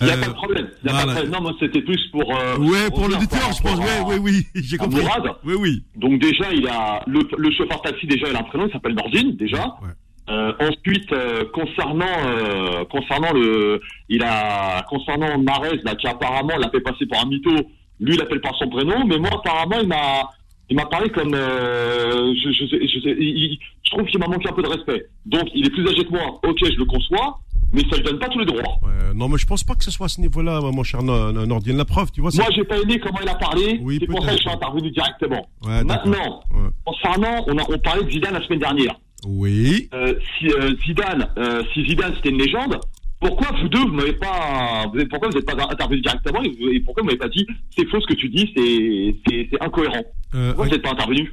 [0.00, 0.68] Il n'y a Euh, pas de problème.
[0.84, 1.12] Y a pas de voilà.
[1.12, 1.32] problème.
[1.32, 2.36] Non, moi, c'était plus pour.
[2.36, 3.78] euh, Ouais, pour l'auditeur, je pense.
[3.78, 5.00] Ouais, oui, oui, j'ai compris.
[5.00, 5.22] Mourad.
[5.44, 5.82] Oui, oui.
[5.96, 7.02] Donc, déjà, il a.
[7.06, 9.64] Le, le chauffeur taxi, déjà, il a un prénom, il s'appelle Nordine, déjà.
[9.82, 9.88] Ouais.
[10.28, 16.68] Euh, ensuite, euh, concernant euh, concernant le, il a concernant Marez là qui apparemment l'a
[16.70, 17.52] fait passer pour un mytho.
[18.00, 20.28] Lui, il appelle par son prénom, mais moi apparemment il m'a
[20.68, 24.48] il m'a parlé comme euh, je, je, je, il- il- je trouve qu'il m'a manqué
[24.48, 25.06] un peu de respect.
[25.26, 26.40] Donc il est plus âgé que moi.
[26.42, 27.38] Ok, je le conçois,
[27.72, 28.62] mais ça lui donne pas tous les droits.
[28.82, 31.32] Ouais, non, mais je pense pas que ce soit à ce niveau-là, mon cher No-
[31.32, 31.76] No- Nordine.
[31.76, 32.30] La preuve, tu vois.
[32.30, 33.78] c'est- Moi, j'ai pas aimé comment il a parlé.
[33.82, 35.46] Oui, c'est pour ça que je suis intervenu directement.
[35.64, 35.84] Ouais.
[35.84, 36.68] Maintenant, Ouais.
[36.84, 38.94] concernant, on a on parlait de Zidane la semaine dernière.
[39.26, 39.88] Oui.
[39.94, 42.78] Euh, si euh, Zidane, euh, si Zidane c'était une légende,
[43.20, 46.68] pourquoi vous deux vous m'avez pas, vous pourquoi vous n'êtes pas intervenu directement et, vous-
[46.70, 47.46] et pourquoi vous m'avez pas dit
[47.76, 50.02] c'est faux ce que tu dis, c'est incohérent?
[50.30, 51.32] Pourquoi vous n'êtes pas intervenu?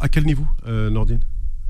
[0.00, 1.20] À quel niveau, Nordine?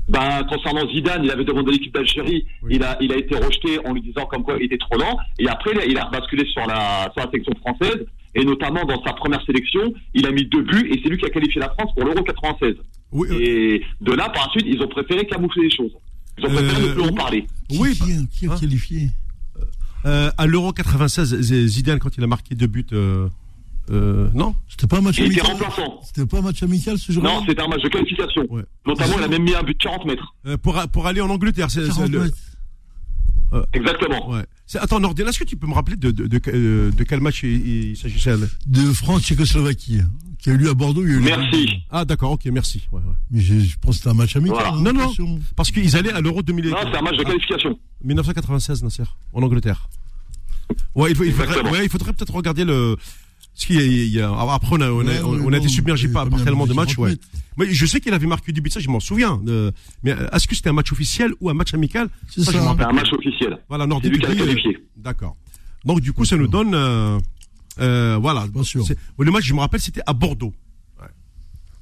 [0.09, 2.73] Ben concernant Zidane, il avait demandé l'équipe d'Algérie, Oui.
[2.75, 5.17] il a il a été rejeté en lui disant comme quoi il était trop lent
[5.37, 8.05] et après il a, il a basculé sur la sur la sélection française
[8.35, 11.25] et notamment dans sa première sélection, il a mis deux buts et c'est lui qui
[11.25, 12.75] a qualifié la France pour l'Euro 96.
[13.11, 13.27] Oui.
[13.31, 15.91] euh, Et de là par la suite, ils ont préféré camoufler les choses.
[16.39, 17.15] Ils ont préféré Euh, ne plus en oui.
[17.15, 17.47] parler.
[17.69, 17.93] Qui, oui.
[17.95, 18.57] qui, a- qui a hein.
[18.59, 19.09] qualifié?
[20.05, 22.85] Euh, à l'Euro 96, Z- Zidane quand il a marqué deux buts.
[22.93, 23.27] Euh,
[23.91, 24.55] euh, non.
[24.67, 25.99] C'était pas un match Il était amical remplaçant.
[26.03, 28.45] C'était pas un match amical ce jour-là Non, c'était un match de qualification.
[28.49, 28.63] Ouais.
[28.85, 30.35] Notamment, il a même mis un but de 40 mètres.
[30.45, 32.19] Euh, pour pour aller en Angleterre, c'est c'est 40 le.
[32.23, 32.37] mètres.
[33.73, 34.29] Exactement.
[34.29, 34.45] Ouais.
[34.75, 37.41] Attends, Nordine, est-ce que tu peux me rappeler de de, de, euh, de quel match
[37.41, 38.35] il, il s'agissait
[38.67, 40.01] De France-Tchécoslovaquie,
[40.37, 41.01] qui a eu lieu à Bordeaux.
[41.03, 41.69] il y a eu Merci.
[41.89, 42.87] Ah d'accord, ok, merci.
[42.91, 43.13] Ouais, ouais.
[43.31, 44.55] Mais je, je pense que c'était un match amical.
[44.55, 44.73] Voilà.
[44.73, 45.39] hein, Non, non.
[45.55, 47.79] Parce qu'ils allaient à l'Euro 2000 Non, c'est un match de Ah, qualification.
[48.03, 49.89] 1996, Nasser, en Angleterre.
[50.93, 51.71] Ouais, il, faut- il faudrait, Exactement.
[51.71, 52.95] ouais, il faudrait peut-être regarder le.
[53.59, 55.67] Ce qui est, il y a, après, on a, on a, Ouais, on, a été
[55.67, 57.15] submergé par, tellement de 40 matchs, ouais.
[57.57, 59.41] Mais je sais qu'il avait marqué du but, ça, je m'en souviens.
[59.49, 62.07] euh, mais euh, est-ce que c'était un match officiel ou un match amical?
[62.29, 62.53] C'est je ça.
[62.53, 63.57] me rappelle C'est un match officiel.
[63.67, 64.11] Voilà, C'est Nordine.
[64.13, 64.77] lui qui a tu dis, euh, qualifié.
[64.95, 65.35] D'accord.
[65.83, 67.19] Donc du coup, ça nous donne, euh,
[67.81, 68.45] euh, voilà.
[68.53, 68.85] Pas sûr.
[69.17, 70.53] Ouais, Le match, je me rappelle, c'était à Bordeaux.
[71.01, 71.07] Ouais.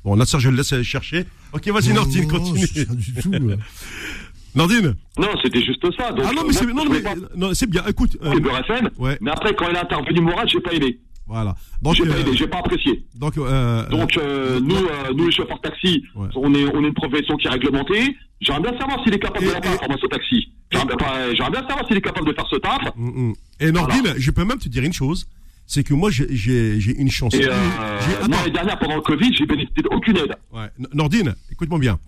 [0.03, 1.25] Bon, Nasser, je le laisse chercher.
[1.53, 2.65] Ok, vas-y, Nordine, non, continue.
[2.95, 3.31] du tout.
[3.31, 3.55] là.
[4.55, 4.95] Nordine?
[5.19, 6.11] Non, c'était juste ça.
[6.11, 7.83] Donc, ah non, euh, mais c'est, bien.
[7.87, 9.17] Écoute, euh, FM, ouais.
[9.21, 10.97] mais après, quand il a intervenu Mourad, j'ai pas aimé.
[11.27, 11.55] Voilà.
[11.81, 13.05] Donc, J'ai pas euh, j'ai pas apprécié.
[13.15, 16.27] donc, euh, Donc, euh, nous, euh, nous, les chauffeurs taxi, Ouais.
[16.35, 18.15] on est, on est une profession qui est réglementée.
[18.39, 20.51] J'aimerais bien savoir s'il est capable Et- de la faire, formation taxi.
[20.71, 22.81] J'aimerais bien, savoir s'il est capable de faire ce taf.
[22.95, 23.33] Mm, mm.
[23.59, 25.27] Et Nordine, je peux même te dire une chose,
[25.65, 27.33] c'est que moi j'ai une chance.
[27.33, 27.99] Et, euh,
[28.29, 30.35] l'année dernière, pendant le Covid, j'ai bénéficié d'aucune aide.
[30.53, 30.67] ouais.
[30.93, 31.99] Nordine, écoute-moi bien.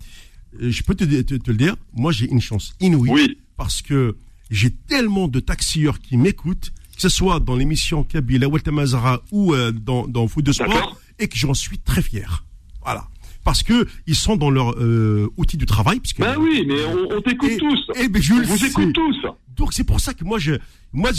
[0.58, 3.38] Je peux te, te, te le dire, moi j'ai une chance inouïe Oui.
[3.56, 4.16] parce que
[4.50, 9.54] j'ai tellement de taxieurs qui m'écoutent, que ce soit dans l'émission Kabila, Walter Mazara ou
[9.54, 12.44] euh, dans dans Foot de Sport, et que j'en suis très fier.
[12.82, 13.04] Voilà.
[13.42, 15.98] Parce que ils sont dans leur euh, outil du travail.
[15.98, 17.90] Puisque, Ben oui, mais on, on t'écoute tous.
[17.98, 18.66] et ben, je on le vous sais.
[18.66, 19.16] écoute tous.
[19.56, 20.52] Donc c'est pour ça que moi je,
[20.92, 21.10] moi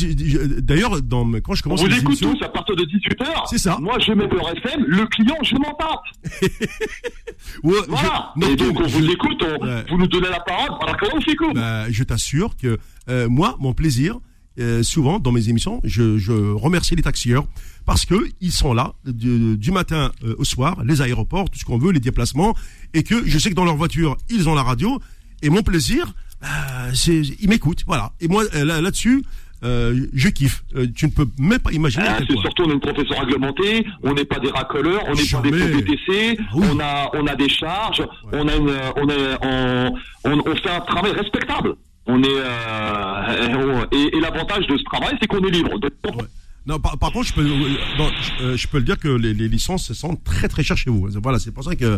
[0.59, 3.25] d'ailleurs quand je On commence vous les écoute émissions, tous à partir de 18h.
[3.49, 3.77] C'est ça.
[3.81, 5.75] Moi, je mets Beurre FM, le client, je m'en.
[7.63, 8.33] Ouais, Voilà.
[8.35, 9.83] je- non, Et donc, on vous écoute, on- Ouais.
[9.89, 11.55] vous nous donnez la parole, voilà comment on s'écoute.
[11.55, 12.77] Bah, je t'assure que
[13.09, 14.19] euh, moi, mon plaisir,
[14.61, 17.45] euh, souvent dans mes émissions, je, je remercie les taxieurs
[17.85, 21.65] parce que ils sont là du, du matin euh, au soir, les aéroports, tout ce
[21.65, 22.55] qu'on veut, les déplacements,
[22.93, 24.99] et que je sais que dans leur voiture, ils ont la radio.
[25.41, 26.47] Et mon plaisir, bah,
[26.93, 28.11] c'est ils m'écoutent, voilà.
[28.21, 29.23] Et moi, euh, là- là-dessus.
[29.63, 30.63] je kiffe.
[30.95, 32.05] Tu ne peux même pas imaginer.
[32.07, 35.29] Ah, c'est surtout, on est une profession réglementée, on n'est pas des racoleurs, on n'est
[35.31, 35.51] pas des
[35.83, 36.65] PTC, Ah oui.
[36.73, 38.01] on a, on a des charges,
[38.33, 39.93] on a une, on a, on,
[40.25, 41.75] on, on fait un travail respectable.
[42.07, 45.77] On est, euh, et, et l'avantage de ce travail, c'est qu'on est libre.
[45.79, 46.23] Donc, Ouais.
[46.67, 48.07] Non, par, par contre, je peux, euh, non,
[48.39, 50.91] je, je peux le dire que les, les licences elles sont très très chères chez
[50.91, 51.07] vous.
[51.23, 51.97] Voilà, c'est pour ça que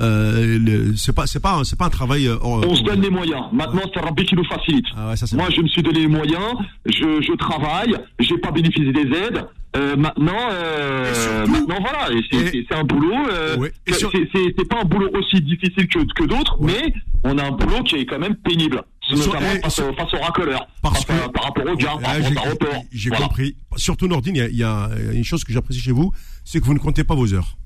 [0.00, 2.28] euh, c'est pas c'est pas un- c'est pas un travail.
[2.28, 3.42] euh, hors- on se donne les moyens.
[3.52, 4.86] Maintenant, c'est Rabbi qui nous facilite.
[4.96, 5.54] Ah ouais, ça c'est Moi, vrai.
[5.56, 6.54] je me suis donné les moyens,
[6.86, 9.44] je, je travaille, j'ai pas bénéficié des aides.
[9.76, 13.16] Euh, maintenant, euh, surtout- maintenant voilà, c'est un boulot.
[13.58, 13.72] Ouais.
[13.88, 16.72] C'est pas un boulot aussi difficile que, que d'autres, Ouais.
[16.72, 16.94] mais
[17.24, 20.18] on a un boulot qui est quand même pénible, notamment face, sur- au, face aux
[20.22, 22.84] racoleurs, Parce face que- par rapport aux gars, Ouais, par ah, rapport aéroports.
[22.92, 23.26] J'ai Voilà.
[23.26, 23.56] compris.
[23.76, 26.12] Surtout Nordine, il y y a une chose que j'apprécie chez vous,
[26.44, 27.56] c'est que vous ne comptez pas vos heures.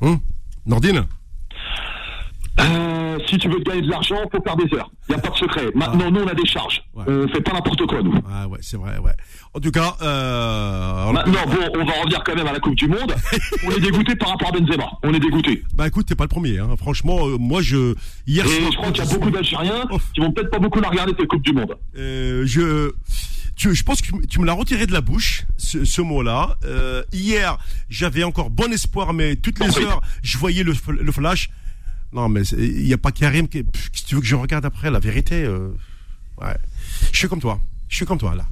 [0.00, 0.20] Hum
[0.66, 1.06] Nordine
[2.60, 4.90] Euh, si tu veux gagner de l'argent, faut faire des heures.
[5.08, 5.66] Il n'y a pas de secret.
[5.74, 6.82] Maintenant, nous, on a des charges.
[6.94, 7.04] Ouais.
[7.08, 8.14] On fait pas n'importe quoi, nous.
[8.30, 9.12] Ah ouais, c'est vrai, ouais.
[9.54, 12.86] En tout cas, euh, Maintenant, bon, on va revenir quand même à la Coupe du
[12.86, 13.14] Monde.
[13.66, 14.88] on est dégoûté par rapport à Benzema.
[15.02, 15.62] On est dégoûté.
[15.74, 16.58] bah écoute, t'es pas le premier.
[16.58, 16.68] Hein.
[16.78, 17.94] Franchement, euh, moi, je
[18.26, 20.88] hier soir, je crois qu'il y a beaucoup d'Algériens qui vont peut-être pas beaucoup la
[20.90, 21.76] regarder cette Coupe du Monde.
[21.96, 22.92] Euh, je,
[23.56, 26.56] tu, je pense que tu me l'as retiré de la bouche, ce, ce mot-là.
[26.64, 27.58] Euh, hier,
[27.88, 31.50] j'avais encore bon espoir, mais toutes les heures, je voyais le, le flash.
[32.14, 33.48] Non, mais il n'y a pas Karim.
[33.48, 35.70] Qui, si tu veux que je regarde après, la vérité, euh,
[36.40, 36.56] ouais.
[37.12, 37.58] Je suis comme toi.
[37.88, 38.44] Je suis comme toi, là.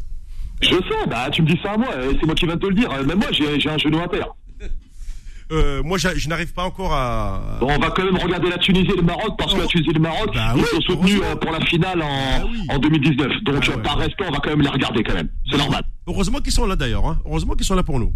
[0.60, 1.88] Je sais, bah tu me dis ça à moi,
[2.20, 2.90] c'est moi qui viens de te le dire.
[2.92, 4.28] Euh, Même moi, j'ai un genou à terre.
[5.50, 7.58] Euh, moi, je n'arrive pas encore à.
[7.60, 9.90] Bon, on va quand même regarder la Tunisie et le Maroc parce que la Tunisie
[9.90, 12.58] et le Maroc Bah ils oui, sont soutenus pour la finale en, Bah oui.
[12.70, 13.28] en 2019.
[13.42, 13.82] Donc Ah euh, ouais.
[13.82, 15.28] par respect, on va quand même les regarder quand même.
[15.50, 15.84] C'est normal.
[16.06, 17.04] Heureusement qu'ils sont là d'ailleurs.
[17.06, 17.18] Hein.
[17.26, 18.14] Heureusement qu'ils sont là pour nous.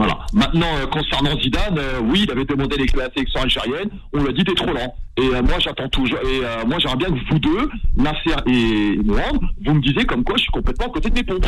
[0.00, 0.18] Voilà.
[0.32, 3.90] Maintenant, euh, concernant Zidane, euh, oui, il avait demandé les- la sélection algérienne.
[4.14, 4.94] On lui a dit t'es trop lent.
[5.18, 6.18] Et euh, moi, j'attends toujours.
[6.20, 10.36] Et moi, j'aimerais bien que vous deux, Nasser et Mourad, vous me disiez comme quoi
[10.38, 11.44] je suis complètement à côté de mes pompes.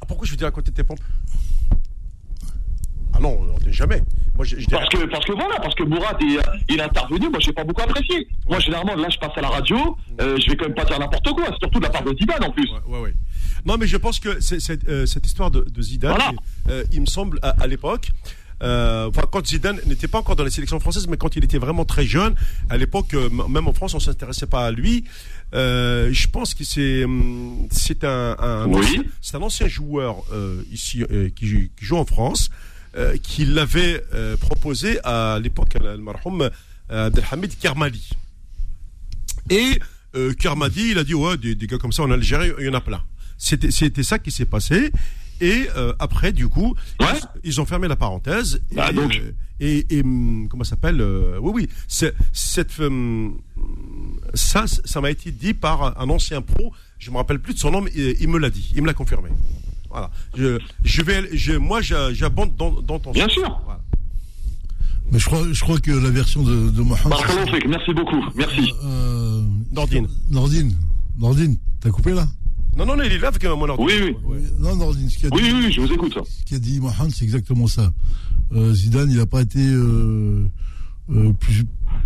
[0.00, 1.00] Ah, pourquoi je veux dire à côté de tes pompes?
[3.14, 4.02] Ah non, on jamais.
[4.36, 6.82] Moi, je, je dirais- Parce que, parce que voilà, parce que Mourad est, il est
[6.82, 8.28] intervenu, moi j'ai pas beaucoup apprécié.
[8.48, 11.28] Moi généralement là je passe à la radio, je vais quand même pas dire n'importe
[11.32, 12.70] quoi, surtout de la part de Zidane en plus.
[12.70, 13.14] Ouais, ouais, ouais.
[13.66, 14.28] Non, mais je pense que
[14.88, 16.32] euh, cette histoire de, de Zidane, Voilà.
[16.70, 18.10] euh, il me semble, à, à l'époque,
[18.62, 21.58] euh, enfin, quand Zidane n'était pas encore dans les sélections françaises, mais quand il était
[21.58, 22.34] vraiment très jeune,
[22.70, 23.14] à l'époque,
[23.48, 25.04] même en France, on s'intéressait pas à lui.
[25.54, 28.78] Euh, je pense que c'est, hum, c'est un, un Oui.
[28.84, 31.04] ancien, c'est un ancien joueur euh, ici
[31.36, 32.50] qui, joue- qui joue en France,
[33.22, 34.02] qui l'avait
[34.40, 38.10] proposé à l'époque à euh, Abdelhamid Kermali.
[39.50, 39.78] Et
[40.40, 42.74] Kermadi, il a dit ouais, des, des gars comme ça en Algérie, il y en
[42.74, 43.02] a plein.
[43.38, 44.90] C'était, c'était ça qui s'est passé.
[45.40, 47.06] Et euh, après, du coup, Ouais.
[47.44, 48.60] ils, ils ont fermé la parenthèse.
[48.72, 49.14] Bah, et, donc.
[49.14, 51.68] euh, et, et, hum, comment ça s'appelle euh, Oui, oui.
[51.86, 53.38] C'est, cette, hum,
[54.34, 56.72] ça, ça m'a été dit par un ancien pro.
[56.98, 58.72] Je me rappelle plus de son nom, mais il, me l'a dit.
[58.74, 59.28] Il me l'a confirmé.
[59.90, 60.10] Voilà.
[60.36, 63.34] Je, je vais, je, moi, j'a- j'abonde dans, dans ton Bien sens.
[63.34, 63.60] sûr.
[63.64, 63.80] Voilà.
[65.12, 67.14] Mais je crois, je crois que la version de, de Mohamed.
[67.54, 68.72] Fik, merci beaucoup, merci.
[68.84, 69.42] Euh,
[69.72, 70.08] Nordine.
[70.30, 70.76] Nordine.
[71.16, 72.26] Nordine, t'as coupé là?
[72.78, 73.80] Non, non, non, il est là avec mon ordinateur.
[73.80, 74.16] Oui, oui.
[74.24, 74.38] Ouais.
[74.60, 76.16] Non, Nordine, ce Oui, dit, oui, oui, je vous écoute.
[76.24, 77.92] ce qu'a dit Mohamed, c'est exactement ça.
[78.52, 80.44] Euh, Zidane, il n'a pas été euh,
[81.10, 81.64] euh, plus,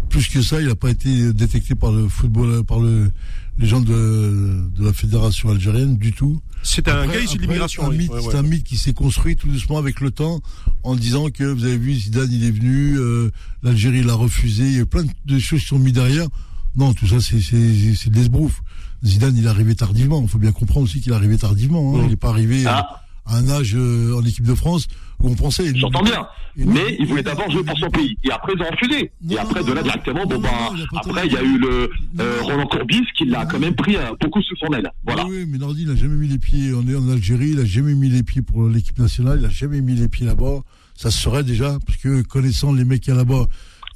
[0.08, 3.10] plus que ça, il n'a pas été détecté par le football, par le,
[3.58, 6.40] les gens de, de la fédération algérienne du tout.
[6.62, 7.84] C'est un Après- gars issu de l'immigration.
[7.84, 7.98] un oui.
[7.98, 8.34] mythe- Ouais, C'est ouais.
[8.36, 10.40] un mythe qui s'est construit tout doucement avec le temps
[10.84, 13.30] en disant que vous avez vu Zidane il est venu, euh,
[13.62, 16.28] l'Algérie l'a refusé, il y a plein de choses qui sont mises derrière.
[16.76, 18.62] Non, tout ça c'est c'est c'est de l'esbrouf.
[19.04, 20.20] Zidane il est arrivé tardivement.
[20.22, 21.94] Il faut bien comprendre aussi qu'il est arrivé tardivement.
[21.96, 22.00] hein.
[22.04, 23.32] Il n'est pas arrivé à- Ah.
[23.34, 24.86] à un âge euh, en équipe de France
[25.20, 25.72] où on pensait.
[25.76, 26.26] J'entends bien.
[26.56, 28.16] Mais il voulait d'abord jouer pour son pays.
[28.24, 29.10] Et après, ils ont refusé.
[29.30, 30.50] Et après, de là, directement, bon, bah,
[30.96, 32.40] après, il y a eu le euh.
[32.42, 34.90] Roland Courbis qui l'a quand même pris euh, beaucoup sous son aile.
[35.04, 35.24] Voilà.
[35.26, 37.64] Oui, oui, mais Nardi, il n'a jamais mis les pieds en, en Algérie, il n'a
[37.64, 40.60] jamais mis les pieds pour l'équipe nationale, il n'a jamais mis les pieds là-bas.
[40.94, 43.46] Ça se serait déjà, parce que connaissant les mecs qu'il y a là-bas.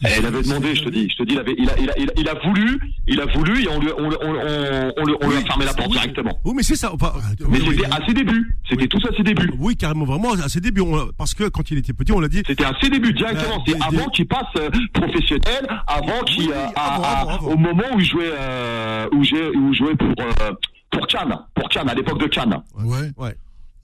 [0.04, 1.88] Et il avait demandé, je te dis, je te dis, il avait, il a, il
[1.90, 4.28] a, il a, il a voulu, il a voulu, et on lui, on, lui- on,
[4.28, 5.92] on, on, lui- a fermé la porte Oui.
[5.96, 6.38] directement.
[6.44, 6.92] Oui, mais c'est ça.
[6.92, 7.12] Enfin,
[7.48, 7.90] Mais oui, c'était oui.
[7.90, 8.56] à ses débuts.
[8.68, 9.50] C'était tous à ses débuts.
[9.58, 10.82] Oui, carrément, vraiment, à ses débuts.
[10.82, 12.42] on- parce que quand il était petit, on l'a dit.
[12.46, 13.56] C'était à ses débuts directement.
[13.56, 17.20] Euh, C'est avant qu'il passe euh, professionnel, avant qu'il, Oui, oui, euh, avant, à- à-
[17.22, 17.46] avant, avant.
[17.52, 20.52] au moment où il jouait, euh, où j'ai, où il jouait pour, euh,
[20.90, 22.56] pour Cannes, pour Cannes, à l'époque de Cannes.
[22.84, 23.10] Ouais.
[23.16, 23.34] Ouais.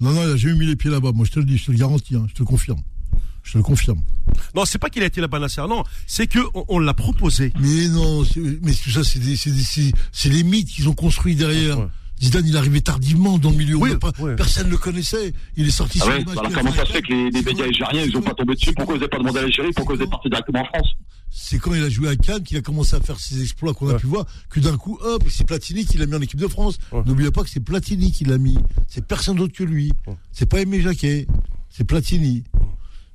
[0.01, 1.13] Non, non, il n'a jamais mis les pieds là-bas.
[1.15, 2.81] Moi, je te le dis, je te le garantis, hein, je te le confirme.
[3.43, 4.01] Je te le confirme.
[4.55, 5.63] Non, c'est pas qu'il a été là-bas, Nasser.
[5.69, 7.53] Non, c'est que on, on l'a proposé.
[7.61, 10.89] Mais non, c'est- mais tout ça, c'est des, c'est des, c'est- c'est les mythes qu'ils
[10.89, 11.79] ont construits derrière.
[11.81, 11.87] Ouais.
[12.23, 13.75] Zidane, il est arrivé tardivement dans le milieu.
[13.75, 14.13] Oui, pas-.
[14.37, 15.33] Personne ne le connaissait.
[15.57, 17.53] Il est sorti Ah sur ouais, l'image alors comment ça se fait que les, médias
[17.53, 18.73] quand- algériens, ils ont pas tombé dessus?
[18.75, 19.73] Pourquoi vous n'avez pas demandé à l'Algérie?
[19.75, 20.89] Pourquoi vous êtes parti directement en France?
[21.35, 23.89] C'est quand il a joué à Cannes qu'il a commencé à faire ses exploits qu'on
[23.89, 26.47] a pu voir, que d'un coup, hop, c'est Platini qui l'a mis en équipe de
[26.47, 26.79] France.
[26.93, 27.03] Ouais.
[27.07, 28.57] N'oubliez pas que c'est Platini qui l'a mis.
[28.87, 29.93] C'est personne d'autre que lui.
[30.07, 30.15] Ouais.
[30.31, 31.27] C'est pas Aimé Jacquet.
[31.71, 32.45] C'est Platini.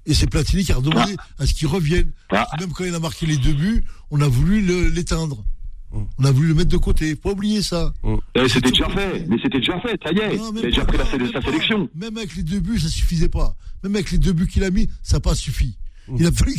[0.08, 2.12] Et c'est Platini qui a redemandé à ce qu'il revienne.
[2.32, 2.48] Ah.
[2.60, 5.44] Même quand il a marqué les deux buts, on a voulu l'éteindre.
[5.92, 7.12] On a voulu le mettre de côté.
[7.12, 7.94] Faut pas oublier ça.
[8.36, 10.36] Eh, C'était déjà fait, mais c'était déjà fait, ça y est.
[10.36, 11.90] Il a déjà pris la, sa sélection.
[11.96, 13.56] Même avec les deux buts, ça suffisait pas.
[13.84, 15.78] Même avec les deux buts qu'il a mis, ça n'a pas suffi.
[16.08, 16.16] Mm.
[16.20, 16.56] Il a fallu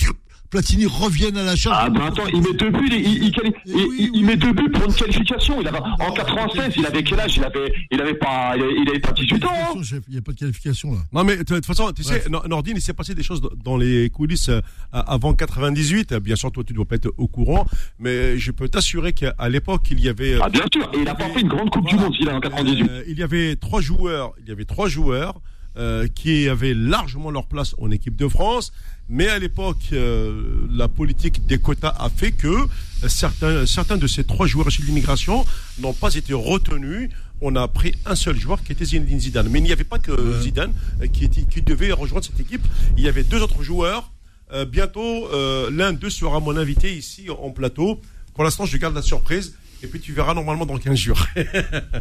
[0.50, 1.76] Platini revienne à la charge.
[1.86, 4.10] Ah ben attends, il met deux buts, il, il, il, quali- il- oui, il- oui.
[4.14, 5.60] il met deux buts pour une qualification.
[5.60, 7.36] Il avait, en 96, il avait quel âge?
[7.36, 9.50] Il avait, il avait pas, il avait, il avait pas 18 ans.
[9.76, 9.82] hein.
[9.82, 11.00] Chef, Il n'y a pas de qualification là.
[11.12, 12.46] Non, mais de toute façon, tu sais, Bref.
[12.48, 14.60] Nordine, il s'est passé des choses dans les coulisses euh,
[14.92, 16.14] avant 98.
[16.14, 17.66] Bien sûr, toi, tu dois pas être au courant,
[17.98, 20.38] mais je peux t'assurer qu'à l'époque, il y avait.
[20.42, 21.96] Ah bien sûr, et il a pas fait une grande Coupe du.
[21.96, 22.88] Monde, il a en 98.
[22.88, 24.32] Euh, il y avait trois joueurs.
[24.42, 25.40] Il y avait trois joueurs
[25.78, 28.72] euh, qui avaient largement leur place en équipe de France.
[29.09, 32.66] Mais à l'époque, euh, la politique des quotas a fait que
[33.06, 35.46] certains, certains de ces trois joueurs issus de l'immigration
[35.78, 37.09] n'ont pas été retenus.
[37.40, 39.48] On a pris un seul joueur qui était Zinedine Zidane.
[39.48, 42.66] Mais il n'y avait pas que Zidane euh, qui, était, qui devait rejoindre cette équipe.
[42.98, 44.12] Il y avait deux autres joueurs.
[44.52, 45.28] Euh, bientôt,
[45.70, 48.00] l'un d'eux sera mon invité ici en plateau.
[48.34, 49.55] Pour l'instant, je garde la surprise.
[49.82, 51.26] Et puis tu verras normalement dans 15 jours.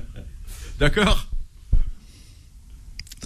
[0.79, 1.29] D'accord?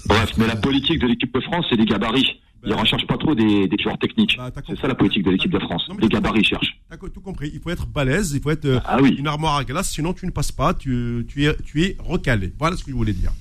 [0.05, 2.39] Bref, mais la politique de l'équipe de France, c'est des gabarits.
[2.63, 4.37] Ils ne recherchent pas trop des, des joueurs techniques.
[4.37, 5.83] Bah, c'est ça la politique de l'équipe de France.
[5.89, 6.77] Non, Des gabarits cherchent.
[6.89, 7.49] T'as tout compris.
[7.53, 9.15] Il faut être balèze, il faut être euh, Ah oui.
[9.17, 12.53] une armoire à glace, sinon tu ne passes pas, tu, tu, es, tu es recalé.
[12.59, 13.31] Voilà ce que je voulais dire.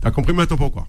[0.00, 0.86] T'as compris maintenant pourquoi?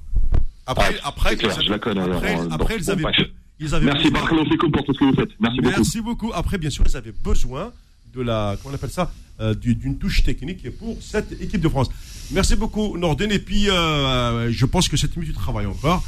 [0.68, 3.18] Après, Ah, après, clair, je la connais, après, alors, après, bon, ils avaient, bref.
[3.60, 4.12] ils avaient Merci
[4.52, 5.32] Fico pour tout ce que vous faites.
[5.40, 5.76] Merci beaucoup.
[5.76, 6.32] Merci beaucoup.
[6.36, 7.72] Après, bien sûr, ils avaient besoin
[8.14, 9.12] de la, comment on appelle ça,
[9.42, 11.90] euh, du- d'une touche technique pour cette équipe de France.
[12.32, 13.32] Merci beaucoup, Norden.
[13.32, 16.04] Et puis, euh, je pense que cette nuit, tu travailles encore.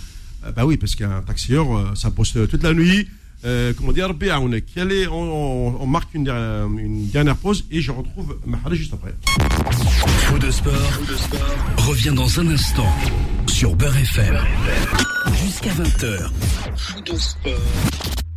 [0.45, 3.07] Euh, bah oui, parce qu'un taxieur, euh, ça bosse toute la nuit.
[3.43, 4.07] Euh, comment dire.
[4.77, 8.93] Allez, on, on- on marque une, dernière- une dernière pause et je retrouve Mahara juste
[8.93, 9.15] après.
[10.27, 10.91] Faux de sport,
[11.77, 12.93] revient dans un instant
[13.47, 14.37] sur Beurre FM.
[15.43, 16.29] Jusqu'à 20h.
[16.77, 17.61] Faux de sport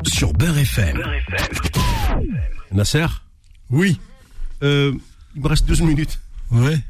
[0.07, 1.03] sur Beurre FM.
[2.73, 3.07] Nasser?
[3.71, 3.99] Oui,
[4.63, 4.93] euh,
[5.35, 6.19] Il me reste 12 minutes.
[6.51, 6.81] ouais.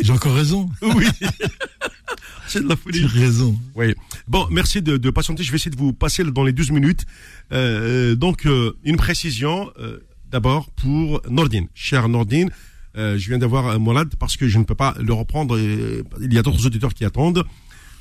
[0.00, 0.68] J'ai encore raison.
[0.82, 1.06] Oui.
[2.46, 2.98] C'est de la folie.
[3.08, 3.58] J'ai raison.
[3.74, 3.94] Oui.
[4.28, 5.42] Bon, merci de, de patienter.
[5.42, 7.06] Je vais essayer de vous passer dans les 12 minutes.
[7.52, 11.68] Euh, donc, euh, une précision euh, d'abord pour Nordine.
[11.74, 12.50] Cher Nordine,
[12.94, 15.58] je viens d'avoir un malade parce que je ne peux pas le reprendre.
[15.58, 17.44] et il y a d'autres auditeurs qui attendent.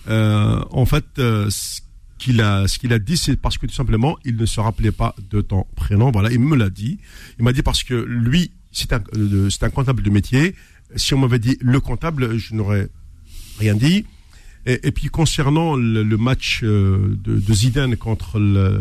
[0.10, 1.80] En fait, ce
[2.18, 4.92] qu'il a, ce qu'il a dit, c'est parce que tout simplement, il ne se rappelait
[4.92, 6.12] pas de ton prénom.
[6.12, 7.00] Voilà, il me l'a dit.
[7.40, 10.56] Il m'a dit parce que lui, c'est un, euh, un comptable de métier.
[10.96, 12.90] Si on m'avait dit le comptable, je n'aurais
[13.60, 14.06] rien dit.
[14.66, 18.80] Et, et puis concernant le, le match euh, de, de Zidane contre le,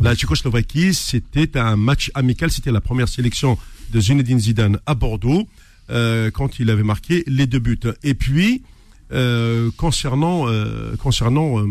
[0.00, 2.50] la Tchécoslovaquie, c'était un match amical.
[2.50, 3.58] C'était la première sélection
[3.92, 5.48] de Zinedine Zidane à Bordeaux
[5.90, 7.78] euh, quand il avait marqué les deux buts.
[8.02, 8.62] Et puis
[9.12, 11.64] euh, concernant euh, concernant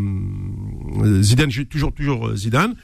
[1.21, 2.75] Zidane, toujours toujours Zidane.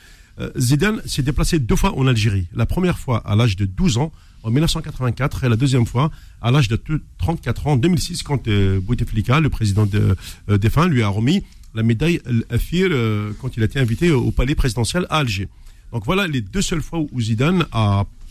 [0.58, 2.48] Zidane s'est déplacé deux fois en Algérie.
[2.54, 4.12] La première fois à l'âge de 12 ans
[4.44, 6.12] en 1984 et la deuxième fois
[6.42, 6.80] à l'âge de
[7.18, 10.16] 34 ans en 2006 quand euh, Bouteflika, le président de,
[10.50, 11.44] euh, défunt, lui a remis
[11.74, 15.48] la médaille Al-Afir euh, quand il a été invité au palais présidentiel à Alger.
[15.94, 17.66] Donc voilà les deux seules fois où Zidane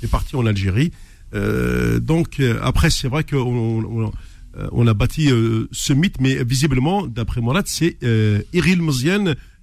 [0.02, 0.92] est parti en Algérie.
[1.32, 4.10] Donc après c'est vrai qu'on
[4.72, 5.30] on, a bâti
[5.70, 8.40] ce mythe, mais visiblement d'après Mourad c'est euh,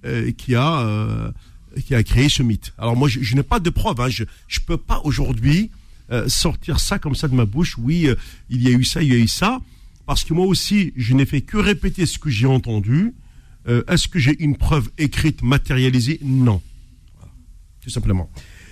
[0.04, 1.32] euh, qui a
[1.84, 2.72] qui a créé ce mythe.
[2.78, 4.08] Alors moi je, n'ai pas de preuves, hein.
[4.08, 5.70] je je peux pas aujourd'hui
[6.10, 7.76] euh, sortir ça comme ça de ma bouche.
[7.78, 8.14] Oui, euh,
[8.50, 9.60] il y a eu ça, il y a eu ça,
[10.06, 13.14] parce que moi aussi je n'ai fait que répéter ce que j'ai entendu.
[13.68, 16.18] Euh, Est-ce que j'ai une preuve écrite matérialisée?
[16.22, 16.62] Non,
[17.18, 17.32] Voilà.
[17.82, 18.30] tout simplement.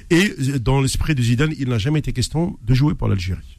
[0.09, 3.59] Et dans l'esprit de Zidane, il n'a jamais été question de jouer pour l'Algérie.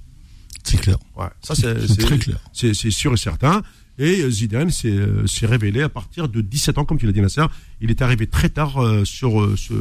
[0.64, 0.98] C'est clair.
[1.16, 2.40] Ouais, ça c'est très clair.
[2.54, 3.62] C'est sûr et certain.
[4.00, 7.12] Et euh, Zidane s'est euh, s'est révélé à partir de 17 ans, comme tu l'as
[7.12, 7.46] dit Nasser.
[7.82, 9.74] Il est arrivé très tard euh, sur euh, ce,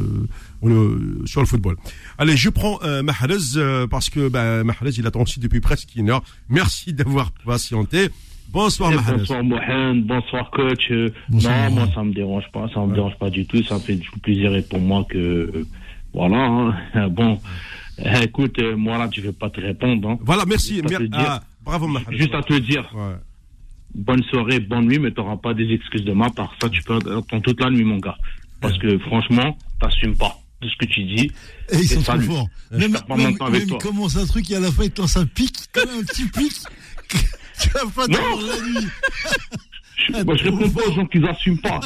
[0.63, 1.75] euh, sur le football.
[2.17, 5.95] Allez, je prends euh, Mahrez euh, parce que bah, Mahrez il attend aussi depuis presque
[5.95, 6.23] une heure.
[6.49, 8.09] Merci d'avoir patienté.
[8.49, 9.17] Bonsoir Eh, Mahrez.
[9.17, 10.91] bonsoir Mohamed, bonsoir coach.
[11.29, 11.93] Bonsoir, non, moi Mohamed.
[11.95, 13.61] ça me dérange pas, ça me dérange pas du tout.
[13.63, 15.65] Ça me fait du plaisir et pour moi que euh,
[16.13, 16.37] voilà.
[16.95, 17.09] hein.
[17.09, 17.39] Bon,
[18.23, 20.09] écoute, euh, moi là, je vais pas te répondre.
[20.09, 20.17] hein.
[20.21, 20.81] Voilà, merci.
[20.81, 22.17] Mer- ah, bravo Mahrez.
[22.17, 23.15] Juste à te dire, Ouais.
[23.97, 26.53] Bonne soirée, bonne nuit, mais t'auras pas des excuses de ma part.
[26.61, 28.17] Ça, tu peux attendre toute la nuit, mon gars.
[28.61, 31.31] Parce que franchement, t'assumes pas de ce que tu dis.
[31.71, 32.47] Et ils sont trop forts.
[32.71, 33.77] Je Même, en même même, temps avec même toi.
[33.79, 36.25] commence un truc et à la fin il te lance un pic, comme un petit
[36.29, 36.53] pic.
[37.61, 38.17] tu vas pas Non.
[38.39, 38.87] la nuit.
[40.07, 41.79] Je, moi, je réponds pas aux gens qui assument pas.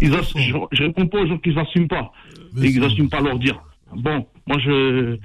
[0.00, 2.12] Ils ass- je, je réponds pas aux gens qui assument pas.
[2.54, 3.60] Mais Et ils c'est- assument pas leur dire.
[3.94, 5.18] Bon, moi je,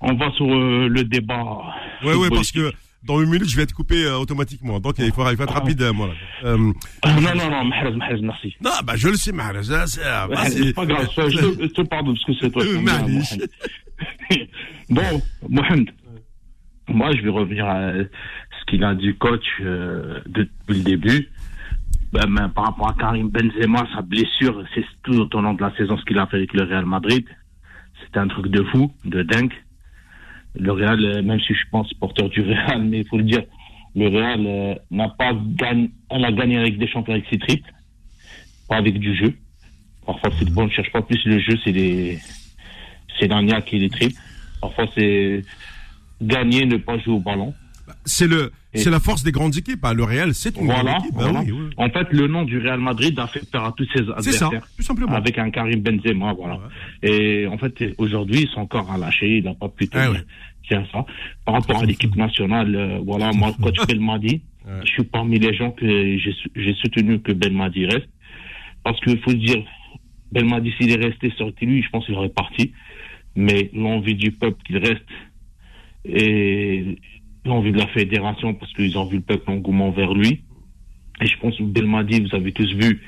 [0.00, 1.44] on va sur euh, le débat.
[2.04, 2.72] Ouais, ouais, parce que
[3.04, 4.80] dans une minute, je vais être coupé euh, automatiquement.
[4.80, 6.10] Donc, il faut, il faut être rapide, euh, moi.
[6.44, 6.74] Euh, non,
[7.34, 8.54] non, non, Mahrez, Mahrez, merci.
[8.60, 9.62] non, bah, je le sais, Mahrez.
[9.86, 12.62] c'est- ah, bah, c'est- pas grave, je, te, pardonne parce que c'est toi.
[14.90, 15.90] bon, Mohamed,
[16.88, 21.28] moi je vais revenir à ce qu'il a dit coach depuis le début.
[22.12, 25.96] Ben, par rapport à Karim Benzema, sa blessure, c'est tout au long de la saison
[25.98, 27.26] ce qu'il a fait avec le Real Madrid.
[28.04, 29.52] C'était un truc de fou, de dingue.
[30.58, 33.44] Le Real, euh, même si je un supporter du Real, mais il faut le dire,
[33.94, 37.70] le Real euh, n'a pas gagné, elle a gagné avec des champions avec ses triples,
[38.68, 39.34] pas avec du jeu.
[40.04, 42.18] Parfois, c'est bon, on ne cherche pas plus le jeu, c'est les,
[43.18, 44.20] c'est l'agnac et les triples.
[44.60, 45.42] Parfois, c'est
[46.20, 47.54] gagner, ne pas jouer au ballon.
[48.04, 49.84] c'est le, c'est la force des grandes équipes.
[49.84, 49.94] Hein.
[49.94, 51.14] Le Real, c'est une Voilà, grande équipe.
[51.14, 51.40] Bah voilà.
[51.40, 51.70] oui, oui.
[51.76, 54.46] En fait, le nom du Real Madrid a fait peur à tous ses C'est ça,
[54.46, 54.68] adversaires.
[54.76, 55.12] tout simplement.
[55.12, 56.60] Avec un Karim Benzema, voilà.
[57.02, 60.06] Et en fait, aujourd'hui, ils sont encore à lâcher, il n'a pas pu tenir.
[60.08, 60.24] Ah ouais.
[60.68, 61.06] C'est ça.
[61.46, 64.42] Par rapport à l'équipe nationale, euh, voilà, moi, coach Belmadi,
[64.84, 65.86] je suis parmi les gens que
[66.18, 68.08] j'ai sou- j'ai soutenu que Belmadi reste.
[68.84, 69.64] Parce qu'il faut se dire,
[70.30, 72.72] Belmadi, s'il est resté, été lui, je pense qu'il aurait parti.
[73.34, 75.04] Mais l'envie du peuple qu'il reste
[76.04, 76.98] et
[77.44, 80.44] l'envie de la fédération, parce qu'ils ont vu le peuple engouement vers lui.
[81.20, 83.00] Et je pense que Belmadi, vous avez tous vu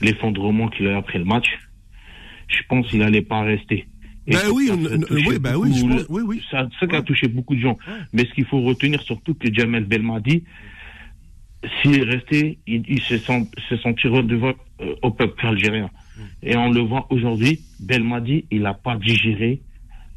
[0.00, 1.46] l'effondrement qu'il a eu après le match.
[2.48, 3.86] Je pense qu'il n'allait pas rester.
[4.30, 4.70] Ça, oui,
[5.10, 6.42] oui, bah oui, je pense- oui, oui.
[6.50, 7.76] Ça, ça qui a touché beaucoup de gens.
[8.12, 10.44] Mais ce qu'il faut retenir surtout que Jamel Belmadi,
[11.82, 15.90] s'il est resté, il, il se sent, se sentira devant euh, au peuple algérien.
[16.16, 16.22] Mm.
[16.42, 19.60] Et on le voit aujourd'hui, Belmadi, il n'a pas digéré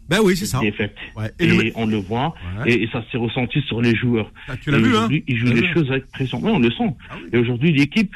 [0.09, 0.59] Bah oui, c'est ça.
[0.61, 0.95] les défaite.
[1.15, 1.29] Ouais.
[1.39, 2.33] Et Et, le- on le voit,
[2.65, 2.71] Ouais.
[2.73, 4.31] et, et ça s'est ressenti sur les joueurs.
[4.47, 5.73] Ah, tu l'as Et vu, hein Ils jouent les vu.
[5.73, 6.39] choses avec pression.
[6.41, 6.89] Oui, on le sent.
[7.09, 7.29] Ah oui.
[7.33, 8.15] Et aujourd'hui, l'équipe,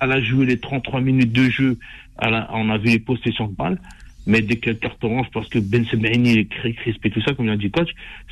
[0.00, 1.78] elle a joué les 33 minutes de jeu.
[2.20, 3.80] Elle a- on a vu les possessions de balles.
[4.26, 7.32] Mais dès que le carton orange, parce que Ben Sebaini est cri- crispé, tout ça,
[7.34, 7.88] comme l'a dit coach,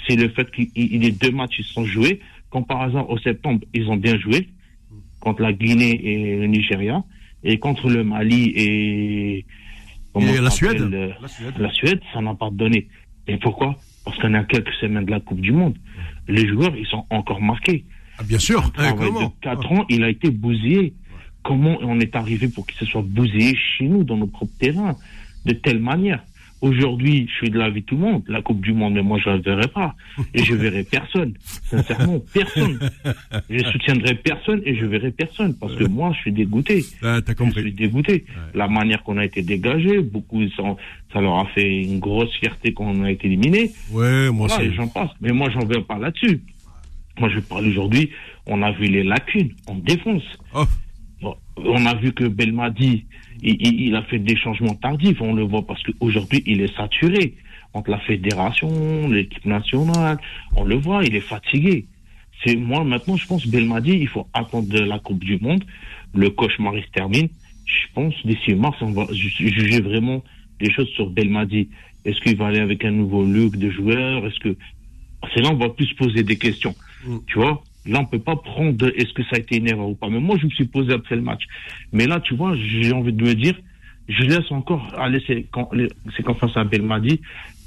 [0.06, 2.20] c'est le fait qu'il il- les deux matchs, ils se sont joués.
[2.51, 4.48] Comme par hasard, au septembre, ils ont bien joué.
[5.20, 7.02] Contre la Guinée et le Nigeria.
[7.44, 9.44] Et contre le Mali et...
[10.20, 10.80] Et la Suède.
[10.80, 11.55] euh, La Suède.
[11.59, 12.88] la Suède, ça n'a pas donné.
[13.28, 13.76] Et pourquoi?
[14.05, 15.76] Parce qu'on a quelques semaines de la Coupe du Monde.
[16.28, 17.84] Les joueurs, ils sont encore marqués.
[18.18, 18.62] Ah, bien sûr.
[18.64, 20.94] Un Eh, travail comment de 4 ans, il a été bousillé.
[21.43, 24.97] Comment on est arrivé pour qu'il se soit bousillé chez nous, dans nos propres terrains,
[25.44, 26.22] de telle manière
[26.62, 28.22] Aujourd'hui, je suis de l'avis de tout le monde.
[28.28, 29.94] La Coupe du Monde, mais moi, je ne la verrai pas.
[30.34, 31.34] Et je verrai personne.
[31.64, 32.78] Sincèrement, personne.
[33.50, 35.54] Je soutiendrai personne et je verrai personne.
[35.58, 36.84] Parce que moi, je suis dégoûté.
[37.02, 37.72] Ah, t'as Je suis compris.
[37.72, 38.24] dégoûté.
[38.54, 40.76] La manière qu'on a été dégagé, beaucoup, sont-
[41.12, 43.70] ça leur a fait une grosse fierté qu'on a été éliminé.
[43.92, 44.72] Ouais, moi aussi.
[44.74, 45.10] j'en passe.
[45.20, 46.40] Mais moi, j'en veux pas là-dessus.
[47.18, 48.10] Moi, je parle aujourd'hui,
[48.46, 50.22] on a vu les lacunes, on défonce.
[50.54, 50.64] Oh.
[51.22, 53.05] Bon, on a vu que Belmadi,
[53.42, 56.74] il, il- il a fait des changements tardifs, on le voit parce qu'aujourd'hui, il est
[56.76, 57.34] saturé.
[57.74, 60.18] Entre la fédération, l'équipe nationale,
[60.56, 61.86] on le voit, il est fatigué.
[62.44, 65.64] C'est moi maintenant, je pense Belmadi, il faut attendre la Coupe du Monde.
[66.14, 67.28] Le cauchemar se termine.
[67.66, 70.22] Je pense d'ici mars, on va ju- juger vraiment
[70.60, 71.68] des choses sur Belmadi.
[72.04, 74.24] Est-ce qu'il va aller avec un nouveau look de joueur?
[74.26, 74.56] Est-ce que
[75.34, 76.74] c'est là on va plus se poser des questions.
[77.06, 77.16] Mm.
[77.26, 77.62] Tu vois?
[77.86, 80.08] Là, on peut pas prendre est-ce que ça a été une erreur ou pas.
[80.08, 81.42] Mais moi, je me suis posé après le match.
[81.92, 83.54] Mais là, tu vois, j'ai envie de me dire,
[84.08, 85.70] je laisse encore aller c'est quand
[86.16, 87.20] c'est quand face à Belmadi.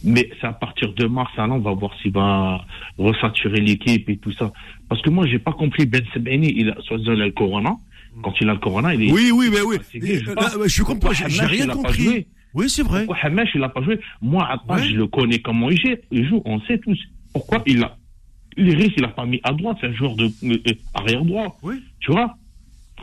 [0.03, 2.63] Mais c'est à partir de mars, là, on va voir s'il va
[2.97, 4.51] resaturer l'équipe et tout ça.
[4.87, 7.75] Parce que moi, j'ai pas compris Ben Sebaini, il a, soi-disant, le corona.
[8.23, 9.11] Quand il a le corona, il est.
[9.11, 9.75] Oui, oui, mais oui.
[9.77, 12.25] fatigué, je sais Euh, là, Je toi, j'ai rien compris.
[12.53, 13.05] Oui, c'est vrai.
[13.05, 14.83] pourquoi Hamesh, il a pas joué Moi, Ouais.
[14.83, 16.97] je le connais comment il joue, on sait tous.
[17.33, 17.95] Pourquoi il a.
[18.57, 21.57] L'iris, il a pas mis à droite, c'est un joueur de euh, arrière droit.
[21.63, 21.81] Oui.
[21.99, 22.35] Tu vois?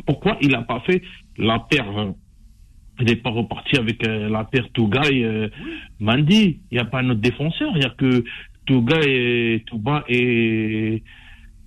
[0.04, 1.02] Pourquoi il a pas fait
[1.38, 2.12] la paire euh,
[3.00, 5.48] Il n'est pas reparti avec euh, la paire Tougaï euh,
[6.00, 6.60] Mandi.
[6.70, 8.24] Il n'y a pas un autre défenseur, il n'y a que
[8.66, 11.02] Tougaï et Touba et.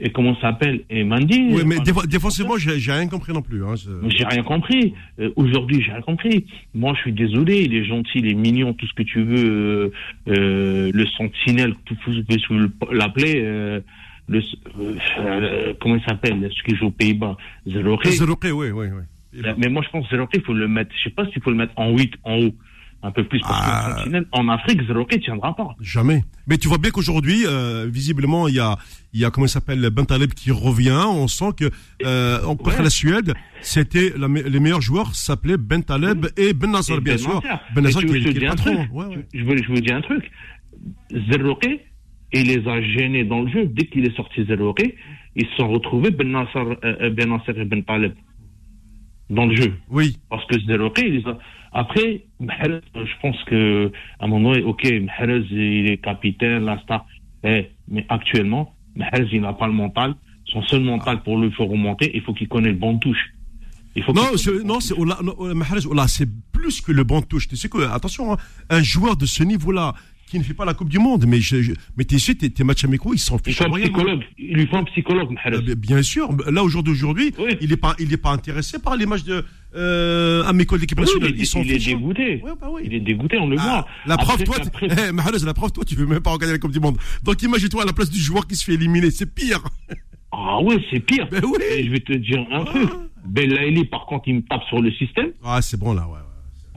[0.01, 0.81] Et comment ça s'appelle?
[0.89, 1.49] Et Mandi.
[1.51, 3.63] Oui, mais Enfin, défo- défensivement, j'ai rien compris non plus.
[3.65, 3.75] Hein.
[4.07, 4.93] j'ai rien compris.
[5.19, 6.45] Euh, Aujourd'hui, j'ai rien compris.
[6.73, 7.63] Moi, je suis désolé.
[7.63, 9.45] Il est gentil, il est mignon, tout ce que tu veux.
[9.45, 9.89] euh,
[10.29, 13.33] euh, le sentinelle, tout ce que tu veux l'appeler.
[13.43, 13.81] euh,
[14.29, 14.39] le,
[14.79, 17.35] euh, euh, comment il s'appelle Ce qui joue aux Pays-Bas.
[17.67, 18.11] Zeroké.
[18.11, 19.41] Zeroké, oui, oui, oui.
[19.57, 20.91] Mais moi, je pense que Zeroké, il faut le mettre.
[20.97, 22.55] Je sais pas s'il faut le mettre en 8, en haut.
[23.01, 23.39] Un peu plus.
[23.39, 24.05] Parce Ah.
[24.33, 25.69] en Afrique, Zeroké tiendra pas.
[25.79, 26.23] Jamais.
[26.47, 28.77] Mais tu vois bien qu'aujourd'hui, euh, visiblement, il y a,
[29.13, 31.05] il y a comment il s'appelle, Bentaleb qui revient.
[31.07, 31.69] On sent que
[32.05, 32.83] euh, on contre Ouais.
[32.83, 37.41] la Suède, c'était les meilleurs joueurs s'appelaient Bentaleb et Ben Nasser, bien Ben sûr.
[37.73, 38.75] Ben Nasser qui, qui est patron.
[38.75, 39.25] truc Ouais, ouais.
[39.33, 40.29] Je veux, je vous dis un truc.
[41.31, 41.81] Zeroké,
[42.33, 43.65] il les a gênés dans le jeu.
[43.67, 44.95] Dès qu'il est sorti Zeroké,
[45.37, 48.13] ils se sont retrouvés Ben Nasser, euh, euh, ben Nasser et Ben Taleb
[49.29, 49.73] dans le jeu.
[49.89, 50.17] Oui.
[50.29, 51.37] Parce que Zeroké, il les a...
[51.71, 56.79] Après, Mahrez, je pense que à un moment donné, ok, Mahrez, il est capitaine, la
[56.81, 57.05] star.
[57.43, 60.15] Eh, mais actuellement, Mahrez, il n'a pas le mental.
[60.45, 63.33] Son seul mental pour le faire remonter, il faut qu'il connaisse le bon touche.
[63.95, 64.23] Il faut Non,
[64.65, 67.47] non, c'est Mahrez, c'est plus que le bon touche.
[67.47, 68.37] Tu sais que, attention, hein,
[68.69, 69.93] un joueur de ce niveau-là
[70.29, 72.63] qui ne fait pas la Coupe du Monde, mais je, je- mais t'es tes, tes
[72.63, 73.97] matchs amicaux, ils s'en Il fichent faut un royalement.
[73.97, 74.23] psychologue.
[74.37, 75.55] Il lui faut un psychologue, Mahrez.
[75.71, 77.57] Euh, Bien sûr, là au jour d'aujourd'hui, Oui.
[77.61, 79.43] il n'est pas, il est pas intéressé par les matchs de
[79.75, 81.31] euh, amicaux d'équipe Oui, nationale.
[81.35, 82.41] il, Ils s'en il est dégoûté.
[82.43, 82.81] Ouais, bah oui.
[82.85, 83.87] Il est dégoûté, on le Ah, voit.
[84.05, 86.59] la preuve, toi, après- tu- Mahrez, la preuve, toi, tu veux même pas regarder la
[86.59, 86.97] Coupe du Monde.
[87.23, 89.61] Donc imagine-toi à la place du joueur qui se fait éliminer, c'est pire.
[90.31, 91.27] Ah ouais, c'est pire.
[91.31, 91.57] Ben oui.
[91.75, 92.89] Et je vais te dire un truc.
[93.25, 95.31] Belaïli, par contre, il me tape sur le système.
[95.43, 96.13] Ah, c'est bon là, ouais.
[96.13, 96.19] ouais.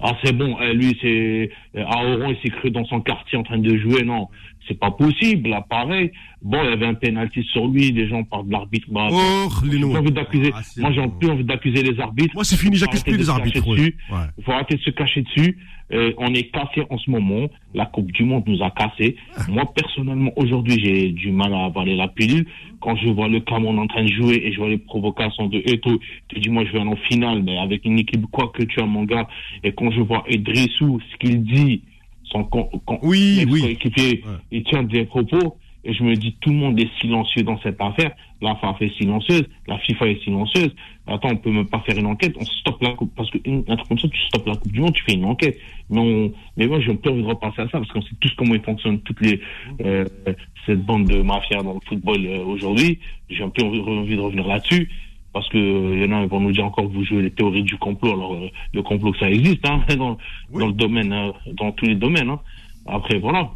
[0.05, 0.57] Ah, c'est bon.
[0.61, 1.51] Eh, lui, c'est.
[1.77, 4.03] euh, Aoron, il s'est cru dans son quartier en train de jouer.
[4.03, 4.29] Non.
[4.69, 6.13] C'est pas possible, là, pareil.
[6.43, 8.87] Bon, il y avait un penalty sur lui, les gens parlent de l'arbitre.
[8.91, 10.51] Bah, Oh, j'ai envie d'accuser.
[10.55, 11.11] Ah, Moi, j'ai bon.
[11.11, 12.35] plus envie d'accuser les arbitres.
[12.35, 13.61] Moi, c'est fini, j'accuse plus les arbitres.
[13.65, 14.19] cacher ouais.
[14.39, 15.57] Il faut arrêter de se cacher dessus.
[15.93, 17.49] Euh, on est cassé en ce moment.
[17.75, 19.17] La Coupe du Monde nous a cassé.
[19.49, 22.47] Moi, personnellement, aujourd'hui, j'ai du mal à avaler la pilule.
[22.81, 25.59] Quand je vois le Cameroun en train de jouer et je vois les provocations de
[25.59, 26.01] Eto,
[26.35, 28.81] je dis, moi, je vais aller en finale, mais avec une équipe, quoi que tu
[28.81, 29.29] as, mon gars.
[29.65, 31.83] Et quand je vois Idrissou, ce qu'il dit,
[32.33, 33.61] son con- con- Oui, oui.
[33.65, 34.33] ex-coéquipier, Ouais.
[34.51, 35.57] il tient des propos.
[35.85, 38.13] Et je me dis, tout le monde est silencieux dans cette affaire.
[38.41, 40.73] La FAF est silencieuse, la FIFA est silencieuse.
[41.09, 42.35] Attends, on peut même pas faire une enquête.
[42.39, 44.71] On stoppe la coupe parce que une- un truc comme ça, tu stoppes la coupe
[44.71, 45.59] du monde, tu fais une enquête.
[45.91, 48.33] Mais, on, mais moi, j'ai pas envie de repasser à ça parce qu'on sait tous
[48.37, 49.41] comment ils fonctionnent toutes les
[49.85, 50.05] euh,
[50.67, 53.01] cette bande de mafias dans le football euh, aujourd'hui.
[53.29, 54.89] J'ai un peu envie de revenir là-dessus.
[55.33, 57.31] Parce que euh, il y en a vont nous dire encore que vous jouez les
[57.31, 58.13] théories du complot.
[58.13, 60.19] Alors euh, le complot ça existe hein, dans,
[60.51, 60.61] Oui.
[60.61, 62.29] dans le domaine, euh, dans tous les domaines.
[62.31, 62.41] Hein.
[62.87, 63.51] Après voilà.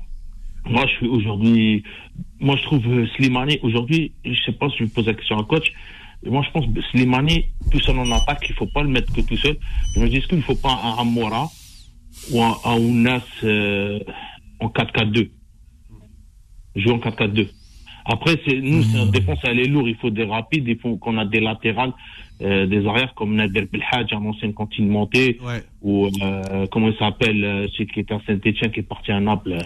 [0.69, 1.85] Moi, je suis aujourd'hui.
[2.41, 4.13] Moi, je trouve euh, Slimani aujourd'hui.
[4.25, 5.73] Je sais pas si je pose la question à un coach.
[6.25, 9.21] Moi, je pense que Slimani, tout seul en attaque, il faut pas le mettre que
[9.21, 9.57] tout seul.
[9.95, 11.49] Je me dis, est-ce qu'il ne faut pas un Amora
[12.33, 14.01] ou un Aounas euh,
[14.59, 15.31] en 4-4-2
[16.75, 17.49] Jouer en 4-4-2.
[18.09, 19.89] Après, c'est nous, c'est une défense, elle est lourde.
[19.89, 21.93] Il faut des rapides, il faut qu'on a des latérales,
[22.43, 25.65] euh, des arrières comme Nader Belhadj, en ancienne cantine montée, Ouais.
[25.83, 29.21] ou euh, comment il s'appelle, euh, celui qui était à Saint-Etienne, qui est parti à
[29.21, 29.59] Naples.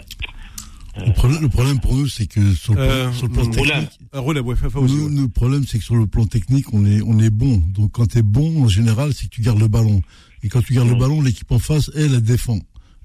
[0.97, 3.43] Le problème, le problème pour nous, c'est que sur le plan, Euh, sur le plan
[3.47, 4.95] technique, ouais, aussi.
[4.97, 5.23] nous, ouais.
[5.23, 7.63] le problème, c'est que sur le plan technique, on est, on est bon.
[7.75, 10.03] Donc, quand t'es bon, en général, c'est que tu gardes le ballon.
[10.43, 12.59] Et quand tu gardes le ballon, l'équipe en face, elle, elle défend.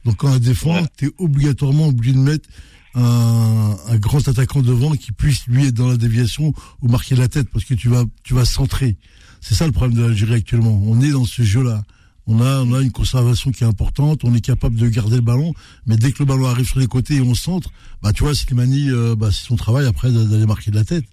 [0.03, 0.87] Donc, quand elle défend, Ouais.
[0.97, 2.49] t'es obligatoirement obligé de mettre
[2.95, 7.27] un, un grand attaquant devant qui puisse, lui, être dans la déviation ou marquer la
[7.27, 8.97] tête parce que tu vas, tu vas centrer.
[9.41, 10.81] C'est ça le problème de l'Algérie actuellement.
[10.85, 11.83] On est dans ce jeu-là.
[12.27, 15.21] On a, on a une conservation qui est importante, on est capable de garder le
[15.21, 15.53] ballon,
[15.85, 17.69] mais dès que le ballon arrive sur les côtés et on centre,
[18.01, 21.05] bah tu vois, Slimani, euh, bah, c'est son travail après d'aller marquer de la tête.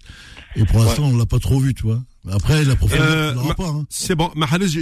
[0.55, 2.01] Et pour l'instant, on l'a pas trop vu, tu vois.
[2.31, 3.63] Après, la profondeur, Euh, ma- pas.
[3.67, 3.85] Hein.
[3.89, 4.29] C'est bon,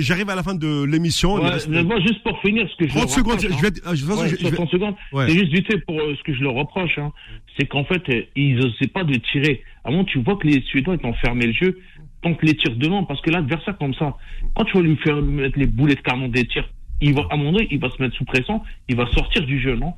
[0.02, 1.36] j'arrive à la fin de l'émission.
[1.36, 3.70] Ouais, moi, juste pour finir, ce que je 30 leur secondes, reproche, je hein.
[3.70, 4.96] vais, ah, je- de toute façon, Ouais, je- je vais- 60 secondes.
[5.12, 5.28] Ouais.
[5.28, 6.98] C'est juste vite fait pour euh, ce que je leur reproche.
[7.00, 7.12] Hein.
[7.58, 9.64] C'est qu'en fait, euh, ils n'osaient pas de tirer.
[9.84, 11.80] Avant, tu vois que les Suédois ils ont fermé le jeu.
[12.22, 14.16] Tant que les tirs devant, parce que l'adversaire comme ça,
[14.56, 16.70] quand tu vas lui faire mettre les boulets de canon des tirs,
[17.02, 19.46] il va, à un moment donné, il va se mettre sous pression, il va sortir
[19.46, 19.94] du jeu, non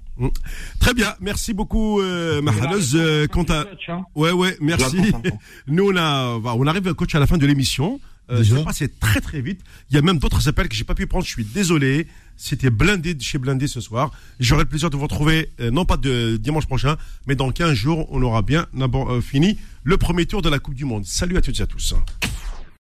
[0.80, 2.95] Très bien, merci beaucoup, euh, Mahalez.
[2.95, 3.65] Euh, quant à...
[3.88, 4.03] Hein.
[4.15, 5.11] Ouais, ouais, merci.
[5.11, 5.21] Ça.
[5.67, 7.99] Nous, on a, bah, on arrive, coach, à la fin de l'émission.
[8.30, 9.61] Euh, c'est passé très très vite.
[9.89, 11.25] Il y a même d'autres appels que j'ai pas pu prendre.
[11.25, 12.07] Je suis désolé.
[12.35, 14.11] C'était blindé de chez blindé ce soir.
[14.39, 16.97] J'aurai le plaisir de vous retrouver, euh, non pas de dimanche prochain,
[17.27, 20.57] mais dans 15 jours, on aura bien d'abord, euh, fini le premier tour de la
[20.57, 21.05] Coupe du Monde.
[21.05, 21.93] Salut à toutes et à tous.